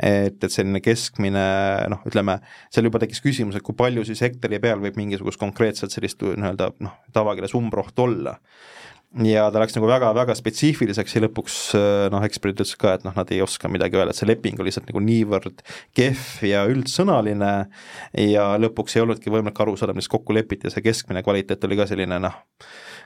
Et, 0.00 0.34
et 0.34 0.50
selline 0.50 0.80
keskmine 0.82 1.44
noh, 1.92 2.02
ütleme, 2.08 2.38
seal 2.72 2.88
juba 2.88 3.02
tekkis 3.02 3.22
küsimus, 3.22 3.58
et 3.58 3.66
kui 3.66 3.76
palju 3.76 4.06
siis 4.08 4.22
hektari 4.24 4.60
peal 4.62 4.82
võib 4.82 4.98
mingisugust 4.98 5.40
konkreetset 5.40 5.92
sellist 5.94 6.22
nii-öelda 6.24 6.72
noh, 6.82 7.00
tavakeeles 7.14 7.54
umbrohtu 7.58 8.08
olla 8.08 8.38
ja 9.18 9.48
ta 9.50 9.58
läks 9.58 9.74
nagu 9.74 9.88
väga-väga 9.90 10.34
spetsiifiliseks 10.38 11.16
ja 11.16 11.22
lõpuks 11.24 11.56
noh, 12.12 12.22
eksperdid 12.26 12.60
ütlesid 12.60 12.78
ka, 12.78 12.92
et 12.94 13.06
noh, 13.06 13.14
nad 13.16 13.30
ei 13.34 13.40
oska 13.42 13.70
midagi 13.72 13.98
öelda, 13.98 14.14
et 14.14 14.20
see 14.20 14.28
leping 14.28 14.60
oli 14.60 14.70
lihtsalt 14.70 14.86
nagu 14.90 15.02
niivõrd 15.02 15.64
kehv 15.98 16.44
ja 16.46 16.62
üldsõnaline 16.70 17.50
ja 18.22 18.46
lõpuks 18.62 18.94
ei 18.94 19.02
olnudki 19.02 19.32
võimalik 19.34 19.58
aru 19.64 19.74
saada, 19.80 19.96
mis 19.98 20.08
kokku 20.10 20.36
lepiti 20.36 20.68
ja 20.68 20.74
see 20.74 20.84
keskmine 20.86 21.24
kvaliteet 21.26 21.66
oli 21.66 21.80
ka 21.80 21.88
selline 21.90 22.20
noh, 22.22 22.38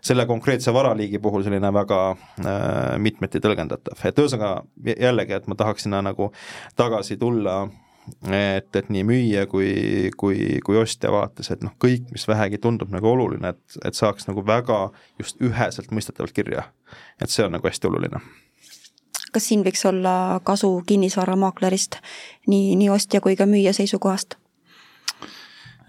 selle 0.05 0.27
konkreetse 0.29 0.75
varaliigi 0.77 1.23
puhul 1.25 1.47
selline 1.47 1.73
väga 1.73 2.03
äh, 2.13 2.99
mitmeti 3.01 3.41
tõlgendatav, 3.41 4.05
et 4.05 4.21
ühesõnaga 4.21 4.61
jällegi, 4.93 5.39
et 5.39 5.49
ma 5.49 5.57
tahaks 5.57 5.89
sinna 5.89 6.05
nagu 6.05 6.29
tagasi 6.77 7.17
tulla 7.17 7.63
et, 8.29 8.77
et 8.77 8.89
nii 8.93 9.05
müüja 9.07 9.47
kui, 9.51 10.11
kui, 10.17 10.61
kui 10.65 10.79
ostja 10.81 11.13
vaates, 11.13 11.51
et 11.53 11.65
noh, 11.65 11.75
kõik, 11.81 12.07
mis 12.13 12.27
vähegi 12.29 12.61
tundub 12.63 12.93
nagu 12.93 13.09
oluline, 13.11 13.55
et, 13.55 13.79
et 13.85 13.97
saaks 13.97 14.29
nagu 14.29 14.45
väga 14.47 14.89
just 15.21 15.41
üheselt 15.45 15.93
mõistetavalt 15.95 16.35
kirja. 16.37 16.69
et 17.21 17.31
see 17.31 17.45
on 17.47 17.55
nagu 17.57 17.69
hästi 17.69 17.89
oluline. 17.89 18.21
kas 19.33 19.49
siin 19.49 19.65
võiks 19.67 19.85
olla 19.89 20.41
kasu 20.45 20.83
kinnisvaramaaklerist 20.87 21.99
nii, 22.47 22.77
nii 22.77 22.91
ostja 22.93 23.21
kui 23.21 23.37
ka 23.37 23.47
müüja 23.51 23.73
seisukohast? 23.73 24.37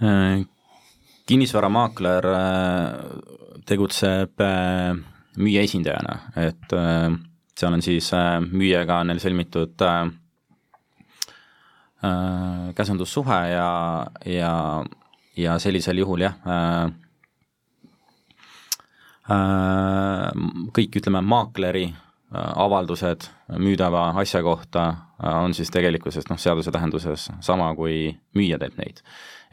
Äh, 0.04 0.46
kinnisvaramaakler 1.28 2.32
äh, 2.32 3.62
tegutseb 3.66 4.42
äh, 4.42 4.96
müüja 5.38 5.64
esindajana, 5.68 6.20
et 6.40 6.72
seal 7.60 7.74
on 7.76 7.82
siis 7.84 8.08
müüjaga 8.52 9.02
on 9.04 9.12
neil 9.12 9.20
sõlmitud 9.20 9.84
äh, 9.84 10.06
Äh, 10.08 10.25
käsundussuhe 12.76 13.40
ja, 13.50 13.70
ja, 14.26 14.54
ja 15.38 15.60
sellisel 15.60 16.02
juhul 16.04 16.26
jah 16.26 16.36
äh,, 16.46 16.92
äh, 19.32 20.32
kõik, 20.76 21.00
ütleme, 21.02 21.22
maakleri 21.26 21.88
äh, 21.90 22.52
avaldused 22.66 23.30
müüdava 23.62 24.10
asja 24.22 24.44
kohta 24.46 24.88
äh, 24.90 25.40
on 25.44 25.56
siis 25.58 25.72
tegelikkuses 25.74 26.30
noh, 26.30 26.40
seaduse 26.42 26.74
tähenduses 26.76 27.30
sama, 27.46 27.72
kui 27.78 28.16
müüja 28.38 28.60
teeb 28.62 28.78
neid. 28.82 29.02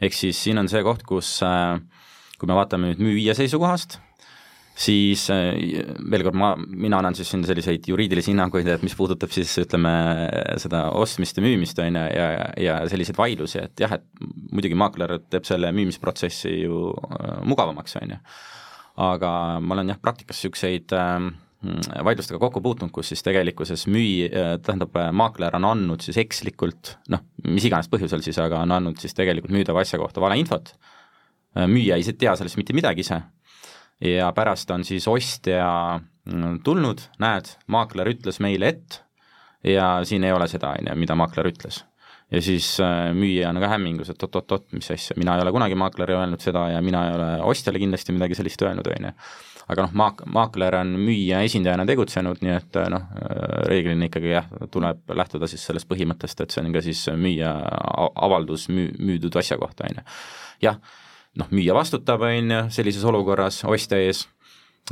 ehk 0.01 0.13
siis 0.13 0.39
siin 0.43 0.61
on 0.61 0.69
see 0.69 0.83
koht, 0.85 1.05
kus 1.07 1.35
äh, 1.45 1.79
kui 2.39 2.49
me 2.49 2.57
vaatame 2.57 2.91
nüüd 2.91 3.03
müüja 3.03 3.37
seisukohast, 3.37 3.99
siis 4.73 5.27
äh, 5.29 5.53
veel 6.09 6.25
kord, 6.25 6.37
ma, 6.37 6.53
mina 6.57 6.97
annan 6.99 7.15
siis 7.17 7.29
siin 7.29 7.43
selliseid 7.45 7.85
juriidilisi 7.89 8.31
hinnanguid, 8.31 8.67
et 8.69 8.85
mis 8.85 8.95
puudutab 8.97 9.33
siis 9.33 9.51
ütleme, 9.61 9.91
seda 10.61 10.87
ostmist 10.97 11.37
ja 11.37 11.45
müümist, 11.45 11.79
on 11.83 11.99
ju, 11.99 12.05
ja, 12.17 12.27
ja 12.61 12.79
selliseid 12.89 13.19
vaidlusi, 13.19 13.61
et 13.67 13.83
jah, 13.85 13.93
et 13.99 14.25
muidugi 14.51 14.77
maakler 14.79 15.19
teeb 15.29 15.45
selle 15.47 15.69
müümisprotsessi 15.75 16.55
ju 16.63 16.87
äh, 16.89 17.39
mugavamaks, 17.49 17.99
on 18.01 18.15
ju. 18.15 18.19
aga 19.03 19.31
ma 19.61 19.77
olen 19.77 19.93
jah, 19.93 20.01
praktikas 20.01 20.41
niisuguseid 20.41 20.95
äh, 20.97 21.29
vaidlustega 22.03 22.41
kokku 22.41 22.59
puutunud, 22.63 22.91
kus 22.95 23.13
siis 23.13 23.23
tegelikkuses 23.23 23.85
müü-, 23.87 24.27
tähendab, 24.65 24.97
maakler 25.15 25.53
on 25.55 25.69
andnud 25.69 26.03
siis 26.03 26.17
ekslikult, 26.19 26.97
noh, 27.13 27.21
mis 27.45 27.69
iganes 27.69 27.87
põhjusel 27.93 28.25
siis, 28.25 28.41
aga 28.41 28.65
on 28.65 28.73
andnud 28.75 28.99
siis 28.99 29.15
tegelikult 29.15 29.53
müüdava 29.55 29.85
asja 29.85 30.01
kohta 30.01 30.19
valeinfot, 30.19 30.73
müüja 31.69 31.95
ei 31.95 32.17
tea 32.19 32.33
sellest 32.35 32.57
mitte 32.59 32.75
midagi 32.75 33.05
ise 33.05 33.21
ja 34.03 34.31
pärast 34.35 34.71
on 34.71 34.83
siis 34.83 35.07
ostja 35.07 35.99
mm, 36.25 36.59
tulnud, 36.63 37.07
näed, 37.23 37.53
maakler 37.71 38.11
ütles 38.11 38.39
meile, 38.43 38.73
et 38.73 38.99
ja 39.63 39.99
siin 40.03 40.23
ei 40.23 40.35
ole 40.35 40.47
seda, 40.51 40.75
on 40.75 40.91
ju, 40.91 40.99
mida 40.99 41.15
maakler 41.15 41.47
ütles. 41.53 41.83
ja 42.31 42.41
siis 42.41 42.79
äh, 42.81 43.13
müüja 43.13 43.49
on 43.49 43.61
ka 43.61 43.69
hämmingus, 43.69 44.09
et 44.09 44.23
oot-oot-oot, 44.23 44.71
mis 44.73 44.91
asja, 44.91 45.15
mina 45.17 45.35
ei 45.37 45.43
ole 45.43 45.51
kunagi 45.53 45.75
maakleri 45.77 46.15
öelnud 46.17 46.41
seda 46.41 46.67
ja 46.71 46.81
mina 46.81 47.07
ei 47.07 47.15
ole 47.15 47.27
ostjale 47.51 47.79
kindlasti 47.79 48.15
midagi 48.15 48.35
sellist 48.39 48.61
öelnud, 48.61 48.89
on 48.89 49.07
ju. 49.07 49.13
aga 49.67 49.85
noh, 49.85 49.93
maak-, 50.01 50.25
maakler 50.27 50.79
on 50.81 50.95
müüja 50.99 51.43
esindajana 51.47 51.85
tegutsenud, 51.87 52.41
nii 52.43 52.55
et 52.57 52.81
äh, 52.81 52.89
noh, 52.91 53.05
äh, 53.21 53.53
reeglina 53.69 54.09
ikkagi 54.09 54.33
jah, 54.33 54.49
tuleb 54.71 55.15
lähtuda 55.15 55.47
siis 55.51 55.63
sellest 55.69 55.87
põhimõttest, 55.91 56.43
et 56.43 56.51
see 56.51 56.65
on 56.65 56.73
ka 56.75 56.83
siis 56.83 57.05
müüja 57.15 57.53
avaldus 58.27 58.67
müü-, 58.73 58.91
müüdud 58.99 59.39
asja 59.39 59.59
kohta, 59.61 59.87
on 59.87 60.01
ju. 60.01 60.05
jah 60.67 60.99
noh, 61.39 61.49
müüja 61.51 61.75
vastutab, 61.75 62.23
on 62.27 62.53
ju, 62.53 62.61
sellises 62.73 63.03
olukorras 63.09 63.61
ostja 63.69 63.99
ees, 64.01 64.23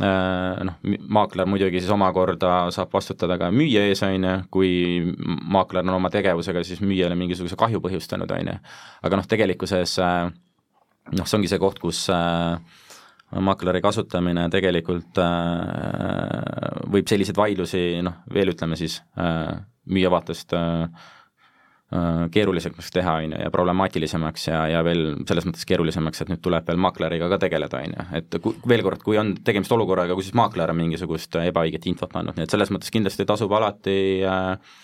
äh, 0.02 0.62
noh, 0.68 0.78
maakler 1.12 1.50
muidugi 1.50 1.82
siis 1.82 1.92
omakorda 1.94 2.72
saab 2.74 2.94
vastutada 2.96 3.38
ka 3.42 3.52
müüja 3.54 3.86
ees, 3.90 4.04
on 4.08 4.28
ju, 4.28 4.36
kui 4.54 4.72
maakler 5.22 5.86
on 5.86 5.98
oma 6.00 6.12
tegevusega 6.14 6.64
siis 6.68 6.84
müüjale 6.84 7.18
mingisuguse 7.20 7.60
kahju 7.60 7.84
põhjustanud, 7.84 8.32
on 8.38 8.54
ju. 8.54 8.60
aga 9.08 9.22
noh, 9.22 9.30
tegelikkuses 9.30 9.98
äh, 10.02 10.24
noh, 11.12 11.26
see 11.26 11.40
ongi 11.40 11.52
see 11.52 11.62
koht, 11.62 11.82
kus 11.84 12.06
äh, 12.14 12.58
maakleri 13.32 13.80
kasutamine 13.80 14.50
tegelikult 14.52 15.16
võib 16.92 17.08
selliseid 17.08 17.38
vaidlusi 17.40 18.02
noh, 18.04 18.18
veel 18.34 18.52
ütleme 18.52 18.76
siis 18.76 18.98
müüja 19.88 20.12
vaatest 20.12 20.52
äh, 20.52 20.90
Äh, 20.92 21.21
keerulisemaks 22.32 22.92
teha, 22.96 23.14
on 23.20 23.34
ju, 23.34 23.40
ja 23.44 23.52
problemaatilisemaks 23.52 24.46
ja, 24.48 24.60
ja 24.72 24.84
veel 24.88 25.02
selles 25.28 25.48
mõttes 25.48 25.68
keerulisemaks, 25.68 26.24
et 26.24 26.30
nüüd 26.32 26.40
tuleb 26.44 26.70
veel 26.70 26.80
maakleriga 26.80 27.28
ka 27.34 27.42
tegeleda, 27.42 27.82
on 27.84 27.98
ju, 27.98 28.06
et 28.22 28.38
kui, 28.44 28.56
veel 28.72 28.84
kord, 28.86 29.02
kui 29.04 29.20
on 29.20 29.34
tegemist 29.44 29.74
olukorraga, 29.76 30.16
kus 30.16 30.30
siis 30.30 30.38
maakler 30.40 30.72
on 30.72 30.80
mingisugust 30.80 31.36
ebaõiget 31.42 31.90
infot 31.92 32.16
andnud, 32.16 32.38
nii 32.38 32.48
et 32.48 32.56
selles 32.56 32.72
mõttes 32.72 32.94
kindlasti 32.96 33.28
tasub 33.28 33.52
alati 33.58 33.98
äh, 34.24 34.78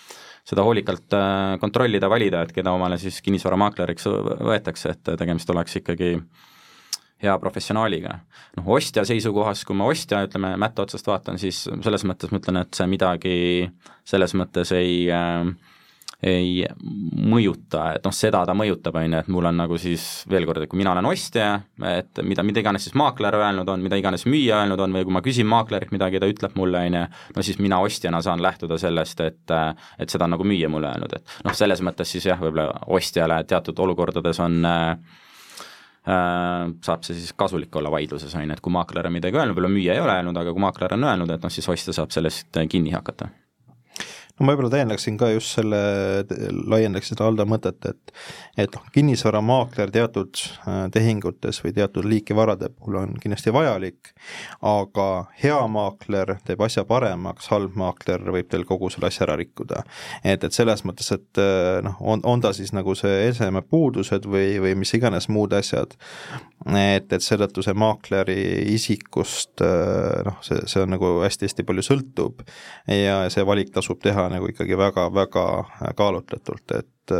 seda 0.48 0.66
hoolikalt 0.68 1.16
äh, 1.16 1.56
kontrollida, 1.64 2.10
valida, 2.12 2.44
et 2.44 2.52
keda 2.56 2.76
omale 2.76 3.00
siis 3.00 3.22
kinnisvaramaakleriks 3.24 4.12
võetakse, 4.44 4.92
et 4.98 5.16
tegemist 5.24 5.56
oleks 5.56 5.80
ikkagi 5.80 6.12
hea 7.24 7.38
professionaaliga. 7.42 8.20
noh, 8.60 8.68
ostja 8.76 9.06
seisukohast, 9.08 9.64
kui 9.66 9.80
ma 9.80 9.88
ostja, 9.90 10.22
ütleme, 10.28 10.52
mätta 10.60 10.84
otsast 10.84 11.08
vaatan, 11.08 11.40
siis 11.42 11.64
selles 11.66 12.04
mõttes 12.06 12.36
ma 12.36 12.44
ütlen, 12.44 12.62
et 12.62 12.78
see 12.78 12.92
midagi 12.92 13.40
selles 14.06 14.36
mõttes 14.38 14.76
ei 14.76 15.08
äh, 15.08 15.48
ei 16.26 16.64
mõjuta, 17.30 17.92
et 17.98 18.06
noh, 18.08 18.14
seda 18.16 18.40
ta 18.48 18.56
mõjutab, 18.58 18.96
on 18.98 19.14
ju, 19.14 19.20
et 19.22 19.28
mul 19.30 19.46
on 19.46 19.60
nagu 19.62 19.78
siis 19.78 20.04
veel 20.30 20.48
kord, 20.50 20.64
et 20.66 20.72
kui 20.72 20.80
mina 20.82 20.96
olen 20.96 21.06
ostja, 21.12 21.52
et 21.86 22.22
mida, 22.26 22.46
mida 22.48 22.64
iganes 22.64 22.88
siis 22.88 22.98
maakler 22.98 23.38
öelnud 23.38 23.70
on, 23.70 23.84
mida 23.86 24.00
iganes 24.02 24.26
müüja 24.26 24.64
öelnud 24.64 24.82
on 24.82 24.98
või 24.98 25.06
kui 25.06 25.14
ma 25.14 25.22
küsin 25.26 25.50
maaklerilt 25.52 25.94
midagi, 25.94 26.22
ta 26.22 26.32
ütleb 26.32 26.58
mulle, 26.58 26.82
on 26.90 26.98
ju, 26.98 27.06
no 27.38 27.46
siis 27.46 27.62
mina 27.62 27.82
ostjana 27.86 28.24
saan 28.26 28.42
lähtuda 28.42 28.80
sellest, 28.82 29.22
et 29.22 29.56
et 30.02 30.10
seda 30.10 30.26
on 30.26 30.34
nagu 30.34 30.46
müüja 30.48 30.72
mulle 30.74 30.90
öelnud, 30.90 31.14
et 31.20 31.38
noh, 31.46 31.56
selles 31.58 31.86
mõttes 31.86 32.10
siis 32.10 32.26
jah, 32.26 32.42
võib-olla 32.42 32.72
ostjale 32.98 33.44
teatud 33.46 33.78
olukordades 33.86 34.42
on 34.42 34.66
äh, 34.66 34.98
saab 36.82 37.06
see 37.06 37.14
siis 37.14 37.34
kasulik 37.38 37.76
olla 37.78 37.94
vaidluses, 37.94 38.34
on 38.34 38.48
ju, 38.48 38.58
et 38.58 38.64
kui 38.64 38.74
maakler 38.74 39.06
on 39.06 39.20
midagi 39.20 39.38
öelnud, 39.38 39.54
võib-olla 39.54 39.76
müüja 39.78 39.94
ei 39.94 40.02
ole 40.02 40.18
öelnud, 40.18 40.42
aga 40.42 40.54
kui 40.56 40.66
maakler 40.66 40.98
on 40.98 41.12
öelnud, 41.12 41.36
et 41.36 41.46
noh, 41.46 41.54
siis 41.54 41.70
ostja 41.70 41.94
saab 41.94 42.10
sellest 42.16 42.66
kinni 42.74 42.98
hakata 42.98 43.30
no 44.38 44.46
ma 44.46 44.54
võib-olla 44.54 44.72
täiendaksin 44.74 45.18
ka 45.18 45.30
just 45.34 45.56
selle, 45.58 45.80
laiendaks 46.70 47.12
seda 47.12 47.26
Aldo 47.28 47.46
mõtet, 47.50 47.80
et 47.90 48.14
et 48.58 48.74
noh, 48.74 48.86
kinnisvaramaakler 48.94 49.92
teatud 49.94 50.40
äh, 50.42 50.88
tehingutes 50.94 51.62
või 51.64 51.74
teatud 51.78 52.06
liiki 52.10 52.36
varade 52.38 52.70
puhul 52.74 53.00
on 53.02 53.16
kindlasti 53.22 53.54
vajalik, 53.54 54.12
aga 54.66 55.08
hea 55.42 55.60
maakler 55.72 56.36
teeb 56.46 56.62
asja 56.66 56.86
paremaks, 56.90 57.50
halb 57.54 57.78
maakler 57.78 58.26
võib 58.34 58.50
teil 58.50 58.66
kogu 58.70 58.90
selle 58.94 59.10
asja 59.12 59.26
ära 59.28 59.38
rikkuda. 59.40 59.84
et, 60.24 60.44
et 60.44 60.54
selles 60.54 60.84
mõttes, 60.86 61.12
et 61.14 61.42
äh, 61.42 61.80
noh, 61.86 61.98
on, 62.02 62.22
on 62.24 62.42
ta 62.42 62.54
siis 62.54 62.74
nagu 62.78 62.96
see 62.98 63.28
eseme 63.30 63.62
puudused 63.62 64.26
või, 64.30 64.58
või 64.64 64.76
mis 64.78 64.94
iganes 64.98 65.30
muud 65.34 65.54
asjad, 65.58 65.98
et, 66.68 67.12
et 67.14 67.24
seetõttu 67.24 67.66
see 67.66 67.78
maakleri 67.78 68.40
isikust 68.74 69.66
äh, 69.66 70.22
noh, 70.28 70.38
see, 70.46 70.62
see 70.70 70.86
on 70.86 70.94
nagu 70.94 71.18
hästi-hästi 71.24 71.66
palju 71.68 71.86
sõltub 71.86 72.46
ja 72.92 73.24
see 73.34 73.46
valik 73.48 73.74
tasub 73.74 74.02
teha 74.04 74.27
nagu 74.34 74.50
ikkagi 74.52 74.78
väga-väga 74.80 75.46
kaalutletult, 75.98 76.78
et, 76.78 77.14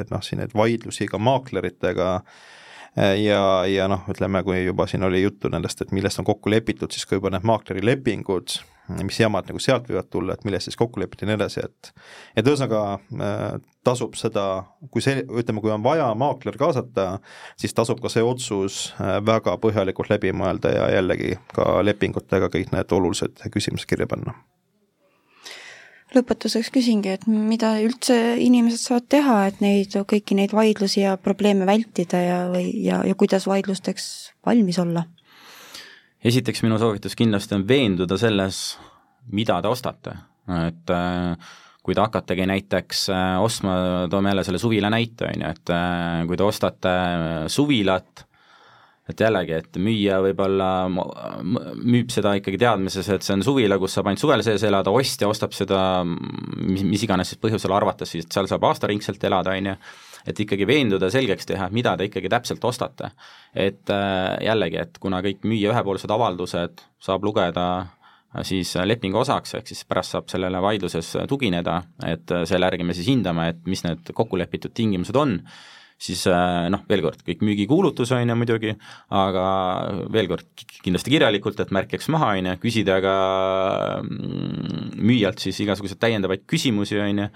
et 0.00 0.12
noh, 0.12 0.22
siin 0.24 0.42
neid 0.42 0.54
vaidlusi 0.56 1.08
ka 1.10 1.20
maakleritega 1.22 2.10
ja, 2.96 3.40
ja 3.66 3.88
noh, 3.90 4.04
ütleme, 4.10 4.42
kui 4.46 4.64
juba 4.64 4.86
siin 4.90 5.02
oli 5.06 5.22
juttu 5.22 5.50
nendest, 5.52 5.82
et 5.82 5.92
millest 5.92 6.20
on 6.22 6.28
kokku 6.28 6.52
lepitud, 6.52 6.92
siis 6.94 7.06
ka 7.08 7.18
juba 7.18 7.32
need 7.34 7.46
maaklerilepingud, 7.48 8.56
mis 9.02 9.18
jamad 9.20 9.48
nagu 9.48 9.60
sealt 9.62 9.88
võivad 9.88 10.10
tulla, 10.12 10.34
et 10.34 10.44
milles 10.44 10.66
siis 10.68 10.76
kokku 10.76 11.00
lepiti 11.00 11.24
ja 11.24 11.30
nii 11.30 11.38
edasi, 11.38 11.64
et 11.64 11.92
et 12.36 12.46
ühesõnaga 12.46 12.82
äh, 12.94 13.44
tasub 13.84 14.16
seda, 14.20 14.64
kui 14.92 15.02
see, 15.04 15.24
ütleme, 15.24 15.62
kui 15.64 15.72
on 15.72 15.84
vaja 15.84 16.10
maakler 16.18 16.58
kaasata, 16.60 17.18
siis 17.60 17.74
tasub 17.76 18.02
ka 18.04 18.12
see 18.12 18.24
otsus 18.24 18.82
äh, 19.00 19.16
väga 19.24 19.56
põhjalikult 19.62 20.12
läbi 20.12 20.34
mõelda 20.36 20.74
ja 20.74 20.90
jällegi 20.98 21.38
ka 21.54 21.80
lepingutega 21.86 22.52
kõik 22.52 22.74
need 22.76 22.98
olulised 22.98 23.46
küsimused 23.54 23.88
kirja 23.90 24.10
panna 24.10 24.36
lõpetuseks 26.16 26.70
küsingi, 26.74 27.14
et 27.16 27.26
mida 27.28 27.74
üldse 27.82 28.16
inimesed 28.42 28.80
saavad 28.80 29.08
teha, 29.12 29.38
et 29.50 29.60
neid, 29.64 29.96
kõiki 30.10 30.36
neid 30.38 30.54
vaidlusi 30.56 31.02
ja 31.02 31.16
probleeme 31.20 31.66
vältida 31.68 32.20
ja, 32.22 32.38
või, 32.52 32.68
ja, 32.84 33.02
ja 33.06 33.16
kuidas 33.18 33.48
vaidlusteks 33.50 34.06
valmis 34.46 34.80
olla? 34.82 35.06
esiteks 36.24 36.62
minu 36.64 36.78
soovitus 36.80 37.12
kindlasti 37.18 37.52
on 37.58 37.66
veenduda 37.68 38.16
selles, 38.16 38.78
mida 39.36 39.58
te 39.60 39.68
ostate, 39.68 40.14
et 40.56 40.92
kui 41.84 41.92
te 41.92 42.00
hakkategi 42.00 42.46
näiteks 42.48 43.02
ostma, 43.44 43.74
toome 44.08 44.32
jälle 44.32 44.44
selle 44.46 44.60
suvila 44.62 44.88
näite, 44.88 45.28
on 45.28 45.44
ju, 45.44 45.50
et 45.52 45.74
kui 46.30 46.38
te 46.40 46.46
ostate 46.46 46.94
suvilat, 47.52 48.24
et 49.04 49.20
jällegi, 49.20 49.52
et 49.58 49.76
müüja 49.84 50.16
võib-olla 50.24 50.68
müüb 50.88 52.12
seda 52.12 52.32
ikkagi 52.38 52.60
teadmises, 52.62 53.08
et 53.12 53.26
see 53.26 53.34
on 53.36 53.44
suvila, 53.44 53.76
kus 53.80 53.98
saab 53.98 54.08
ainult 54.08 54.22
suvel 54.22 54.44
sees 54.46 54.64
elada, 54.64 54.92
ostja 54.96 55.28
ostab 55.28 55.52
seda 55.56 55.80
mis, 56.06 56.84
mis 56.88 57.04
iganes 57.04 57.32
siis 57.32 57.40
põhjusel 57.42 57.74
arvates 57.76 58.14
siis, 58.14 58.24
et 58.24 58.36
seal 58.36 58.48
saab 58.48 58.64
aastaringselt 58.70 59.26
elada, 59.28 59.56
on 59.58 59.68
ju, 59.72 59.74
et 60.32 60.40
ikkagi 60.46 60.68
veenduda, 60.68 61.10
selgeks 61.12 61.50
teha, 61.50 61.68
mida 61.74 61.92
te 62.00 62.08
ikkagi 62.08 62.32
täpselt 62.32 62.64
ostate. 62.64 63.12
et 63.52 63.92
äh, 63.92 64.38
jällegi, 64.46 64.80
et 64.80 64.96
kuna 65.00 65.20
kõik 65.24 65.44
müüja 65.44 65.74
ühepoolsed 65.74 66.10
avaldused 66.10 66.80
saab 67.04 67.28
lugeda 67.28 67.68
äh, 67.82 68.40
siis 68.42 68.72
lepingu 68.88 69.20
osaks, 69.20 69.52
ehk 69.60 69.68
siis 69.68 69.84
pärast 69.84 70.16
saab 70.16 70.32
sellele 70.32 70.64
vaidluses 70.64 71.12
tugineda, 71.28 71.82
et 72.08 72.32
äh, 72.32 72.48
selle 72.48 72.72
järgi 72.72 72.88
me 72.88 72.96
siis 72.96 73.12
hindame, 73.12 73.50
et 73.52 73.64
mis 73.68 73.84
need 73.84 74.16
kokkulepitud 74.16 74.72
tingimused 74.72 75.20
on 75.20 75.42
siis 76.00 76.24
äh, 76.26 76.66
noh, 76.72 76.82
veel 76.90 77.02
kord, 77.04 77.22
kõik 77.26 77.42
müügikuulutus 77.46 78.12
on 78.14 78.28
ju 78.28 78.36
muidugi, 78.38 78.74
aga 79.14 79.44
veel 80.12 80.28
kord 80.30 80.64
kindlasti 80.84 81.12
kirjalikult, 81.14 81.60
et 81.62 81.74
märkiks 81.74 82.10
maha, 82.12 82.34
on 82.38 82.50
ju, 82.50 82.54
küsida 82.66 83.00
ka 83.04 83.16
mm, 84.02 84.94
müüjalt 84.98 85.44
siis 85.44 85.60
igasuguseid 85.64 86.00
täiendavaid 86.02 86.44
küsimusi, 86.50 86.98
on 87.00 87.22
ju, 87.24 87.28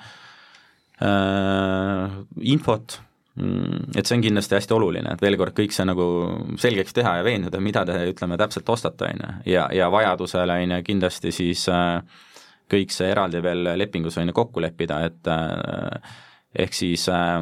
äh, 1.07 2.19
infot, 2.55 2.99
mm, 3.39 3.95
et 3.95 4.11
see 4.11 4.19
on 4.19 4.27
kindlasti 4.27 4.59
hästi 4.59 4.77
oluline, 4.77 5.15
et 5.15 5.25
veel 5.25 5.39
kord 5.41 5.57
kõik 5.57 5.77
see 5.77 5.87
nagu 5.89 6.09
selgeks 6.61 6.99
teha 6.99 7.19
ja 7.21 7.27
veenduda, 7.27 7.63
mida 7.63 7.87
te 7.89 8.01
ütleme 8.11 8.41
täpselt 8.41 8.75
ostate, 8.75 9.13
on 9.13 9.25
ju, 9.25 9.33
ja, 9.55 9.69
ja 9.75 9.89
vajadusel 9.95 10.57
on 10.59 10.77
ju 10.77 10.83
kindlasti 10.91 11.33
siis 11.35 11.65
äh, 11.73 12.03
kõik 12.69 12.93
see 12.93 13.09
eraldi 13.15 13.41
veel 13.41 13.71
lepingus 13.81 14.19
on 14.21 14.29
ju 14.29 14.37
kokku 14.37 14.61
leppida, 14.61 15.01
et 15.09 15.31
ehk 16.59 16.75
siis 16.77 17.07
äh, 17.09 17.41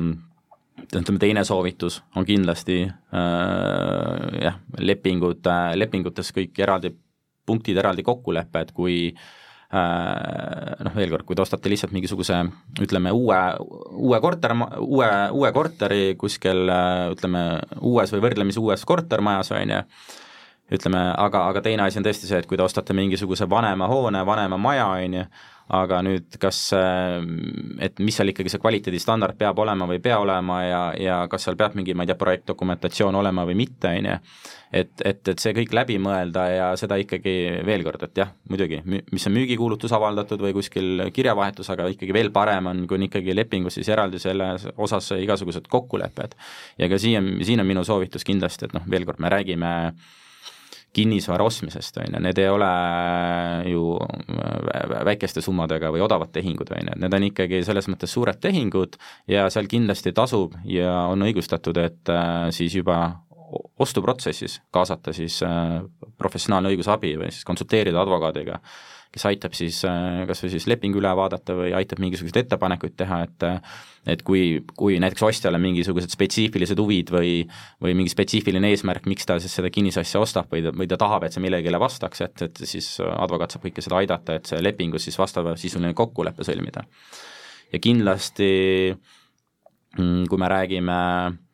ütleme, 0.84 1.18
teine 1.22 1.44
soovitus 1.44 2.02
on 2.16 2.26
kindlasti 2.28 2.82
äh, 2.86 4.38
jah, 4.42 4.60
lepingud 4.78 5.48
lepingutes 5.74 6.32
kõik 6.36 6.58
eraldi 6.62 6.92
punktid, 7.46 7.78
eraldi 7.78 8.02
kokkulepped, 8.06 8.72
kui 8.76 8.96
äh, 9.12 10.84
noh, 10.84 10.94
veel 10.96 11.12
kord, 11.14 11.26
kui 11.28 11.38
te 11.38 11.44
ostate 11.44 11.70
lihtsalt 11.72 11.94
mingisuguse 11.94 12.42
ütleme, 12.82 13.14
uue, 13.14 13.40
uue 13.96 14.20
korter, 14.24 14.56
uue, 14.82 15.10
uue 15.32 15.52
korteri 15.56 16.14
kuskil 16.18 16.66
äh, 16.72 17.06
ütleme, 17.14 17.46
uues 17.80 18.14
või 18.14 18.24
võrdlemisi 18.26 18.62
uues 18.62 18.86
kortermajas, 18.88 19.52
on 19.56 19.76
ju, 19.76 19.82
ütleme, 20.72 21.02
aga, 21.14 21.46
aga 21.50 21.62
teine 21.62 21.86
asi 21.86 22.00
on 22.00 22.06
tõesti 22.06 22.26
see, 22.26 22.40
et 22.42 22.48
kui 22.50 22.58
te 22.58 22.64
ostate 22.66 22.96
mingisuguse 22.96 23.46
vanema 23.50 23.86
hoone, 23.90 24.24
vanema 24.26 24.58
maja, 24.58 24.88
on 24.98 25.20
ju, 25.20 25.26
aga 25.76 25.98
nüüd 26.06 26.36
kas, 26.38 26.58
et 27.82 28.02
mis 28.02 28.14
seal 28.14 28.30
ikkagi 28.30 28.50
see 28.52 28.60
kvaliteedistandard 28.62 29.34
peab 29.38 29.58
olema 29.58 29.88
või 29.90 29.98
ei 29.98 30.02
pea 30.04 30.18
olema 30.22 30.60
ja, 30.62 30.82
ja 30.98 31.16
kas 31.30 31.46
seal 31.46 31.58
peab 31.58 31.74
mingi, 31.78 31.94
ma 31.94 32.04
ei 32.06 32.10
tea, 32.10 32.18
projektdokumentatsioon 32.18 33.18
olema 33.18 33.42
või 33.46 33.56
mitte, 33.58 33.90
on 33.98 34.08
ju, 34.10 34.16
et, 34.82 34.92
et, 35.02 35.22
et 35.32 35.42
see 35.42 35.54
kõik 35.54 35.74
läbi 35.74 35.96
mõelda 36.02 36.44
ja 36.50 36.68
seda 36.78 36.98
ikkagi 37.02 37.36
veel 37.66 37.86
kord, 37.86 38.02
et 38.06 38.22
jah, 38.22 38.30
muidugi, 38.50 38.82
mis 38.86 39.26
on 39.26 39.34
müügikuulutus 39.38 39.94
avaldatud 39.94 40.42
või 40.42 40.54
kuskil 40.54 41.08
kirjavahetus, 41.14 41.70
aga 41.74 41.88
ikkagi 41.94 42.14
veel 42.14 42.30
parem 42.34 42.70
on, 42.70 42.84
kui 42.90 42.98
on 42.98 43.06
ikkagi 43.06 43.34
lepingus 43.34 43.78
siis 43.78 43.90
eraldi 43.94 44.22
selles 44.22 44.68
osas 44.76 45.14
igasugused 45.18 45.66
kokkulepped. 45.70 46.38
ja 46.78 46.90
ka 46.90 46.98
siia, 46.98 47.22
siin 47.42 47.62
on 47.62 47.66
minu 47.66 47.82
soovitus 47.86 48.26
kindlasti, 48.26 48.66
et 48.66 48.78
noh, 48.78 48.86
veel 48.90 49.06
kord, 49.06 49.18
me 49.22 49.34
räägime 49.34 49.74
äh, 49.88 50.14
kinnisvara 50.96 51.44
ostmisest, 51.44 52.00
on 52.00 52.16
ju, 52.16 52.22
need 52.24 52.38
ei 52.40 52.48
ole 52.48 52.70
ju 53.68 53.96
väikeste 55.06 55.42
summadega 55.44 55.90
või 55.94 56.02
odavad 56.04 56.32
tehingud, 56.32 56.72
on 56.72 56.90
ju, 56.90 56.96
need 57.04 57.18
on 57.18 57.28
ikkagi 57.28 57.62
selles 57.66 57.90
mõttes 57.92 58.12
suured 58.16 58.40
tehingud 58.40 58.96
ja 59.30 59.46
seal 59.52 59.68
kindlasti 59.70 60.14
tasub 60.16 60.56
ja 60.64 61.06
on 61.10 61.26
õigustatud, 61.26 61.78
et 61.82 62.12
äh, 62.12 62.48
siis 62.56 62.78
juba 62.78 63.00
ostuprotsessis 63.78 64.60
kaasata 64.74 65.12
siis 65.16 65.38
äh, 65.46 65.78
professionaalne 66.18 66.72
õigusabi 66.74 67.14
või 67.20 67.30
siis 67.30 67.46
konsulteerida 67.46 68.00
advokaadiga 68.02 68.60
kes 69.16 69.26
aitab 69.30 69.56
siis 69.56 69.80
äh, 69.88 70.22
kas 70.28 70.42
või 70.44 70.52
siis 70.54 70.66
lepingu 70.70 71.00
üle 71.00 71.10
vaadata 71.18 71.56
või 71.58 71.72
aitab 71.76 72.00
mingisuguseid 72.04 72.44
ettepanekuid 72.44 72.96
teha, 72.98 73.22
et 73.26 73.46
et 74.06 74.20
kui, 74.22 74.60
kui 74.78 75.00
näiteks 75.02 75.24
ostjal 75.26 75.58
on 75.58 75.64
mingisugused 75.64 76.12
spetsiifilised 76.14 76.78
huvid 76.78 77.10
või 77.10 77.30
või 77.82 77.96
mingi 77.98 78.12
spetsiifiline 78.12 78.70
eesmärk, 78.70 79.08
miks 79.10 79.26
ta 79.26 79.40
siis 79.42 79.56
seda 79.58 79.72
kinnisasja 79.74 80.22
ostab 80.22 80.52
või 80.52 80.62
ta, 80.62 80.74
või 80.76 80.90
ta 80.90 81.00
tahab, 81.00 81.26
et 81.26 81.34
see 81.34 81.42
millegile 81.42 81.80
vastaks, 81.82 82.22
et, 82.28 82.44
et 82.46 82.62
siis 82.68 82.92
advokaat 83.02 83.56
saab 83.56 83.66
kõike 83.66 83.82
seda 83.82 83.98
aidata, 83.98 84.38
et 84.38 84.52
see 84.52 84.62
lepingus 84.62 85.08
siis 85.08 85.18
vastavasisuline 85.18 85.94
kokkulepe 85.98 86.46
sõlmida. 86.46 86.86
ja 87.72 87.82
kindlasti 87.82 88.52
mm, 89.98 90.30
kui 90.30 90.38
me 90.38 90.54
räägime 90.54 91.00
Äh, 91.26 91.45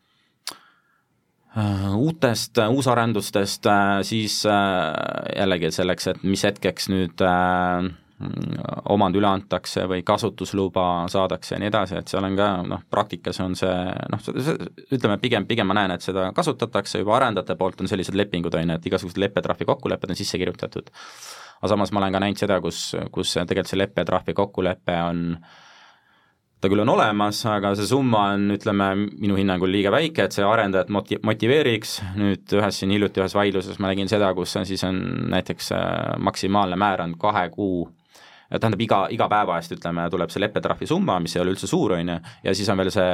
uutest 1.96 2.59
äh, 2.59 2.70
uusarendustest, 2.70 3.66
äh, 3.66 4.03
siis 4.03 4.42
jällegi 5.36 5.70
selleks, 5.70 6.07
et 6.12 6.22
mis 6.24 6.44
hetkeks 6.44 6.88
nüüd 6.92 7.24
omand 8.92 9.16
üle 9.18 9.26
antakse 9.26 9.82
või 9.90 10.05
kasutusluba 10.07 11.09
saadakse 11.11 11.57
ja 11.57 11.59
nii 11.59 11.70
edasi, 11.72 11.96
et 11.98 12.12
seal 12.12 12.22
on 12.22 12.36
ka 12.38 12.46
noh, 12.62 12.84
praktikas 12.90 13.40
on 13.42 13.57
see 13.59 13.72
noh, 14.12 14.28
ütleme 14.94 15.16
pigem, 15.18 15.48
pigem 15.50 15.66
ma 15.66 15.74
näen, 15.80 15.96
et 15.96 16.07
seda 16.07 16.28
kasutatakse 16.36 17.03
juba 17.03 17.16
arendajate 17.16 17.57
poolt, 17.59 17.82
on 17.82 17.90
sellised 17.90 18.14
lepingud, 18.14 18.55
on 18.55 18.70
ju, 18.70 18.78
et 18.78 18.86
igasugused 18.92 19.18
leppetrahvi 19.18 19.66
kokkulepped 19.66 20.14
on 20.14 20.20
sisse 20.22 20.38
kirjutatud. 20.38 20.94
aga 21.59 21.72
samas 21.74 21.90
ma 21.92 22.05
olen 22.05 22.14
ka 22.14 22.22
näinud 22.22 22.44
seda, 22.44 22.61
kus, 22.62 22.84
kus 23.11 23.34
tegelikult 23.34 23.74
see 23.74 23.82
leppetrahvi 23.82 24.38
kokkulepe 24.38 25.00
on 25.03 25.26
äh, 25.34 25.59
ta 26.62 26.70
küll 26.70 26.84
on 26.84 26.92
olemas, 26.92 27.40
aga 27.50 27.72
see 27.78 27.88
summa 27.90 28.28
on, 28.36 28.46
ütleme, 28.54 28.92
minu 29.18 29.34
hinnangul 29.38 29.72
liiga 29.72 29.90
väike, 29.94 30.28
et 30.28 30.36
see 30.36 30.44
arendajat 30.46 30.92
moti-, 30.94 31.18
motiveeriks, 31.26 31.96
nüüd 32.18 32.54
ühes 32.58 32.78
siin 32.78 32.92
hiljuti 32.94 33.22
ühes 33.22 33.34
vaidluses 33.34 33.80
ma 33.82 33.90
nägin 33.90 34.10
seda, 34.10 34.30
kus 34.36 34.54
on 34.60 34.68
siis 34.68 34.84
on 34.86 35.00
näiteks 35.32 35.72
äh, 35.74 35.88
maksimaalne 36.22 36.78
määr 36.78 37.02
on 37.02 37.16
kahe 37.18 37.48
kuu 37.54 37.88
tähendab, 38.52 38.82
iga, 38.84 38.98
iga 39.12 39.28
päeva 39.32 39.56
eest 39.58 39.72
ütleme, 39.76 40.04
tuleb 40.12 40.32
see 40.32 40.42
leppetrahvi 40.42 40.88
summa, 40.88 41.16
mis 41.24 41.34
ei 41.36 41.42
ole 41.42 41.54
üldse 41.54 41.68
suur, 41.70 41.94
on 41.96 42.12
ju, 42.12 42.16
ja 42.44 42.54
siis 42.56 42.68
on 42.72 42.80
veel 42.82 42.90
see 42.92 43.08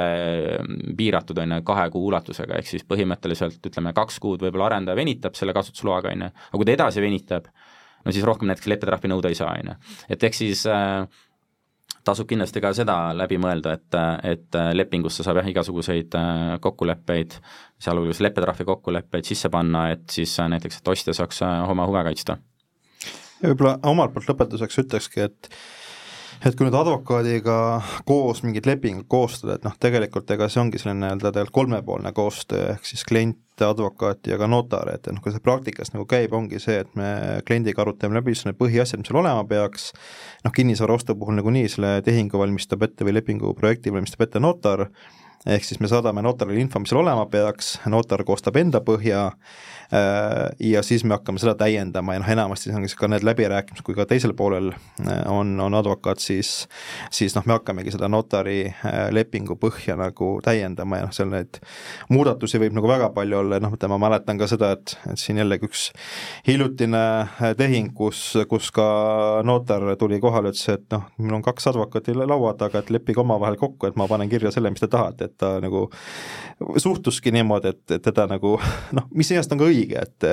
mm, 0.57 0.97
piiratud, 0.99 1.39
on 1.39 1.55
ju, 1.55 1.63
kahe 1.69 1.87
kuu 1.93 2.09
ulatusega, 2.09 2.59
ehk 2.59 2.67
siis 2.69 2.85
põhimõtteliselt 2.89 3.71
ütleme, 3.71 3.93
kaks 3.95 4.19
kuud 4.23 4.43
võib-olla 4.43 4.67
arendaja 4.73 4.99
venitab 4.99 5.39
selle 5.39 5.55
kasutusloaga, 5.55 6.11
on 6.11 6.27
ju, 6.27 6.31
aga 6.49 6.61
kui 6.61 6.67
ta 6.67 6.75
edasi 6.75 7.03
venitab, 7.03 7.47
no 8.03 8.15
siis 8.15 8.27
rohkem 8.27 8.51
näiteks 8.51 8.67
leppetrahvi 8.73 9.13
nõuda 9.13 9.31
ei 9.31 9.39
saa, 9.39 9.55
on 9.55 9.71
ju. 9.71 9.79
et 10.11 10.27
ehk 10.27 10.37
siis 10.37 10.65
äh, 10.67 11.07
tasub 12.09 12.29
kindlasti 12.29 12.61
ka 12.63 12.71
seda 12.75 12.97
läbi 13.17 13.37
mõelda, 13.41 13.75
et, 13.77 13.97
et 14.27 14.59
lepingusse 14.75 15.23
saab 15.25 15.41
jah, 15.41 15.49
igasuguseid 15.51 16.15
äh, 16.17 16.53
kokkuleppeid, 16.63 17.35
sealhulgas 17.81 18.21
leppetrahvi 18.23 18.67
kokkuleppeid 18.69 19.27
sisse 19.29 19.51
panna, 19.53 19.89
et 19.95 20.05
siis 20.13 20.33
äh, 20.39 20.49
näiteks, 20.55 20.79
et 20.79 20.93
ostja 20.93 21.15
saaks 21.17 21.43
äh, 21.45 21.57
oma 21.69 21.87
huve 21.89 22.03
kaitsta. 22.07 22.37
ja 23.41 23.51
võib-olla 23.51 23.77
omalt 23.91 24.15
poolt 24.15 24.31
lõpetuseks 24.31 24.81
ütlekski, 24.85 25.27
et 25.27 25.51
et 26.45 26.55
kui 26.55 26.67
nüüd 26.67 26.75
advokaadiga 26.77 27.55
koos 28.07 28.41
mingit 28.45 28.67
lepingut 28.69 29.09
koostada, 29.11 29.57
et 29.57 29.65
noh, 29.67 29.75
tegelikult 29.81 30.29
ega 30.31 30.47
see 30.51 30.61
ongi 30.61 30.79
selline 30.79 31.03
nii-öelda 31.03 31.33
tegelikult 31.33 31.57
kolmepoolne 31.57 32.13
koostöö, 32.15 32.73
ehk 32.75 32.87
siis 32.87 33.03
klient, 33.07 33.37
advokaat 33.59 34.23
ja 34.31 34.37
ka 34.39 34.47
notar, 34.47 34.87
et 34.93 35.09
noh, 35.11 35.19
kui 35.19 35.33
see 35.35 35.43
praktikas 35.43 35.91
nagu 35.91 36.05
käib, 36.07 36.31
ongi 36.37 36.61
see, 36.63 36.77
et 36.85 36.93
me 36.95 37.09
kliendiga 37.47 37.83
arutame 37.83 38.15
läbi 38.15 38.31
siis 38.31 38.47
need 38.47 38.59
põhiasjad, 38.59 39.01
mis 39.01 39.11
seal 39.11 39.19
olema 39.19 39.43
peaks, 39.49 39.89
noh, 40.45 40.53
kinnisvara 40.55 40.95
ostu 40.95 41.17
puhul 41.19 41.35
nagunii 41.41 41.67
selle 41.67 41.97
tehingu 42.05 42.39
valmistab 42.39 42.87
ette 42.87 43.03
või 43.03 43.17
lepingu 43.17 43.51
projekti 43.59 43.91
valmistab 43.91 44.23
ette 44.29 44.39
notar, 44.39 44.87
ehk 45.47 45.63
siis 45.65 45.79
me 45.79 45.87
saadame 45.91 46.23
notarile 46.25 46.59
info, 46.59 46.81
mis 46.81 46.91
seal 46.91 47.01
olema 47.03 47.25
peaks, 47.31 47.77
notar 47.87 48.23
koostab 48.27 48.59
enda 48.59 48.81
põhja 48.83 49.29
Äh, 49.93 50.55
ja 50.59 50.83
siis 50.83 51.03
me 51.03 51.15
hakkame 51.15 51.39
seda 51.41 51.55
täiendama 51.57 52.13
ja 52.13 52.21
noh, 52.21 52.27
enamasti 52.29 52.69
ongi 52.77 52.91
ka 52.93 53.07
need 53.09 53.23
läbirääkimised, 53.25 53.81
kui 53.81 53.95
ka 53.97 54.05
teisel 54.05 54.35
poolel 54.37 54.67
äh, 54.69 55.23
on, 55.33 55.55
on 55.65 55.73
advokaat, 55.73 56.21
siis 56.21 56.67
siis 57.09 57.33
noh, 57.33 57.47
me 57.49 57.55
hakkamegi 57.55 57.95
seda 57.95 58.05
notari 58.05 58.67
äh, 58.69 59.07
lepingu 59.09 59.57
põhja 59.57 59.95
nagu 59.97 60.27
täiendama 60.45 60.99
ja 60.99 61.07
noh, 61.07 61.15
seal 61.15 61.31
neid 61.33 61.57
muudatusi 62.13 62.61
võib 62.61 62.77
nagu 62.77 62.91
väga 62.91 63.07
palju 63.15 63.39
olla 63.39 63.57
ja 63.57 63.63
noh, 63.65 63.73
ma 63.89 63.97
mäletan 64.03 64.37
ka 64.37 64.45
seda, 64.51 64.75
et, 64.77 64.93
et 65.09 65.17
siin 65.17 65.41
jällegi 65.41 65.65
üks 65.65 65.87
hiljutine 66.45 67.01
tehing, 67.57 67.89
kus, 67.97 68.21
kus 68.51 68.69
ka 68.75 68.85
notar 69.41 69.87
tuli 69.97 70.21
kohale, 70.21 70.53
ütles, 70.53 70.69
et 70.69 70.85
noh, 70.93 71.09
mul 71.17 71.39
on 71.39 71.47
kaks 71.49 71.71
advokaati 71.73 72.13
laua 72.19 72.53
taga, 72.61 72.83
et 72.83 72.93
leppige 72.93 73.25
omavahel 73.25 73.57
kokku, 73.57 73.89
et 73.89 73.97
ma 73.97 74.05
panen 74.05 74.29
kirja 74.29 74.53
selle, 74.53 74.69
mis 74.69 74.85
te 74.85 74.91
tahate, 74.91 75.28
et 75.29 75.37
ta 75.39 75.55
nagu 75.63 75.87
suhtuski 76.77 77.33
niimoodi, 77.35 77.75
et, 77.75 77.85
et 77.97 78.03
teda 78.09 78.27
nagu 78.29 78.57
noh, 78.97 79.07
mis 79.13 79.29
iseenesest 79.29 79.55
on 79.55 79.63
ka 79.63 79.69
õige, 79.69 80.03
et 80.03 80.29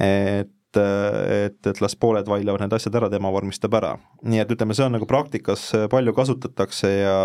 et 0.00 0.56
et, 0.70 1.66
et 1.66 1.80
las 1.82 1.96
pooled 1.98 2.28
vaidlevad 2.30 2.62
need 2.62 2.74
asjad 2.76 2.94
ära, 2.94 3.08
tema 3.10 3.32
vormistab 3.34 3.74
ära. 3.74 3.96
nii 4.22 4.38
et 4.38 4.52
ütleme, 4.54 4.74
see 4.78 4.84
on 4.86 4.94
nagu 4.94 5.08
praktikas 5.10 5.64
palju 5.90 6.14
kasutatakse 6.14 6.90
ja 6.92 7.16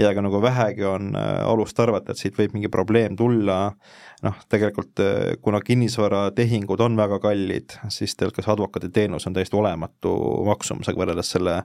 ja 0.00 0.10
ka 0.10 0.24
nagu 0.24 0.40
vähegi 0.42 0.82
on 0.90 1.12
alust 1.14 1.78
arvata, 1.78 2.10
et 2.10 2.18
siit 2.18 2.34
võib 2.38 2.56
mingi 2.56 2.72
probleem 2.72 3.14
tulla, 3.16 3.76
noh, 4.22 4.36
tegelikult 4.48 5.00
kuna 5.42 5.60
kinnisvaratehingud 5.60 6.80
on 6.80 6.96
väga 6.96 7.18
kallid, 7.22 7.74
siis 7.90 8.14
tegelikult 8.16 8.48
advokaaditeenus 8.54 9.26
on 9.26 9.34
täiesti 9.34 9.56
olematu 9.58 10.12
maksumusega 10.46 10.98
võrreldes 10.98 11.32
selle, 11.34 11.56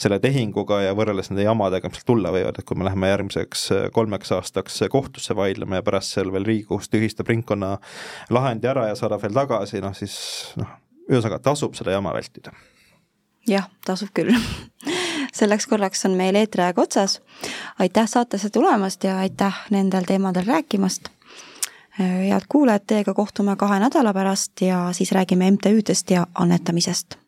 selle 0.00 0.18
tehinguga 0.22 0.82
ja 0.86 0.96
võrreldes 0.98 1.30
nende 1.30 1.46
jamadega, 1.46 1.90
mis 1.92 2.06
tulla 2.08 2.32
võivad, 2.34 2.58
et 2.58 2.66
kui 2.68 2.78
me 2.78 2.88
läheme 2.88 3.12
järgmiseks 3.12 3.68
kolmeks 3.94 4.34
aastaks 4.34 4.82
kohtusse 4.90 5.36
vaidlema 5.38 5.78
ja 5.78 5.86
pärast 5.86 6.16
seal 6.16 6.32
veel 6.34 6.46
Riigikohus 6.48 6.90
tühistab 6.92 7.30
ringkonna 7.30 7.76
lahendi 8.30 8.70
ära 8.70 8.88
ja 8.90 8.98
saadab 8.98 9.22
veel 9.22 9.36
tagasi, 9.36 9.80
noh 9.84 9.94
siis 9.96 10.16
noh, 10.58 10.76
ühesõnaga 11.10 11.38
tasub 11.42 11.78
seda 11.78 11.94
jama 11.94 12.14
vältida. 12.14 12.52
jah, 13.48 13.70
tasub 13.86 14.10
küll 14.14 14.34
selleks 15.38 15.66
korraks 15.70 16.06
on 16.06 16.18
meil 16.18 16.36
eetriaeg 16.38 16.78
otsas. 16.78 17.20
aitäh 17.78 18.06
saatesse 18.08 18.50
tulemast 18.50 19.04
ja 19.04 19.18
aitäh 19.18 19.66
nendel 19.70 20.04
teemadel 20.08 20.46
rääkimast 20.46 21.08
head 21.98 22.48
kuulajad, 22.48 22.86
teiega 22.86 23.14
kohtume 23.14 23.56
kahe 23.56 23.80
nädala 23.80 24.14
pärast 24.14 24.60
ja 24.60 24.88
siis 24.92 25.12
räägime 25.12 25.50
MTÜ-dest 25.50 26.10
ja 26.10 26.26
annetamisest 26.34 27.21